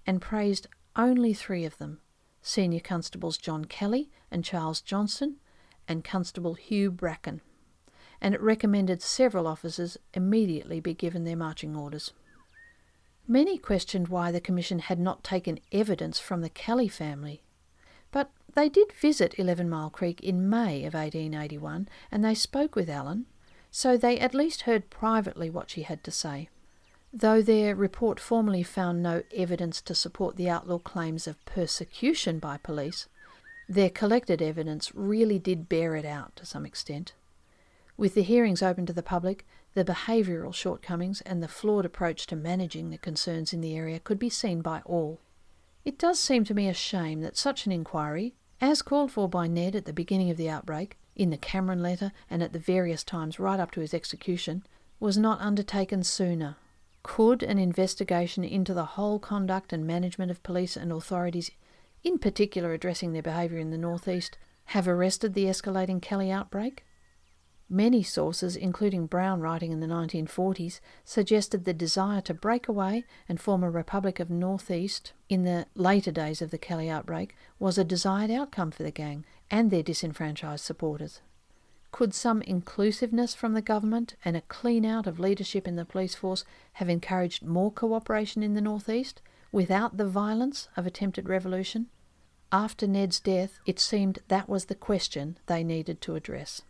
and 0.07 0.22
praised 0.22 0.67
only 0.95 1.34
three 1.34 1.65
of 1.65 1.78
them 1.78 1.99
Senior 2.41 2.80
Constables 2.80 3.38
John 3.38 3.65
Kelly 3.65 4.09
and 4.32 4.45
Charles 4.45 4.80
Johnson, 4.80 5.41
and 5.89 6.05
Constable 6.05 6.53
Hugh 6.53 6.89
Bracken, 6.89 7.41
and 8.22 8.34
it 8.34 8.39
recommended 8.39 9.01
several 9.01 9.45
officers 9.45 9.97
immediately 10.13 10.80
be 10.80 10.93
given 10.93 11.26
their 11.26 11.36
marching 11.36 11.76
orders. 11.76 12.13
Many 13.28 13.57
questioned 13.57 14.07
why 14.07 14.32
the 14.32 14.41
Commission 14.41 14.80
had 14.80 14.99
not 14.99 15.24
taken 15.24 15.59
evidence 15.72 16.19
from 16.19 16.41
the 16.41 16.49
Kelly 16.49 16.88
family, 16.88 17.41
but 18.11 18.32
they 18.53 18.67
did 18.67 18.91
visit 18.91 19.38
Eleven 19.38 19.69
Mile 19.69 19.89
Creek 19.89 20.19
in 20.22 20.49
May 20.49 20.84
of 20.86 20.93
1881 20.93 21.88
and 22.11 22.26
they 22.26 22.36
spoke 22.36 22.76
with 22.76 22.89
Ellen, 22.89 23.26
so 23.72 23.95
they 23.95 24.19
at 24.19 24.34
least 24.34 24.63
heard 24.63 24.89
privately 24.89 25.49
what 25.49 25.69
she 25.69 25.84
had 25.84 26.03
to 26.03 26.11
say. 26.11 26.49
Though 27.13 27.41
their 27.41 27.76
report 27.76 28.19
formally 28.19 28.63
found 28.63 29.01
no 29.01 29.24
evidence 29.36 29.82
to 29.82 29.95
support 29.95 30.36
the 30.36 30.49
outlaw 30.49 30.80
claims 30.80 31.28
of 31.28 31.43
persecution 31.45 32.39
by 32.39 32.57
police, 32.57 33.07
their 33.67 33.89
collected 33.89 34.41
evidence 34.41 34.93
really 34.93 35.39
did 35.39 35.69
bear 35.69 35.95
it 35.95 36.05
out 36.05 36.36
to 36.38 36.45
some 36.45 36.65
extent. 36.65 37.13
With 37.95 38.13
the 38.13 38.24
hearings 38.24 38.61
open 38.61 38.86
to 38.86 38.93
the 38.93 39.03
public, 39.03 39.45
the 39.74 39.86
behavioural 39.86 40.53
shortcomings 40.53 41.22
and 41.22 41.41
the 41.41 41.47
flawed 41.47 41.86
approach 41.86 42.28
to 42.28 42.36
managing 42.36 42.89
the 42.89 42.97
concerns 42.97 43.53
in 43.53 43.61
the 43.61 43.76
area 43.76 43.99
could 43.99 44.19
be 44.19 44.30
seen 44.30 44.61
by 44.61 44.82
all. 44.86 45.19
It 45.86 45.97
does 45.97 46.19
seem 46.19 46.43
to 46.45 46.53
me 46.53 46.67
a 46.67 46.74
shame 46.74 47.22
that 47.22 47.38
such 47.38 47.65
an 47.65 47.72
inquiry, 47.72 48.36
as 48.59 48.82
called 48.82 49.11
for 49.11 49.28
by 49.28 49.47
Ned 49.47 49.76
at 49.76 49.86
the 49.86 49.93
beginning 49.93 50.30
of 50.30 50.38
the 50.38 50.49
outbreak, 50.49 50.97
in 51.15 51.30
the 51.30 51.38
Cameron 51.38 51.82
letter, 51.82 52.11
and 52.30 52.43
at 52.43 52.53
the 52.53 52.59
various 52.59 53.03
times 53.03 53.39
right 53.39 53.59
up 53.59 53.72
to 53.72 53.82
his 53.82 53.93
execution, 53.93 54.63
was 54.99 55.17
not 55.17 55.41
undertaken 55.41 56.03
sooner. 56.03 56.57
Could 57.03 57.41
an 57.41 57.57
investigation 57.57 58.43
into 58.43 58.74
the 58.74 58.86
whole 58.86 59.17
conduct 59.17 59.74
and 59.74 59.88
management 59.88 60.30
of 60.30 60.43
police 60.43 60.78
and 60.78 60.91
authorities, 60.91 61.49
in 62.03 62.19
particular 62.19 62.74
addressing 62.74 63.13
their 63.13 63.24
behaviour 63.24 63.57
in 63.57 63.72
the 63.72 63.78
northeast, 63.78 64.38
have 64.65 64.88
arrested 64.88 65.34
the 65.34 65.45
escalating 65.45 66.01
Kelly 66.01 66.32
outbreak? 66.32 66.86
Many 67.74 68.03
sources, 68.03 68.57
including 68.57 69.05
Brown 69.05 69.39
writing 69.39 69.72
in 69.72 69.80
the 69.80 69.88
1940s, 69.88 70.82
suggested 71.05 71.63
the 71.63 71.74
desire 71.74 72.19
to 72.19 72.34
break 72.34 72.67
away 72.67 73.05
and 73.30 73.39
form 73.39 73.63
a 73.63 73.69
Republic 73.69 74.19
of 74.19 74.30
Northeast 74.30 75.13
in 75.30 75.45
the 75.45 75.65
later 75.74 76.11
days 76.11 76.41
of 76.41 76.51
the 76.51 76.57
Kelly 76.57 76.89
outbreak 76.89 77.34
was 77.59 77.78
a 77.78 77.86
desired 77.86 78.30
outcome 78.30 78.72
for 78.72 78.84
the 78.84 78.91
gang 78.91 79.24
and 79.49 79.72
their 79.72 79.84
disenfranchised 79.84 80.65
supporters. 80.65 81.22
Could 81.93 82.13
some 82.13 82.41
inclusiveness 82.41 83.34
from 83.34 83.53
the 83.53 83.61
government 83.61 84.15
and 84.26 84.36
a 84.36 84.41
clean 84.41 84.84
out 84.84 85.07
of 85.07 85.17
leadership 85.17 85.65
in 85.65 85.78
the 85.78 85.86
police 85.86 86.13
force 86.13 86.43
have 86.74 86.89
encouraged 86.89 87.45
more 87.45 87.72
cooperation 87.72 88.43
in 88.43 88.53
the 88.53 88.59
northeast 88.59 89.22
without 89.49 89.95
the 89.95 90.05
violence 90.05 90.67
of 90.76 90.86
attempted 90.86 91.30
revolution? 91.30 91.88
After 92.51 92.86
Ned's 92.86 93.22
death, 93.22 93.59
it 93.65 93.80
seemed 93.80 94.19
that 94.28 94.49
was 94.49 94.65
the 94.65 94.76
question 94.76 95.38
they 95.45 95.63
needed 95.63 96.01
to 96.01 96.15
address. 96.15 96.63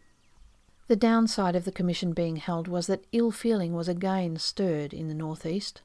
The 0.92 0.98
downside 0.98 1.56
of 1.56 1.64
the 1.64 1.72
commission 1.72 2.12
being 2.12 2.36
held 2.36 2.68
was 2.68 2.88
that 2.88 3.06
ill 3.14 3.32
feeling 3.32 3.74
was 3.74 3.88
again 3.88 4.36
stirred 4.36 4.94
in 4.94 5.08
the 5.08 5.14
northeast. 5.14 5.82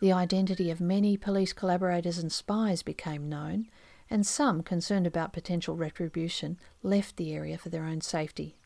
The 0.00 0.12
identity 0.12 0.70
of 0.70 0.80
many 0.80 1.18
police 1.18 1.52
collaborators 1.52 2.16
and 2.16 2.32
spies 2.32 2.82
became 2.82 3.28
known, 3.28 3.66
and 4.08 4.26
some 4.26 4.62
concerned 4.62 5.06
about 5.06 5.34
potential 5.34 5.76
retribution 5.76 6.58
left 6.82 7.18
the 7.18 7.34
area 7.34 7.58
for 7.58 7.68
their 7.68 7.84
own 7.84 8.00
safety. 8.00 8.56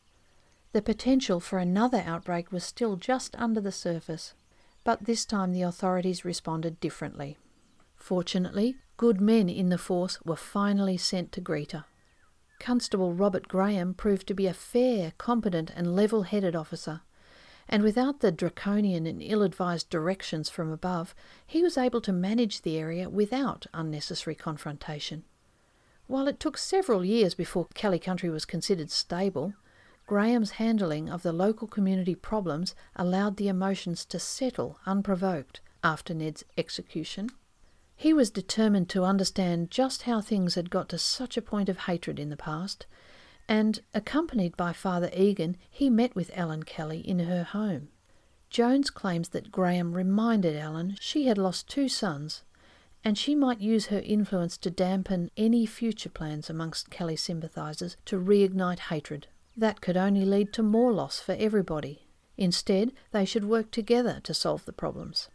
The 0.71 0.81
potential 0.81 1.41
for 1.41 1.59
another 1.59 2.01
outbreak 2.05 2.53
was 2.53 2.63
still 2.63 2.95
just 2.95 3.35
under 3.35 3.59
the 3.59 3.73
surface, 3.73 4.33
but 4.85 5.03
this 5.03 5.25
time 5.25 5.51
the 5.51 5.63
authorities 5.63 6.23
responded 6.23 6.79
differently. 6.79 7.37
Fortunately, 7.97 8.77
good 8.95 9.19
men 9.19 9.49
in 9.49 9.67
the 9.67 9.77
force 9.77 10.21
were 10.23 10.37
finally 10.37 10.95
sent 10.95 11.33
to 11.33 11.41
Greta. 11.41 11.83
Constable 12.61 13.11
Robert 13.11 13.47
Graham 13.47 13.95
proved 13.95 14.27
to 14.27 14.35
be 14.35 14.45
a 14.45 14.53
fair, 14.53 15.13
competent, 15.17 15.71
and 15.75 15.95
level 15.95 16.21
headed 16.21 16.55
officer, 16.55 17.01
and 17.67 17.81
without 17.81 18.19
the 18.19 18.31
draconian 18.31 19.07
and 19.07 19.19
ill 19.19 19.41
advised 19.41 19.89
directions 19.89 20.47
from 20.47 20.71
above, 20.71 21.15
he 21.47 21.63
was 21.63 21.75
able 21.75 22.01
to 22.01 22.13
manage 22.13 22.61
the 22.61 22.77
area 22.77 23.09
without 23.09 23.65
unnecessary 23.73 24.35
confrontation. 24.35 25.23
While 26.05 26.27
it 26.27 26.39
took 26.39 26.55
several 26.55 27.03
years 27.03 27.33
before 27.33 27.67
Kelly 27.73 27.97
Country 27.97 28.29
was 28.29 28.45
considered 28.45 28.91
stable, 28.91 29.55
Graham's 30.05 30.51
handling 30.51 31.09
of 31.09 31.23
the 31.23 31.33
local 31.33 31.67
community 31.67 32.13
problems 32.13 32.75
allowed 32.95 33.37
the 33.37 33.47
emotions 33.47 34.05
to 34.05 34.19
settle 34.19 34.77
unprovoked 34.85 35.61
after 35.83 36.13
Ned's 36.13 36.45
execution. 36.55 37.31
He 38.01 38.13
was 38.13 38.31
determined 38.31 38.89
to 38.89 39.03
understand 39.03 39.69
just 39.69 40.01
how 40.01 40.21
things 40.21 40.55
had 40.55 40.71
got 40.71 40.89
to 40.89 40.97
such 40.97 41.37
a 41.37 41.41
point 41.41 41.69
of 41.69 41.81
hatred 41.81 42.17
in 42.17 42.31
the 42.31 42.35
past, 42.35 42.87
and, 43.47 43.79
accompanied 43.93 44.57
by 44.57 44.73
Father 44.73 45.11
Egan, 45.15 45.55
he 45.69 45.87
met 45.87 46.15
with 46.15 46.31
Ellen 46.33 46.63
Kelly 46.63 47.07
in 47.07 47.19
her 47.19 47.43
home. 47.43 47.89
Jones 48.49 48.89
claims 48.89 49.29
that 49.29 49.51
Graham 49.51 49.93
reminded 49.93 50.55
Ellen 50.55 50.97
she 50.99 51.27
had 51.27 51.37
lost 51.37 51.69
two 51.69 51.87
sons, 51.87 52.41
and 53.03 53.19
she 53.19 53.35
might 53.35 53.61
use 53.61 53.85
her 53.85 53.99
influence 53.99 54.57
to 54.57 54.71
dampen 54.71 55.29
any 55.37 55.67
future 55.67 56.09
plans 56.09 56.49
amongst 56.49 56.89
Kelly 56.89 57.15
sympathisers 57.15 57.97
to 58.05 58.19
reignite 58.19 58.79
hatred. 58.89 59.27
That 59.55 59.79
could 59.79 59.95
only 59.95 60.25
lead 60.25 60.53
to 60.53 60.63
more 60.63 60.91
loss 60.91 61.19
for 61.19 61.33
everybody. 61.33 62.07
Instead, 62.35 62.93
they 63.11 63.25
should 63.25 63.45
work 63.45 63.69
together 63.69 64.19
to 64.23 64.33
solve 64.33 64.65
the 64.65 64.73
problems. 64.73 65.29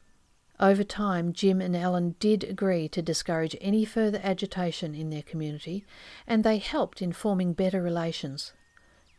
Over 0.58 0.84
time, 0.84 1.34
Jim 1.34 1.60
and 1.60 1.76
Ellen 1.76 2.14
did 2.18 2.42
agree 2.42 2.88
to 2.88 3.02
discourage 3.02 3.56
any 3.60 3.84
further 3.84 4.20
agitation 4.22 4.94
in 4.94 5.10
their 5.10 5.22
community, 5.22 5.84
and 6.26 6.42
they 6.42 6.56
helped 6.56 7.02
in 7.02 7.12
forming 7.12 7.52
better 7.52 7.82
relations. 7.82 8.54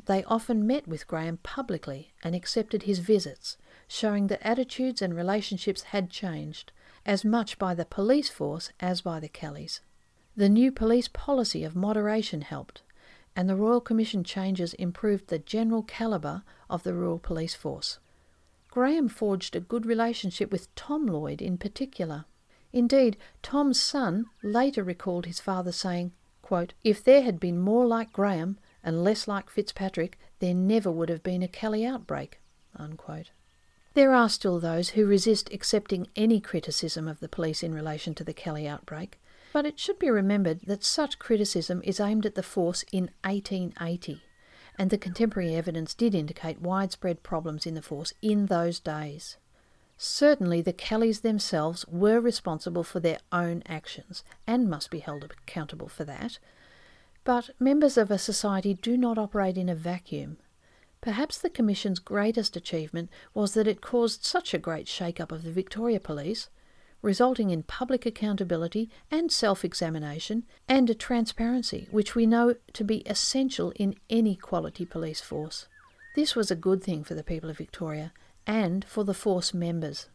They 0.06 0.24
often 0.24 0.66
met 0.66 0.88
with 0.88 1.06
Graham 1.06 1.38
publicly 1.38 2.14
and 2.24 2.34
accepted 2.34 2.84
his 2.84 3.00
visits, 3.00 3.58
showing 3.88 4.28
that 4.28 4.42
attitudes 4.42 5.02
and 5.02 5.16
relationships 5.16 5.84
had 5.84 6.10
changed, 6.10 6.72
as 7.06 7.24
much 7.24 7.60
by 7.60 7.76
the 7.76 7.86
police 7.86 8.30
force 8.30 8.72
as 8.80 9.02
by 9.02 9.20
the 9.20 9.30
Kellys. 9.30 9.82
The 10.36 10.50
new 10.50 10.72
police 10.72 11.08
policy 11.08 11.64
of 11.64 11.76
moderation 11.76 12.42
helped, 12.42 12.82
and 13.36 13.48
the 13.48 13.56
Royal 13.56 13.82
Commission 13.82 14.24
changes 14.24 14.74
improved 14.76 15.28
the 15.28 15.40
general 15.40 15.84
calibre 15.84 16.44
of 16.70 16.82
the 16.82 16.96
rural 16.96 17.20
police 17.20 17.54
force. 17.54 18.00
Graham 18.78 19.10
forged 19.10 19.56
a 19.56 19.60
good 19.60 19.88
relationship 19.88 20.52
with 20.52 20.76
Tom 20.76 21.08
Lloyd 21.08 21.42
in 21.42 21.58
particular. 21.58 22.26
Indeed, 22.72 23.18
Tom's 23.42 23.82
son 23.82 24.28
later 24.44 24.84
recalled 24.84 25.26
his 25.26 25.40
father 25.40 25.72
saying, 25.72 26.12
quote, 26.44 26.76
If 26.84 27.04
there 27.04 27.24
had 27.24 27.40
been 27.40 27.58
more 27.58 27.88
like 27.88 28.14
Graham 28.14 28.60
and 28.84 29.04
less 29.04 29.28
like 29.28 29.50
Fitzpatrick, 29.50 30.20
there 30.38 30.54
never 30.54 30.92
would 30.92 31.10
have 31.10 31.24
been 31.24 31.42
a 31.42 31.48
Kelly 31.48 31.88
outbreak. 31.88 32.40
Unquote. 32.76 33.32
There 33.96 34.14
are 34.14 34.30
still 34.30 34.60
those 34.60 34.90
who 34.90 35.08
resist 35.08 35.52
accepting 35.52 36.06
any 36.16 36.40
criticism 36.40 37.08
of 37.08 37.20
the 37.20 37.28
police 37.28 37.64
in 37.64 37.74
relation 37.74 38.14
to 38.14 38.24
the 38.24 38.32
Kelly 38.32 38.68
outbreak, 38.68 39.20
but 39.54 39.66
it 39.66 39.80
should 39.80 39.98
be 39.98 40.12
remembered 40.12 40.62
that 40.68 40.84
such 40.84 41.18
criticism 41.18 41.82
is 41.84 42.00
aimed 42.00 42.28
at 42.28 42.36
the 42.36 42.44
force 42.44 42.86
in 42.92 43.10
1880, 43.24 44.22
and 44.78 44.90
the 44.90 44.98
contemporary 44.98 45.56
evidence 45.56 45.94
did 45.94 46.14
indicate 46.14 46.62
widespread 46.62 47.24
problems 47.24 47.66
in 47.66 47.74
the 47.74 47.82
force 47.82 48.14
in 48.22 48.46
those 48.46 48.80
days. 48.80 49.38
Certainly, 49.98 50.62
the 50.62 50.74
Kellys 50.74 51.22
themselves 51.22 51.86
were 51.88 52.20
responsible 52.20 52.84
for 52.84 53.00
their 53.00 53.18
own 53.32 53.64
actions 53.66 54.24
and 54.46 54.70
must 54.70 54.92
be 54.92 55.00
held 55.00 55.24
accountable 55.24 55.88
for 55.88 56.04
that. 56.04 56.38
But 57.24 57.50
members 57.60 57.98
of 57.98 58.12
a 58.12 58.20
society 58.20 58.76
do 58.76 58.96
not 58.96 59.18
operate 59.18 59.58
in 59.58 59.70
a 59.70 59.76
vacuum. 59.76 60.38
Perhaps 61.02 61.40
the 61.40 61.50
Commission's 61.50 62.00
greatest 62.00 62.56
achievement 62.56 63.10
was 63.34 63.54
that 63.54 63.68
it 63.68 63.82
caused 63.82 64.24
such 64.24 64.54
a 64.54 64.60
great 64.60 64.88
shake 64.88 65.20
up 65.20 65.32
of 65.32 65.44
the 65.44 65.52
Victoria 65.52 66.00
Police 66.00 66.50
resulting 67.02 67.50
in 67.50 67.64
public 67.64 68.06
accountability 68.06 68.90
and 69.12 69.32
self 69.32 69.64
examination 69.64 70.44
and 70.68 70.90
a 70.90 70.96
transparency 70.96 71.88
which 71.92 72.16
we 72.16 72.26
know 72.26 72.56
to 72.74 72.84
be 72.84 73.08
essential 73.08 73.72
in 73.76 73.96
any 74.10 74.36
quality 74.36 74.86
police 74.86 75.22
force. 75.22 75.68
This 76.16 76.36
was 76.36 76.50
a 76.50 76.56
good 76.56 76.84
thing 76.84 77.04
for 77.04 77.14
the 77.14 77.24
people 77.24 77.50
of 77.50 77.58
Victoria 77.58 78.12
and 78.46 78.86
for 78.86 79.04
the 79.04 79.14
force 79.14 79.54
members. 79.54 80.08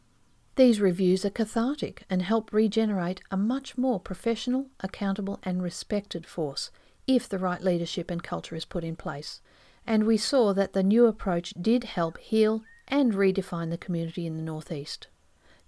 These 0.57 0.81
reviews 0.81 1.25
are 1.25 1.31
cathartic 1.31 2.05
and 2.11 2.23
help 2.23 2.53
regenerate 2.53 3.23
a 3.31 3.37
much 3.37 3.79
more 3.79 3.99
professional, 3.99 4.67
accountable, 4.81 5.41
and 5.45 5.63
respected 5.63 6.27
force 6.27 6.71
if 7.07 7.29
the 7.29 7.39
right 7.39 7.63
leadership 7.63 8.11
and 8.11 8.23
culture 8.23 8.55
is 8.55 8.65
put 8.65 8.85
in 8.85 8.97
place. 8.97 9.41
And 9.87 10.05
we 10.05 10.17
saw 10.17 10.53
that 10.53 10.73
the 10.73 10.83
new 10.83 11.07
approach 11.07 11.55
did 11.61 11.85
help 11.85 12.19
heal 12.19 12.63
and 12.87 13.15
redefine 13.15 13.71
the 13.71 13.79
community 13.79 14.27
in 14.27 14.37
the 14.37 14.43
Northeast. 14.43 15.09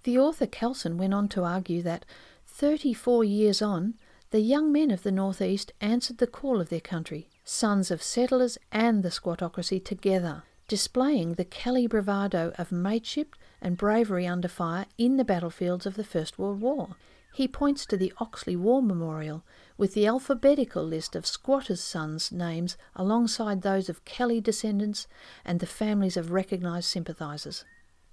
The 0.04 0.18
author 0.18 0.46
Kelson 0.46 0.98
went 0.98 1.14
on 1.14 1.28
to 1.28 1.44
argue 1.44 1.80
that 1.82 2.04
34 2.46 3.24
years 3.24 3.62
on, 3.62 3.94
the 4.32 4.40
young 4.40 4.70
men 4.70 4.90
of 4.90 5.02
the 5.02 5.10
Northeast 5.10 5.72
answered 5.80 6.18
the 6.18 6.26
call 6.26 6.60
of 6.60 6.68
their 6.68 6.80
country, 6.80 7.30
sons 7.42 7.90
of 7.90 8.02
settlers 8.02 8.58
and 8.70 9.02
the 9.02 9.10
squattocracy 9.10 9.82
together, 9.82 10.42
displaying 10.68 11.34
the 11.34 11.44
Kelly 11.44 11.86
bravado 11.86 12.52
of 12.58 12.70
mateship 12.70 13.34
and 13.62 13.78
bravery 13.78 14.26
under 14.26 14.48
fire 14.48 14.84
in 14.98 15.16
the 15.16 15.24
battlefields 15.24 15.86
of 15.86 15.94
the 15.94 16.04
First 16.04 16.38
World 16.38 16.60
War. 16.60 16.96
He 17.32 17.48
points 17.48 17.86
to 17.86 17.96
the 17.96 18.12
Oxley 18.18 18.56
War 18.56 18.82
Memorial 18.82 19.42
with 19.78 19.94
the 19.94 20.06
alphabetical 20.06 20.84
list 20.84 21.16
of 21.16 21.26
squatters' 21.26 21.82
sons' 21.82 22.30
names 22.30 22.76
alongside 22.94 23.62
those 23.62 23.88
of 23.88 24.04
Kelly 24.04 24.40
descendants 24.42 25.06
and 25.46 25.60
the 25.60 25.66
families 25.66 26.18
of 26.18 26.30
recognised 26.30 26.90
sympathisers. 26.90 27.64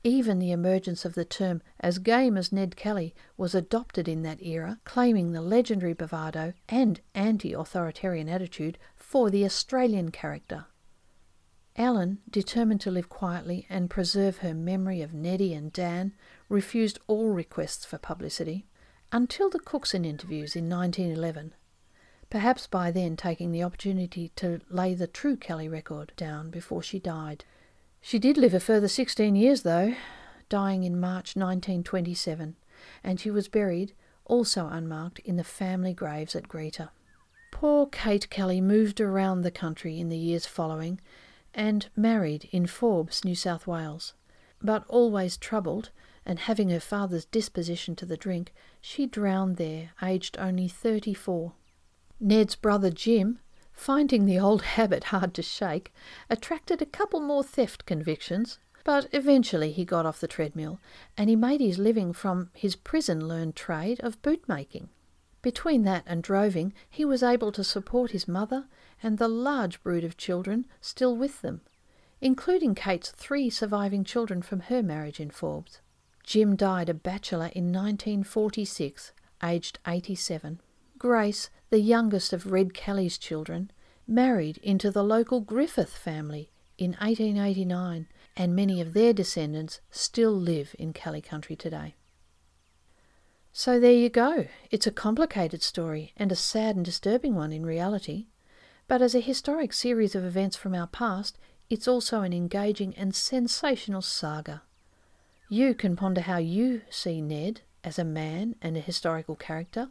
Even 0.04 0.40
the 0.40 0.52
emergence 0.52 1.06
of 1.06 1.14
the 1.14 1.26
term 1.26 1.62
as 1.80 2.00
game 2.00 2.36
as 2.36 2.52
Ned 2.52 2.76
Kelly 2.76 3.14
was 3.38 3.54
adopted 3.54 4.08
in 4.08 4.24
that 4.24 4.42
era, 4.42 4.80
claiming 4.84 5.32
the 5.32 5.42
legendary 5.42 5.94
bravado 5.94 6.54
and 6.68 7.00
anti 7.14 7.54
authoritarian 7.54 8.28
attitude 8.28 8.80
for 8.96 9.30
the 9.30 9.46
Australian 9.46 10.10
character. 10.10 10.66
Ellen, 11.76 12.20
determined 12.30 12.82
to 12.82 12.92
live 12.92 13.10
quietly 13.10 13.66
and 13.70 13.90
preserve 13.90 14.40
her 14.40 14.54
memory 14.54 15.02
of 15.02 15.14
Neddy 15.14 15.54
and 15.54 15.72
Dan, 15.72 16.14
refused 16.50 17.00
all 17.08 17.30
requests 17.30 17.86
for 17.86 17.98
publicity 17.98 18.66
until 19.12 19.50
the 19.50 19.60
Cookson 19.60 20.04
interviews 20.04 20.56
in 20.56 20.70
1911, 20.70 21.54
perhaps 22.30 22.66
by 22.66 22.92
then 22.92 23.16
taking 23.16 23.52
the 23.52 23.64
opportunity 23.64 24.30
to 24.36 24.62
lay 24.70 24.94
the 24.94 25.08
true 25.08 25.38
Kelly 25.38 25.70
record 25.70 26.12
down 26.18 26.50
before 26.50 26.82
she 26.82 27.00
died. 27.00 27.46
She 28.02 28.18
did 28.20 28.36
live 28.36 28.54
a 28.54 28.60
further 28.60 28.88
16 28.88 29.36
years, 29.36 29.62
though, 29.62 29.96
dying 30.50 30.84
in 30.84 31.00
March 31.00 31.36
1927, 31.36 32.56
and 33.04 33.20
she 33.20 33.30
was 33.30 33.48
buried, 33.48 33.94
also 34.26 34.68
unmarked, 34.68 35.20
in 35.20 35.38
the 35.38 35.44
family 35.44 35.94
graves 35.94 36.36
at 36.36 36.48
Greta. 36.48 36.90
Poor 37.52 37.86
Kate 37.86 38.30
Kelly 38.30 38.60
moved 38.60 39.00
around 39.00 39.42
the 39.42 39.52
country 39.52 40.00
in 40.00 40.10
the 40.10 40.18
years 40.18 40.48
following 40.48 41.00
and 41.54 41.90
married 41.96 42.50
in 42.52 42.66
Forbes, 42.66 43.24
New 43.24 43.36
South 43.36 43.68
Wales. 43.68 44.14
But 44.62 44.84
always 44.88 45.38
troubled, 45.38 45.92
and 46.26 46.40
having 46.40 46.70
her 46.70 46.80
father's 46.80 47.26
disposition 47.26 47.96
to 47.98 48.06
the 48.06 48.18
drink, 48.18 48.54
she 48.80 49.06
drowned 49.06 49.58
there, 49.58 49.92
aged 50.02 50.38
only 50.40 50.68
34. 50.68 51.54
Ned's 52.20 52.56
brother 52.56 52.90
Jim, 52.90 53.40
finding 53.82 54.26
the 54.26 54.38
old 54.38 54.62
habit 54.62 55.06
hard 55.06 55.34
to 55.34 55.42
shake, 55.42 55.92
attracted 56.30 56.84
a 56.84 56.86
couple 56.86 57.20
more 57.20 57.44
theft 57.44 57.84
convictions, 57.88 58.60
but 58.84 59.08
eventually 59.12 59.72
he 59.72 59.84
got 59.84 60.06
off 60.06 60.20
the 60.20 60.28
treadmill 60.28 60.80
and 61.18 61.32
he 61.32 61.36
made 61.36 61.60
his 61.60 61.80
living 61.80 62.14
from 62.14 62.52
his 62.54 62.76
prison 62.76 63.28
learned 63.28 63.56
trade 63.56 64.00
of 64.02 64.22
bootmaking. 64.22 64.88
Between 65.42 65.82
that 65.84 66.04
and 66.06 66.22
droving, 66.22 66.74
he 66.88 67.04
was 67.04 67.24
able 67.24 67.52
to 67.54 67.64
support 67.64 68.12
his 68.12 68.28
mother 68.28 68.68
and 69.02 69.18
the 69.18 69.28
large 69.28 69.82
brood 69.82 70.04
of 70.04 70.16
children 70.16 70.68
still 70.80 71.18
with 71.18 71.42
them, 71.42 71.62
including 72.22 72.76
Kate's 72.76 73.10
three 73.10 73.50
surviving 73.50 74.04
children 74.04 74.44
from 74.44 74.60
her 74.60 74.84
marriage 74.84 75.20
in 75.20 75.32
Forbes. 75.32 75.82
Jim 76.24 76.56
died 76.56 76.88
a 76.88 76.94
bachelor 76.94 77.50
in 77.56 77.74
1946, 77.74 79.12
aged 79.44 79.80
87. 79.88 80.62
Grace, 81.02 81.50
the 81.72 81.80
youngest 81.80 82.32
of 82.32 82.52
Red 82.52 82.76
Kelly's 82.76 83.18
children, 83.18 83.72
married 84.06 84.58
into 84.58 84.92
the 84.92 85.04
local 85.04 85.42
Griffith 85.42 85.98
family 85.98 86.52
in 86.78 86.92
1889, 86.92 88.08
and 88.38 88.56
many 88.56 88.80
of 88.80 88.94
their 88.94 89.12
descendants 89.12 89.82
still 89.90 90.32
live 90.32 90.76
in 90.78 90.94
Kelly 90.94 91.20
country 91.20 91.56
today. 91.56 91.96
So 93.52 93.80
there 93.80 93.92
you 93.92 94.10
go. 94.10 94.46
It's 94.70 94.86
a 94.86 94.92
complicated 94.92 95.64
story 95.64 96.14
and 96.18 96.32
a 96.32 96.36
sad 96.36 96.76
and 96.76 96.86
disturbing 96.86 97.34
one 97.34 97.52
in 97.52 97.66
reality. 97.66 98.28
But 98.88 99.02
as 99.02 99.16
a 99.16 99.22
historic 99.22 99.74
series 99.74 100.14
of 100.14 100.24
events 100.24 100.56
from 100.56 100.76
our 100.76 100.86
past, 100.86 101.40
it's 101.68 101.88
also 101.88 102.22
an 102.22 102.32
engaging 102.32 102.94
and 102.96 103.16
sensational 103.16 104.04
saga. 104.04 104.62
You 105.50 105.74
can 105.74 105.96
ponder 105.96 106.22
how 106.22 106.38
you 106.38 106.84
see 106.92 107.24
Ned 107.24 107.62
as 107.84 107.98
a 107.98 108.04
man 108.04 108.56
and 108.62 108.78
a 108.78 108.82
historical 108.82 109.36
character, 109.36 109.90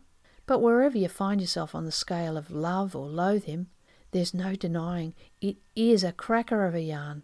but 0.51 0.61
wherever 0.61 0.99
you 0.99 1.09
find 1.09 1.41
yourself 1.41 1.77
on 1.77 1.85
the 1.85 1.93
scale 1.93 2.37
of 2.37 2.51
love 2.51 2.97
or 2.97 3.07
loathe 3.07 3.45
him, 3.45 3.69
there's 4.11 4.35
no 4.35 4.57
denying 4.57 5.15
it 5.41 5.59
is 5.77 6.03
a 6.03 6.11
cracker 6.11 6.67
of 6.67 6.75
a 6.75 6.81
yarn. 6.81 7.23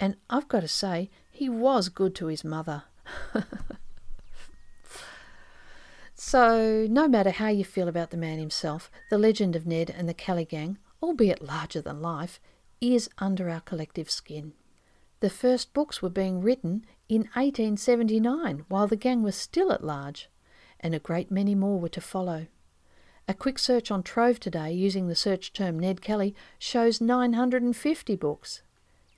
And 0.00 0.16
I've 0.30 0.48
got 0.48 0.60
to 0.60 0.68
say, 0.68 1.10
he 1.30 1.50
was 1.50 1.90
good 1.90 2.14
to 2.14 2.28
his 2.28 2.44
mother. 2.44 2.84
so, 6.14 6.86
no 6.88 7.06
matter 7.06 7.32
how 7.32 7.48
you 7.48 7.66
feel 7.66 7.86
about 7.86 8.12
the 8.12 8.16
man 8.16 8.38
himself, 8.38 8.90
the 9.10 9.18
legend 9.18 9.54
of 9.54 9.66
Ned 9.66 9.90
and 9.90 10.08
the 10.08 10.14
Kelly 10.14 10.46
gang, 10.46 10.78
albeit 11.02 11.42
larger 11.42 11.82
than 11.82 12.00
life, 12.00 12.40
is 12.80 13.10
under 13.18 13.50
our 13.50 13.60
collective 13.60 14.10
skin. 14.10 14.54
The 15.20 15.28
first 15.28 15.74
books 15.74 16.00
were 16.00 16.08
being 16.08 16.40
written 16.40 16.86
in 17.10 17.28
1879 17.34 18.64
while 18.68 18.86
the 18.86 18.96
gang 18.96 19.22
was 19.22 19.36
still 19.36 19.70
at 19.70 19.84
large, 19.84 20.30
and 20.80 20.94
a 20.94 20.98
great 20.98 21.30
many 21.30 21.54
more 21.54 21.78
were 21.78 21.88
to 21.88 22.00
follow. 22.00 22.46
A 23.26 23.34
quick 23.34 23.58
search 23.58 23.90
on 23.90 24.02
Trove 24.02 24.40
today 24.40 24.72
using 24.72 25.08
the 25.08 25.14
search 25.14 25.52
term 25.52 25.78
Ned 25.78 26.00
Kelly 26.00 26.34
shows 26.58 27.00
950 27.00 28.16
books. 28.16 28.62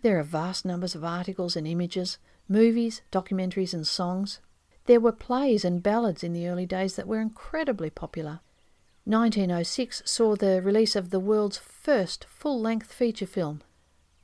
There 0.03 0.19
are 0.19 0.25
vast 0.25 0.65
numbers 0.65 0.95
of 0.95 1.05
articles 1.05 1.55
and 1.55 1.67
images, 1.67 2.19
movies, 2.49 3.03
documentaries, 3.13 3.73
and 3.73 3.87
songs. 3.87 4.41
There 4.87 5.01
were 5.01 5.13
plays 5.13 5.65
and 5.65 5.83
ballads 5.83 6.25
in 6.25 6.33
the 6.33 6.49
early 6.49 6.67
days 6.67 6.97
that 6.97 7.07
were 7.07 7.21
incredibly 7.21 7.91
popular. 7.91 8.41
1906 9.05 10.03
saw 10.05 10.35
the 10.35 10.61
release 10.61 10.97
of 10.97 11.11
the 11.11 11.21
world's 11.21 11.59
first 11.59 12.25
full 12.25 12.61
length 12.61 12.93
feature 12.93 13.27
film. 13.27 13.63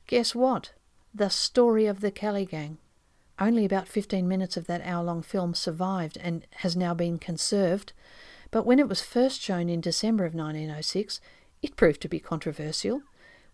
Guess 0.06 0.34
what? 0.34 0.72
The 1.14 1.30
Story 1.30 1.86
of 1.86 2.00
the 2.00 2.10
Kelly 2.10 2.44
Gang. 2.44 2.78
Only 3.38 3.64
about 3.64 3.88
15 3.88 4.26
minutes 4.26 4.56
of 4.56 4.66
that 4.66 4.80
hour 4.84 5.04
long 5.04 5.22
film 5.22 5.54
survived 5.54 6.16
and 6.20 6.46
has 6.56 6.74
now 6.74 6.94
been 6.94 7.18
conserved, 7.18 7.92
but 8.50 8.64
when 8.64 8.78
it 8.78 8.88
was 8.88 9.02
first 9.02 9.40
shown 9.40 9.68
in 9.68 9.80
December 9.80 10.24
of 10.24 10.34
1906, 10.34 11.20
it 11.60 11.76
proved 11.76 12.00
to 12.02 12.08
be 12.08 12.18
controversial, 12.18 13.02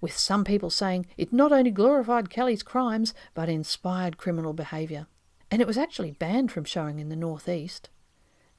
with 0.01 0.17
some 0.17 0.45
people 0.45 0.71
saying 0.71 1.07
it 1.17 1.33
not 1.33 1.53
only 1.53 1.71
glorified 1.71 2.31
Kelly's 2.31 2.63
crimes 2.63 3.15
but 3.35 3.49
inspired 3.49 4.19
criminal 4.19 4.53
behaviour. 4.53 5.07
And 5.51 5.61
it 5.61 5.67
was 5.67 5.79
actually 5.79 6.13
banned 6.13 6.51
from 6.53 6.65
showing 6.65 6.99
in 6.99 7.09
the 7.09 7.17
Northeast. 7.17 7.91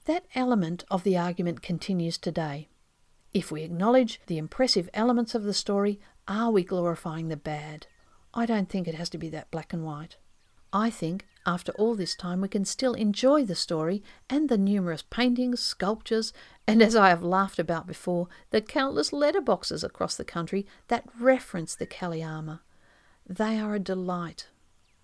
That 0.05 0.25
element 0.35 0.83
of 0.91 1.03
the 1.03 1.17
argument 1.17 1.61
continues 1.61 2.17
today. 2.17 2.67
If 3.33 3.51
we 3.51 3.63
acknowledge 3.63 4.19
the 4.27 4.37
impressive 4.37 4.89
elements 4.93 5.33
of 5.33 5.43
the 5.43 5.53
story, 5.53 5.99
are 6.27 6.51
we 6.51 6.63
glorifying 6.63 7.29
the 7.29 7.37
bad? 7.37 7.87
I 8.33 8.45
don't 8.45 8.69
think 8.69 8.87
it 8.87 8.95
has 8.95 9.09
to 9.09 9.17
be 9.17 9.29
that 9.29 9.49
black 9.49 9.73
and 9.73 9.83
white. 9.85 10.17
I 10.73 10.89
think 10.89 11.27
after 11.45 11.71
all 11.73 11.93
this 11.93 12.15
time 12.15 12.41
we 12.41 12.47
can 12.47 12.65
still 12.65 12.93
enjoy 12.95 13.45
the 13.45 13.53
story 13.55 14.01
and 14.27 14.49
the 14.49 14.57
numerous 14.57 15.03
paintings, 15.03 15.59
sculptures, 15.59 16.33
and 16.65 16.81
as 16.81 16.95
I 16.95 17.09
have 17.09 17.21
laughed 17.21 17.59
about 17.59 17.85
before, 17.85 18.27
the 18.49 18.59
countless 18.59 19.11
letterboxes 19.11 19.83
across 19.83 20.15
the 20.15 20.25
country 20.25 20.65
that 20.87 21.07
reference 21.19 21.75
the 21.75 21.87
armour. 22.23 22.61
They 23.27 23.59
are 23.59 23.75
a 23.75 23.79
delight. 23.79 24.47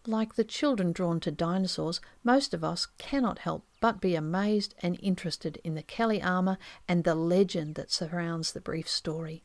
Like 0.07 0.35
the 0.35 0.43
children 0.43 0.91
drawn 0.91 1.19
to 1.19 1.31
dinosaurs, 1.31 2.01
most 2.23 2.53
of 2.53 2.63
us 2.63 2.87
cannot 2.97 3.39
help 3.39 3.65
but 3.79 4.01
be 4.01 4.15
amazed 4.15 4.73
and 4.81 4.97
interested 5.03 5.59
in 5.63 5.75
the 5.75 5.83
Kelly 5.83 6.21
armour 6.21 6.57
and 6.87 7.03
the 7.03 7.15
legend 7.15 7.75
that 7.75 7.91
surrounds 7.91 8.53
the 8.53 8.61
brief 8.61 8.89
story. 8.89 9.43